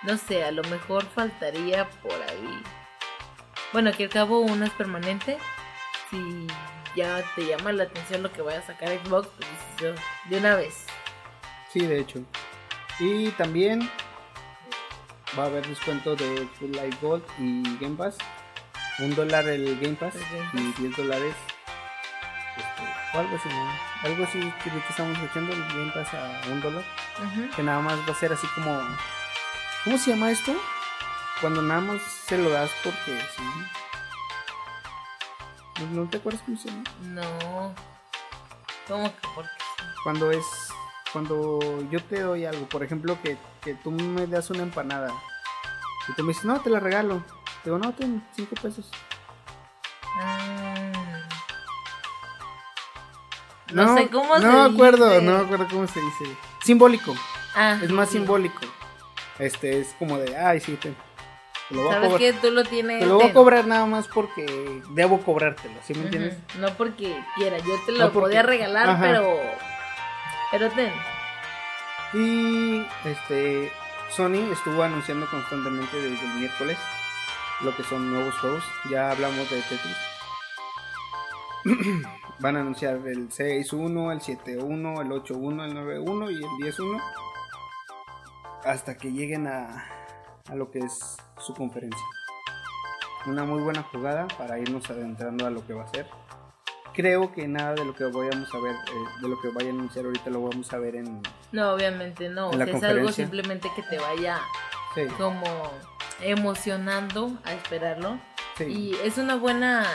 no 0.04 0.18
sé, 0.18 0.44
a 0.44 0.52
lo 0.52 0.64
mejor 0.64 1.04
faltaría 1.16 1.90
por 2.02 2.14
ahí. 2.14 2.64
Bueno, 3.72 3.92
que 3.92 4.04
al 4.04 4.10
cabo 4.10 4.40
uno 4.42 4.66
es 4.66 4.72
permanente. 4.72 5.38
Si 6.14 6.48
ya 6.96 7.24
te 7.36 7.48
llama 7.48 7.72
la 7.72 7.86
atención 7.86 8.22
lo 8.22 8.32
que 8.32 8.44
vaya 8.44 8.60
a 8.60 8.62
sacar 8.62 8.90
Xbox, 8.90 9.28
pues 9.80 9.96
de 10.30 10.38
una 10.38 10.56
vez. 10.56 10.86
Sí, 11.72 11.80
de 11.80 12.02
hecho. 12.02 12.20
Y 13.00 13.30
también 13.32 13.90
va 15.38 15.44
a 15.44 15.46
haber 15.48 15.66
descuento 15.68 16.16
de 16.16 16.48
Full 16.60 16.70
Life 16.70 16.98
Gold 17.02 17.24
y 17.40 17.64
Game 17.80 17.96
Pass. 17.96 18.18
Un 19.00 19.16
dólar 19.16 19.48
el 19.48 19.80
Game 19.80 19.96
Pass 19.96 20.14
El 20.16 20.22
Game 20.54 20.74
y 20.78 20.82
10 20.82 20.98
dólares. 20.98 21.36
Este, 22.58 23.18
o 23.18 23.20
algo 23.20 23.36
así, 23.36 23.50
¿no? 23.50 23.72
Algo 24.04 24.24
así 24.26 24.40
que 24.64 24.70
estamos 24.88 25.18
echando 25.18 25.52
el 25.52 25.62
Game 25.70 25.92
Pass 25.94 26.14
a 26.14 26.42
un 26.52 26.62
dólar. 26.62 26.84
Que 27.56 27.64
nada 27.64 27.80
más 27.80 27.98
va 28.08 28.12
a 28.12 28.16
ser 28.16 28.34
así 28.34 28.46
como. 28.54 28.80
¿Cómo 29.84 29.98
se 29.98 30.12
llama 30.12 30.30
esto? 30.30 30.54
Cuando 31.42 31.64
nada 31.64 31.82
más 31.82 32.02
se 32.04 32.38
lo 32.38 32.52
das 32.52 32.70
porque 32.84 33.20
sí. 33.36 33.44
¿No, 35.80 36.04
no 36.04 36.10
te 36.10 36.18
acuerdas 36.18 36.42
cómo 36.46 36.58
se 36.58 36.70
llama? 36.70 36.84
No. 37.02 37.74
¿Cómo 38.88 39.04
que 39.06 39.28
por 39.36 39.44
qué? 39.46 39.50
Cuando 40.04 40.32
es. 40.32 40.46
Cuando 41.12 41.60
yo 41.92 42.04
te 42.04 42.22
doy 42.22 42.46
algo, 42.46 42.68
por 42.68 42.84
ejemplo, 42.84 43.18
que, 43.22 43.38
que 43.62 43.76
tú 43.76 43.92
me 43.92 44.26
das 44.26 44.50
una 44.50 44.64
empanada 44.64 45.14
y 46.10 46.14
tú 46.14 46.24
me 46.24 46.30
dices, 46.30 46.44
no, 46.46 46.60
te 46.60 46.72
la 46.72 46.80
regalo. 46.80 47.24
Te 47.64 47.70
digo, 47.70 47.78
no, 47.78 47.94
ten 47.94 48.26
5 48.36 48.56
pesos. 48.62 48.90
Ah. 50.20 50.92
No, 53.74 53.96
sé 53.96 54.10
cómo 54.10 54.38
se 54.40 54.44
No 54.46 54.52
me 54.70 54.74
acuerdo, 54.74 55.08
dice. 55.10 55.22
no 55.22 55.38
me 55.38 55.44
acuerdo 55.46 55.68
cómo 55.70 55.88
se 55.88 56.00
dice. 56.02 56.26
Simbólico, 56.64 57.14
Ah, 57.56 57.78
es 57.82 57.92
más 57.92 58.10
sí. 58.10 58.18
simbólico. 58.18 58.60
Este 59.40 59.80
es 59.82 59.96
como 60.00 60.18
de, 60.18 60.36
ay, 60.38 60.60
sí, 60.60 60.76
ten. 60.78 60.96
Te 61.74 61.78
lo 61.78 61.84
voy 61.86 61.92
a 61.92 61.94
¿Sabes 61.96 62.10
cobrar. 62.12 62.20
qué? 62.20 62.34
Tú 62.34 62.52
lo 62.52 62.64
tienes. 62.64 63.00
Te 63.00 63.06
lo 63.08 63.16
voy 63.16 63.28
a 63.30 63.34
cobrar 63.34 63.66
nada 63.66 63.86
más 63.88 64.08
porque 64.08 64.82
debo 64.92 65.22
cobrártelo, 65.22 65.74
¿sí 65.84 65.94
me 65.96 66.04
entiendes? 66.04 66.38
No 66.60 66.70
porque 66.76 67.20
quiera, 67.36 67.58
yo 67.58 67.80
te 67.86 67.92
lo 67.94 67.98
No 67.98 68.12
porque- 68.12 68.28
podía 68.28 68.44
regalar, 68.44 68.90
Ajá. 68.90 69.02
pero. 69.02 69.38
Pero 70.52 70.70
ten. 70.70 70.94
Y 72.14 72.86
este 73.06 73.72
Sony 74.12 74.52
estuvo 74.52 74.84
anunciando 74.84 75.26
constantemente 75.32 75.98
desde 76.00 76.24
el 76.24 76.34
miércoles 76.36 76.78
lo 77.62 77.76
que 77.76 77.84
son 77.84 78.12
nuevos 78.14 78.36
juegos. 78.36 78.64
Ya 78.92 79.10
hablamos 79.10 79.50
de 79.50 79.62
Tetris. 79.62 79.98
Van 82.40 82.56
a 82.58 82.60
anunciar 82.60 82.96
el 83.08 83.30
6.1, 83.30 84.12
el 84.12 84.20
7.1, 84.20 85.02
el 85.02 85.10
8.1, 85.12 85.66
el 85.66 85.74
9.1 85.76 86.32
y 86.32 86.36
el 86.36 86.74
10.1 86.74 87.02
hasta 88.66 88.96
que 88.98 89.12
lleguen 89.12 89.48
a, 89.48 90.03
a 90.50 90.56
lo 90.56 90.70
que 90.72 90.80
es 90.80 91.18
su 91.40 91.54
conferencia. 91.54 92.06
Una 93.26 93.46
muy 93.46 93.62
buena 93.62 93.84
jugada 93.84 94.28
para 94.38 94.60
irnos 94.60 94.90
adentrando 94.90 95.46
a 95.48 95.50
lo 95.50 95.66
que 95.66 95.74
va 95.74 95.84
a 95.84 95.88
ser. 95.88 96.06
Creo 96.94 97.32
que 97.32 97.48
nada 97.48 97.74
de 97.74 97.86
lo 97.86 97.96
que 97.96 98.04
vayamos 98.04 98.54
a 98.54 98.60
ver, 98.60 98.76
eh, 98.76 99.06
de 99.22 99.28
lo 99.28 99.40
que 99.42 99.48
vayan 99.50 99.78
a 99.78 99.80
anunciar 99.80 100.06
ahorita 100.06 100.30
lo 100.30 100.44
vamos 100.48 100.72
a 100.74 100.78
ver 100.78 100.96
en, 100.96 101.22
No, 101.52 101.72
obviamente 101.72 102.30
no. 102.30 102.50
O 102.50 102.54
sea, 102.54 102.66
es 102.66 102.84
algo 102.84 103.12
simplemente 103.12 103.72
que 103.76 103.82
te 103.84 103.98
vaya 103.98 104.40
Sí, 104.94 105.06
como 105.18 105.44
emocionando 106.22 107.32
a 107.46 107.54
esperarlo. 107.54 108.20
sí. 108.58 108.66
Y 108.66 108.96
es 109.04 109.18
una 109.18 109.36
buena 109.36 109.86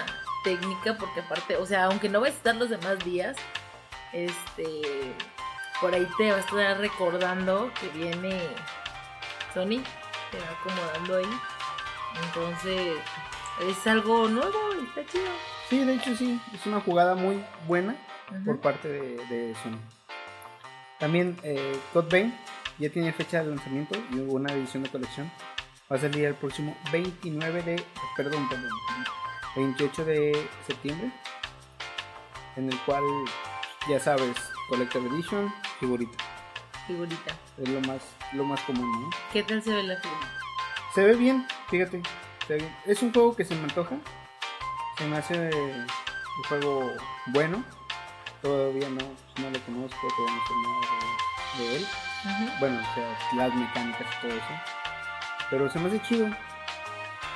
técnica 0.42 0.96
porque 0.98 1.20
aparte, 1.20 1.56
o 1.56 1.66
sea, 1.66 1.84
aunque 1.84 2.08
no 2.08 2.20
vas 2.20 2.30
a 2.30 2.34
estar 2.34 2.56
los 2.56 2.70
demás 2.70 2.98
días, 3.04 3.36
este, 4.12 5.14
por 5.80 5.94
ahí 5.94 6.08
te 6.16 6.30
va 6.32 6.38
a 6.38 6.40
estar 6.40 6.78
recordando 6.78 7.70
que 7.80 7.88
viene 7.90 8.40
Sony, 9.54 9.82
te 10.30 10.38
va 10.38 10.50
acomodando 10.50 11.16
ahí. 11.16 11.40
Entonces, 12.24 12.96
es 13.60 13.86
algo 13.86 14.28
nuevo 14.28 14.58
y 14.80 14.84
está 14.86 15.04
chido. 15.10 15.30
Sí, 15.68 15.84
de 15.84 15.94
hecho 15.94 16.16
sí, 16.16 16.40
es 16.54 16.66
una 16.66 16.80
jugada 16.80 17.14
muy 17.14 17.44
buena 17.66 17.96
por 18.44 18.60
parte 18.60 18.88
de, 18.88 19.26
de 19.26 19.54
Sony. 19.62 19.78
También 20.98 21.36
eh, 21.42 21.78
Code 21.92 22.08
Vein 22.10 22.34
ya 22.78 22.90
tiene 22.90 23.12
fecha 23.12 23.42
de 23.42 23.50
lanzamiento 23.50 23.98
y 24.10 24.20
hubo 24.20 24.34
una 24.34 24.52
edición 24.52 24.82
de 24.82 24.90
colección. 24.90 25.30
Va 25.90 25.96
a 25.96 26.00
salir 26.00 26.24
el 26.24 26.34
próximo 26.34 26.76
29 26.92 27.62
de, 27.62 27.82
perdón, 28.16 28.48
perdón, 28.48 28.70
28 29.56 30.04
de 30.04 30.48
septiembre. 30.66 31.10
En 32.56 32.70
el 32.70 32.78
cual, 32.80 33.04
ya 33.88 34.00
sabes, 34.00 34.36
Collector 34.68 35.02
Edition, 35.02 35.52
figurita. 35.78 36.24
Figurita. 36.86 37.36
Es 37.56 37.68
lo 37.68 37.80
más, 37.82 38.02
lo 38.32 38.44
más 38.44 38.60
común, 38.62 38.90
¿no? 39.02 39.10
¿Qué 39.32 39.42
tal 39.42 39.62
se 39.62 39.70
ve 39.70 39.82
la 39.82 39.96
figurita? 39.96 40.32
Se 40.94 41.04
ve 41.04 41.14
bien, 41.14 41.46
fíjate. 41.68 42.02
se 42.46 42.54
ve 42.54 42.60
bien. 42.60 42.76
Es 42.86 43.02
un 43.02 43.12
juego 43.12 43.34
que 43.36 43.44
se 43.44 43.54
me 43.54 43.62
antoja. 43.62 43.96
Se 44.96 45.06
me 45.06 45.16
hace 45.16 45.34
un 45.54 45.86
juego 46.48 46.92
bueno. 47.26 47.64
Todavía 48.42 48.88
no, 48.88 49.00
no 49.42 49.50
lo 49.50 49.60
conozco, 49.64 50.08
todavía 50.16 50.36
no 50.36 50.46
sé 50.46 50.54
nada 50.62 51.58
de, 51.58 51.64
de 51.64 51.76
él. 51.76 51.86
Bueno, 52.60 52.80
o 52.80 52.94
sea, 52.94 53.18
las 53.36 53.54
mecánicas 53.54 54.06
y 54.18 54.20
todo 54.22 54.36
eso. 54.36 54.62
Pero 55.50 55.70
se 55.70 55.78
me 55.78 55.88
hace 55.88 56.02
chido, 56.02 56.28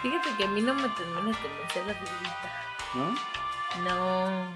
Fíjate 0.03 0.30
que 0.36 0.45
a 0.45 0.49
mí 0.49 0.61
no 0.61 0.74
me 0.74 0.88
termina 0.88 1.28
de 1.28 1.36
convencer 1.38 1.86
la 1.86 1.95
figurita. 1.95 2.53
¿no? 2.95 3.84
No. 3.84 4.53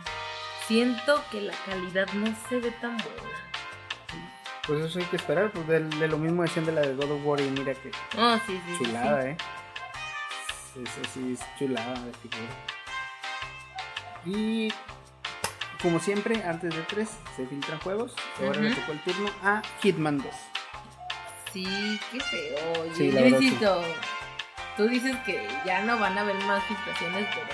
Siento 0.66 1.22
que 1.30 1.40
la 1.42 1.54
calidad 1.64 2.08
no 2.14 2.34
se 2.48 2.58
ve 2.58 2.72
tan 2.72 2.96
buena. 2.96 3.45
Pues 4.66 4.84
eso 4.84 4.98
hay 4.98 5.04
que 5.06 5.16
esperar. 5.16 5.50
Pues 5.52 5.66
de, 5.68 5.80
de 5.80 6.08
lo 6.08 6.18
mismo 6.18 6.42
decían 6.42 6.64
de 6.66 6.72
la 6.72 6.80
de 6.82 6.94
God 6.94 7.10
of 7.12 7.20
War 7.24 7.40
y 7.40 7.50
mira 7.50 7.74
que 7.74 7.90
No, 8.16 8.36
sí, 8.40 8.60
sí. 8.66 8.84
chulada, 8.84 9.22
sí. 9.22 9.28
¿eh? 9.28 9.36
Eso 10.82 11.00
sí 11.14 11.32
es 11.34 11.58
chulada 11.58 11.94
de 12.00 12.12
figura. 12.14 12.50
Y 14.24 14.72
como 15.80 16.00
siempre, 16.00 16.42
antes 16.44 16.74
de 16.74 16.82
3 16.82 17.08
se 17.36 17.46
filtran 17.46 17.78
juegos. 17.80 18.14
Ahora 18.40 18.60
le 18.60 18.70
Ujú. 18.72 18.80
tocó 18.80 18.92
el 18.92 19.00
turno 19.00 19.30
a 19.42 19.62
Hitman 19.82 20.18
2. 20.18 20.26
Sí, 21.52 22.00
qué 22.12 22.20
feo. 22.20 22.86
Yo, 22.86 22.94
Sí, 22.94 23.56
yo 23.60 23.82
tú 24.76 24.88
dices 24.88 25.16
que 25.24 25.48
ya 25.64 25.82
no 25.84 25.98
van 25.98 26.18
a 26.18 26.22
haber 26.22 26.36
más 26.44 26.62
filtraciones, 26.64 27.26
pero. 27.34 27.46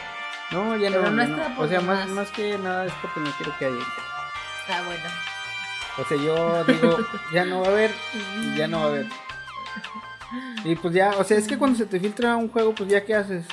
No, 0.65 0.77
ya 0.77 0.89
Pero 0.91 1.03
no. 1.05 1.11
no 1.13 1.23
está 1.23 1.49
no. 1.51 1.61
O 1.61 1.69
sea, 1.69 1.81
más, 1.81 2.31
que 2.33 2.59
nada 2.59 2.87
es 2.87 2.93
porque 3.01 3.21
no 3.21 3.31
quiero 3.33 3.57
que 3.59 3.67
haya. 3.67 3.85
Ah, 4.69 4.83
bueno. 4.85 5.05
O 5.99 6.05
sea, 6.05 6.17
yo 6.17 6.65
digo, 6.65 6.97
ya 7.33 7.45
no 7.45 7.61
va 7.61 7.67
a 7.69 7.71
haber 7.71 7.91
y 8.41 8.57
ya 8.57 8.67
no 8.67 8.79
va 8.81 8.85
a 8.85 8.89
haber. 8.89 9.07
Y 10.65 10.75
pues 10.77 10.95
ya, 10.95 11.11
o 11.19 11.25
sea, 11.25 11.37
es 11.37 11.47
que 11.47 11.59
cuando 11.59 11.77
se 11.77 11.87
te 11.87 12.01
filtra 12.01 12.37
un 12.37 12.49
juego, 12.49 12.75
pues 12.75 12.89
ya 12.89 13.05
qué 13.05 13.15
haces. 13.15 13.45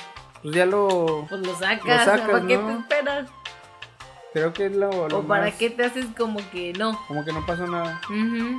Pues 0.42 0.54
ya 0.54 0.64
lo. 0.64 1.26
Pues 1.28 1.46
lo 1.46 1.54
sacas. 1.54 2.04
sacas, 2.06 2.30
¿Para 2.30 2.46
qué 2.46 2.56
¿no? 2.56 2.66
te 2.66 2.72
esperas? 2.80 3.28
Creo 4.32 4.52
que 4.52 4.66
es 4.66 4.72
lo. 4.76 5.08
lo 5.08 5.18
¿O 5.18 5.22
para 5.26 5.50
qué 5.50 5.68
te 5.70 5.84
haces 5.84 6.06
como 6.16 6.38
que 6.50 6.72
no? 6.72 6.98
Como 7.08 7.24
que 7.24 7.32
no 7.32 7.44
pasó 7.44 7.66
nada. 7.66 8.00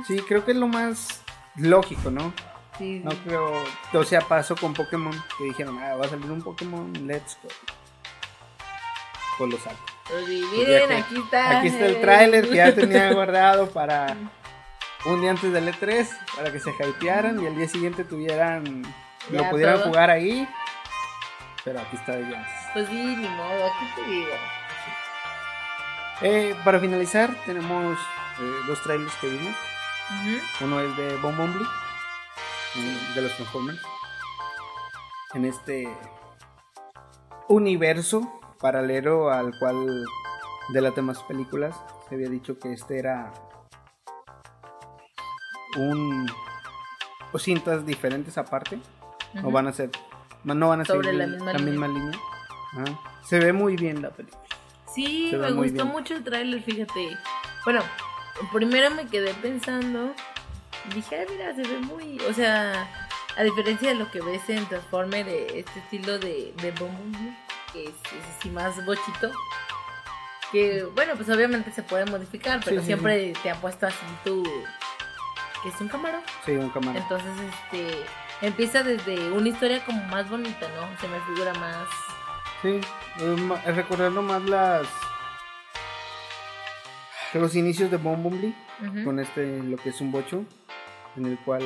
Sí, 0.06 0.18
creo 0.28 0.44
que 0.44 0.52
es 0.52 0.56
lo 0.56 0.68
más 0.68 1.22
lógico, 1.56 2.10
¿no? 2.10 2.32
Sí, 2.78 3.00
No 3.04 3.10
sí. 3.10 3.18
creo. 3.24 3.52
O 3.94 4.04
sea, 4.04 4.20
pasó 4.20 4.54
con 4.54 4.74
Pokémon. 4.74 5.12
Que 5.38 5.44
dijeron, 5.44 5.78
ah, 5.80 5.96
va 5.96 6.06
a 6.06 6.08
salir 6.08 6.30
un 6.30 6.42
Pokémon, 6.42 6.92
let's 7.06 7.36
go. 7.42 7.48
Pues 9.38 9.50
lo 9.50 9.58
saco. 9.58 9.78
Pues 10.08 10.24
Pues 10.24 10.28
ya 10.28 10.46
miren, 10.56 10.88
que- 10.88 10.94
aquí 10.96 11.16
está. 11.18 11.58
Aquí 11.58 11.68
está 11.68 11.86
el 11.86 12.00
tráiler 12.00 12.48
que 12.48 12.56
ya 12.56 12.74
tenía 12.74 13.12
guardado 13.12 13.70
para, 13.70 14.16
un 15.06 15.20
día 15.20 15.30
antes 15.30 15.52
del 15.52 15.68
E3 15.72 16.08
para 16.36 16.52
que 16.52 16.60
se 16.60 16.70
hypearan 16.70 17.42
y 17.42 17.46
al 17.46 17.56
día 17.56 17.68
siguiente 17.68 18.04
tuvieran. 18.04 18.82
lo 19.30 19.42
Ya, 19.42 19.50
pudieran 19.50 19.76
todo. 19.76 19.86
jugar 19.86 20.10
ahí. 20.10 20.48
Pero 21.64 21.80
aquí 21.80 21.96
está 21.96 22.12
Jones. 22.14 22.46
Pues 22.72 22.88
sí, 22.88 22.94
ni 23.16 23.28
modo, 23.28 23.66
aquí 23.66 23.86
te 23.94 24.10
digo. 24.10 24.30
Eh, 26.22 26.56
para 26.64 26.78
finalizar, 26.80 27.30
tenemos 27.46 27.98
eh, 28.40 28.42
dos 28.66 28.82
trailers 28.82 29.14
que 29.16 29.28
vimos. 29.28 29.54
Uno 30.60 30.80
es 30.80 30.96
de 30.96 31.16
Bon 31.18 31.36
Bombly, 31.36 31.64
de 33.14 33.22
los 33.22 33.34
Transformers. 33.36 33.80
En 35.34 35.44
este 35.46 35.88
universo 37.48 38.40
paralelo 38.62 39.30
al 39.30 39.52
cual 39.58 40.04
de 40.70 40.80
las 40.80 40.94
demás 40.94 41.22
películas 41.24 41.76
se 42.08 42.14
había 42.14 42.30
dicho 42.30 42.58
que 42.58 42.72
este 42.72 42.98
era 42.98 43.32
un 45.76 46.26
o 47.32 47.38
cintas 47.38 47.84
diferentes 47.86 48.36
aparte 48.38 48.78
o 49.42 49.50
van 49.50 49.66
a 49.66 49.72
ser 49.72 49.90
no 50.44 50.68
van 50.68 50.80
a 50.80 50.84
ser 50.84 50.96
Sobre 50.96 51.12
la 51.12 51.26
misma 51.58 51.88
línea. 51.88 52.18
se 53.24 53.38
ve 53.38 53.52
muy 53.52 53.76
bien 53.76 54.02
la 54.02 54.10
película. 54.10 54.42
Sí, 54.92 55.28
Se 55.30 55.38
me 55.38 55.52
gustó 55.52 55.86
mucho 55.86 56.14
el 56.14 56.22
tráiler, 56.24 56.62
fíjate. 56.62 57.16
Bueno, 57.64 57.80
primero 58.52 58.90
me 58.90 59.06
quedé 59.06 59.32
pensando, 59.34 60.12
dije, 60.94 61.20
"Ay, 61.20 61.26
mira, 61.30 61.54
se 61.54 61.62
ve 61.62 61.78
muy, 61.78 62.18
o 62.28 62.32
sea, 62.34 62.90
a 63.36 63.42
diferencia 63.42 63.90
de 63.90 63.94
lo 63.94 64.10
que 64.10 64.20
ves 64.20 64.46
en 64.50 64.66
Transformer, 64.66 65.24
de 65.24 65.60
este 65.60 65.78
estilo 65.78 66.18
de, 66.18 66.52
de 66.60 66.70
Bumblebee, 66.72 67.36
que 67.72 67.84
es, 67.84 67.90
es 67.90 68.36
así 68.38 68.50
más 68.50 68.84
bochito, 68.84 69.30
que 70.50 70.84
bueno, 70.94 71.14
pues 71.16 71.28
obviamente 71.30 71.72
se 71.72 71.82
puede 71.82 72.04
modificar, 72.06 72.60
pero 72.64 72.80
sí, 72.80 72.86
siempre 72.86 73.32
te 73.42 73.50
ha 73.50 73.54
puesto 73.60 73.86
así 73.86 73.96
tú, 74.24 74.42
que 75.62 75.68
es 75.68 75.80
un 75.80 75.88
camarón. 75.88 76.20
sí 76.44 76.52
un 76.52 76.70
camarón 76.70 77.02
Entonces, 77.02 77.32
este, 77.40 78.04
empieza 78.42 78.82
desde 78.82 79.30
una 79.32 79.48
historia 79.48 79.84
como 79.84 80.02
más 80.04 80.28
bonita, 80.28 80.68
¿no? 80.76 81.00
Se 81.00 81.08
me 81.08 81.20
figura 81.20 81.54
más... 81.54 81.88
Sí, 82.60 82.80
es 83.66 83.76
recordando 83.76 84.22
más 84.22 84.42
las 84.42 84.86
los 87.34 87.54
inicios 87.56 87.90
de 87.90 87.96
Ujú. 87.96 89.04
con 89.04 89.18
este 89.18 89.62
lo 89.62 89.76
que 89.78 89.88
es 89.88 90.00
un 90.00 90.12
bocho 90.12 90.44
en 91.16 91.26
el 91.26 91.38
cual 91.38 91.62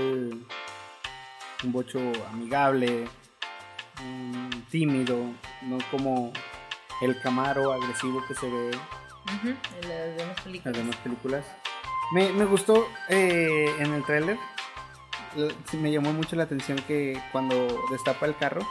un 1.65 1.73
bocho 1.73 2.01
amigable, 2.33 3.09
mm, 4.03 4.51
tímido, 4.71 5.17
no 5.63 5.79
como 5.91 6.33
el 7.03 7.21
Camaro 7.21 7.73
agresivo 7.73 8.25
que 8.27 8.35
se 8.35 8.49
ve 8.49 8.71
en 9.43 9.89
las 9.89 10.17
demás 10.17 10.19
en 10.19 10.29
las 10.29 10.41
películas. 10.41 10.77
demás 10.77 10.97
películas. 10.97 11.45
Me, 12.13 12.33
me 12.33 12.45
gustó 12.45 12.89
eh, 13.09 13.75
en 13.81 13.93
el 13.93 14.05
tráiler, 14.05 14.39
me 15.73 15.91
llamó 15.93 16.13
mucho 16.13 16.37
la 16.37 16.45
atención 16.45 16.79
que 16.87 17.21
cuando 17.33 17.85
destapa 17.91 18.27
el 18.27 18.37
carro 18.37 18.67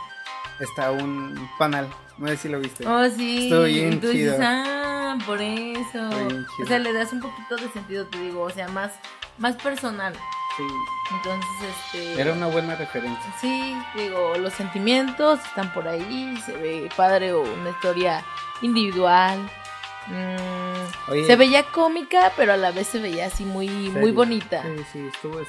está 0.59 0.91
un 0.91 1.49
panal, 1.59 1.87
no 2.17 2.27
sé 2.27 2.37
si 2.37 2.49
lo 2.49 2.59
viste. 2.59 2.87
Oh, 2.87 3.07
sí. 3.09 3.43
Estuvo 3.43 3.63
bien 3.63 3.93
y 3.93 3.97
tú 3.97 4.07
dices, 4.07 4.35
chido. 4.35 4.47
ah, 4.47 5.17
por 5.25 5.41
eso. 5.41 6.09
Bien 6.09 6.45
O 6.63 6.65
sea, 6.65 6.79
le 6.79 6.93
das 6.93 7.11
un 7.11 7.19
poquito 7.19 7.57
de 7.57 7.69
sentido, 7.69 8.05
te 8.07 8.19
digo, 8.19 8.41
o 8.41 8.49
sea, 8.49 8.67
más, 8.69 8.93
más 9.37 9.55
personal. 9.57 10.13
Sí, 10.57 10.63
Entonces, 11.11 11.75
este. 11.93 12.21
era 12.21 12.31
una 12.31 12.47
buena 12.47 12.75
referencia. 12.75 13.33
Sí, 13.41 13.75
digo, 13.95 14.35
los 14.37 14.53
sentimientos 14.53 15.39
están 15.45 15.73
por 15.73 15.87
ahí, 15.87 16.37
se 16.45 16.53
ve 16.53 16.89
padre 16.95 17.33
o 17.33 17.41
una 17.41 17.71
historia 17.71 18.23
individual. 18.61 19.37
Mm, 20.07 21.25
se 21.25 21.35
veía 21.35 21.63
cómica, 21.63 22.31
pero 22.37 22.53
a 22.53 22.57
la 22.57 22.71
vez 22.71 22.87
se 22.87 22.99
veía 22.99 23.25
así 23.25 23.43
muy, 23.43 23.67
muy 23.67 24.11
bonita. 24.11 24.61
Sí, 24.63 24.85
sí, 24.93 25.09
estuvo, 25.13 25.39
es- 25.39 25.47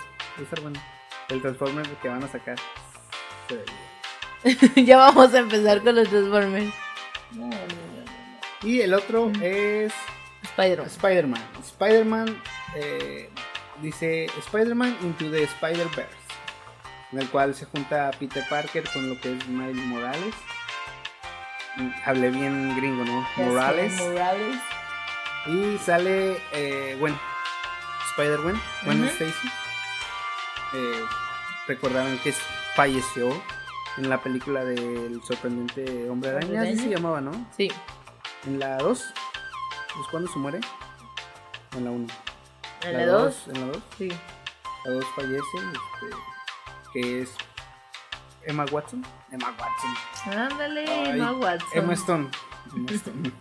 bueno. 0.62 0.80
El 1.28 1.40
Transformer 1.42 1.86
que 2.02 2.08
van 2.08 2.22
a 2.24 2.28
sacar. 2.28 2.56
ya 4.76 4.96
vamos 4.96 5.34
a 5.34 5.38
empezar 5.38 5.82
con 5.82 5.94
los 5.96 6.08
Transformers. 6.08 6.72
No, 7.32 7.46
no, 7.46 7.50
no, 7.50 7.56
no, 7.56 7.56
no. 8.62 8.68
Y 8.68 8.80
el 8.80 8.94
otro 8.94 9.30
es 9.42 9.92
Spider-Man. 10.42 10.86
Spider-Man. 10.88 11.42
Spider-Man 11.62 12.42
eh, 12.76 13.30
dice 13.82 14.26
Spider-Man 14.38 14.96
into 15.02 15.30
the 15.30 15.44
Spider-Verse. 15.44 16.26
En 17.12 17.20
el 17.20 17.28
cual 17.28 17.54
se 17.54 17.66
junta 17.66 18.10
Peter 18.18 18.44
Parker 18.48 18.84
con 18.92 19.08
lo 19.08 19.20
que 19.20 19.36
es 19.36 19.48
Miles 19.48 19.76
Morales. 19.86 20.34
Hablé 22.04 22.30
bien 22.30 22.76
gringo, 22.76 23.04
¿no? 23.04 23.26
Morales. 23.36 23.94
Y 25.46 25.78
sale 25.78 26.38
eh, 26.52 26.96
Gwen. 26.98 27.16
Spider-Gwen. 28.10 28.60
Gwen. 28.84 29.04
Stacy. 29.04 29.48
Eh, 30.74 31.04
recordaron 31.68 32.18
que 32.18 32.32
falleció 32.74 33.30
en 33.98 34.08
la 34.08 34.22
película 34.22 34.64
del 34.64 35.22
sorprendente 35.22 36.08
Hombre 36.10 36.30
Araña. 36.30 36.62
Así 36.62 36.76
se 36.76 36.88
llamaba, 36.88 37.20
¿no? 37.20 37.46
Sí. 37.56 37.70
En 38.46 38.58
la 38.58 38.78
2. 38.78 38.98
¿Es 38.98 40.06
cuando 40.10 40.30
se 40.30 40.38
muere? 40.38 40.60
O 41.74 41.78
en 41.78 41.84
la 41.84 41.90
1. 41.90 42.06
En 42.82 42.92
la 42.98 43.06
2. 43.06 43.42
En 43.48 43.60
la 43.60 43.66
2. 43.68 43.82
Sí. 43.98 44.08
La 44.84 44.90
2 44.92 45.04
fallece. 45.16 45.42
este, 45.58 46.16
que 46.92 47.22
es 47.22 47.34
Emma 48.44 48.64
Watson. 48.70 49.04
Emma 49.32 49.54
Watson. 49.58 50.38
Ándale, 50.38 50.84
Ay, 50.88 51.10
Emma 51.10 51.32
Watson. 51.32 51.68
Emma 51.72 51.92
Stone. 51.94 52.28
Emma 52.74 52.90
Stone. 52.92 53.32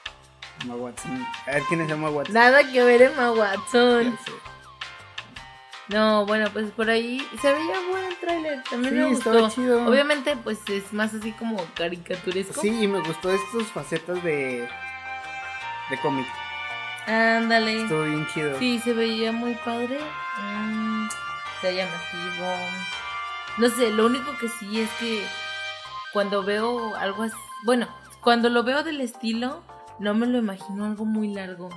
Emma 0.62 0.74
Watson. 0.76 1.26
A 1.46 1.50
ver 1.50 1.62
quién 1.68 1.80
es 1.80 1.90
Emma 1.90 2.10
Watson. 2.10 2.34
Nada 2.34 2.70
que 2.70 2.82
ver 2.84 3.02
Emma 3.02 3.32
Watson. 3.32 4.16
No, 5.88 6.24
bueno, 6.24 6.48
pues 6.50 6.70
por 6.70 6.88
ahí 6.88 7.26
se 7.42 7.52
veía 7.52 7.74
buen 7.90 8.04
el 8.04 8.16
tráiler. 8.16 8.62
También 8.70 8.94
Sí, 8.94 9.00
me 9.00 9.06
gustó. 9.08 9.50
chido. 9.50 9.86
Obviamente, 9.86 10.34
pues 10.36 10.58
es 10.70 10.90
más 10.94 11.12
así 11.12 11.32
como 11.32 11.62
caricaturesco. 11.74 12.58
Sí, 12.60 12.84
y 12.84 12.86
me 12.86 13.00
gustó 13.00 13.30
estas 13.30 13.64
facetas 13.66 14.22
de. 14.24 14.66
de 15.90 16.00
cómic. 16.00 16.26
Ándale. 17.06 17.82
Estuvo 17.82 18.02
bien 18.02 18.26
chido. 18.28 18.58
Sí, 18.58 18.78
se 18.78 18.92
veía 18.92 19.32
muy 19.32 19.54
padre. 19.56 19.98
Mm, 20.42 21.06
se 21.60 21.74
llamativo. 21.74 22.46
No 23.58 23.68
sé, 23.68 23.90
lo 23.90 24.06
único 24.06 24.36
que 24.40 24.48
sí 24.48 24.80
es 24.80 24.90
que 24.98 25.24
cuando 26.12 26.42
veo 26.42 26.94
algo 26.96 27.24
así. 27.24 27.36
Bueno, 27.64 27.86
cuando 28.20 28.48
lo 28.48 28.62
veo 28.62 28.82
del 28.82 29.00
estilo, 29.00 29.62
no 29.98 30.14
me 30.14 30.26
lo 30.26 30.38
imagino 30.38 30.84
algo 30.86 31.04
muy 31.04 31.28
largo. 31.34 31.68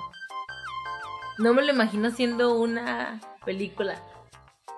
No 1.38 1.54
me 1.54 1.62
lo 1.64 1.72
imagino 1.72 2.10
siendo 2.10 2.56
una 2.56 3.20
película. 3.46 4.02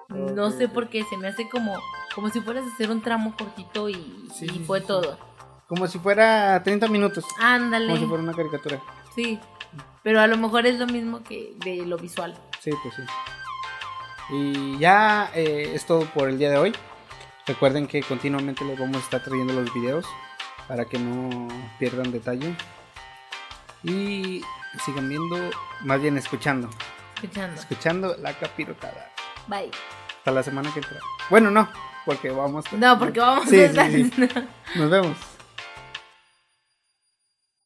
No 0.09 0.49
sé 0.51 0.67
por 0.67 0.89
qué, 0.89 1.03
se 1.05 1.17
me 1.17 1.27
hace 1.27 1.47
como, 1.49 1.79
como 2.15 2.29
si 2.29 2.41
fueras 2.41 2.65
a 2.65 2.73
hacer 2.73 2.89
un 2.89 3.01
tramo 3.01 3.35
cortito 3.37 3.87
y, 3.89 4.27
Sí, 4.33 4.45
y 4.45 4.49
sí, 4.49 4.63
fue 4.65 4.81
sí. 4.81 4.87
todo. 4.87 5.17
Como 5.67 5.87
si 5.87 5.99
fuera 5.99 6.61
30 6.63 6.87
minutos. 6.87 7.23
Ándale. 7.39 7.85
Como 7.87 7.99
si 7.99 8.05
fuera 8.07 8.23
una 8.23 8.33
caricatura. 8.33 8.81
Sí, 9.15 9.39
pero 10.03 10.21
a 10.21 10.27
lo 10.27 10.37
mejor 10.37 10.65
es 10.65 10.79
lo 10.79 10.87
mismo 10.87 11.23
que 11.23 11.53
de 11.57 11.85
lo 11.85 11.97
visual. 11.97 12.37
Sí, 12.59 12.71
pues 12.83 12.95
sí. 12.95 13.01
Y 14.31 14.77
ya 14.77 15.31
eh, 15.33 15.71
es 15.73 15.85
todo 15.85 16.05
por 16.05 16.29
el 16.29 16.37
día 16.37 16.49
de 16.51 16.57
hoy. 16.57 16.75
Recuerden 17.47 17.87
que 17.87 18.01
continuamente 18.03 18.63
les 18.63 18.77
vamos 18.77 18.97
a 18.97 18.99
estar 18.99 19.23
trayendo 19.23 19.53
los 19.53 19.73
videos 19.73 20.05
para 20.67 20.85
que 20.85 20.99
no 20.99 21.47
pierdan 21.79 22.11
detalle. 22.11 22.55
Y 23.83 24.43
sigan 24.85 25.09
viendo, 25.09 25.49
más 25.81 26.01
bien 26.01 26.17
escuchando. 26.17 26.69
Escuchando. 27.15 27.59
Escuchando 27.59 28.15
la 28.19 28.33
capirotada. 28.33 29.11
Bye. 29.47 29.71
Hasta 30.19 30.31
la 30.31 30.43
semana 30.43 30.71
que 30.73 30.79
entra. 30.79 30.99
Bueno, 31.29 31.49
no, 31.49 31.67
porque 32.05 32.29
vamos. 32.29 32.71
No, 32.73 32.99
porque 32.99 33.19
vamos 33.19 33.49
Sí, 33.49 33.61
a 33.61 33.89
sí. 33.89 34.11
Nos 34.75 34.89
vemos. 34.89 35.17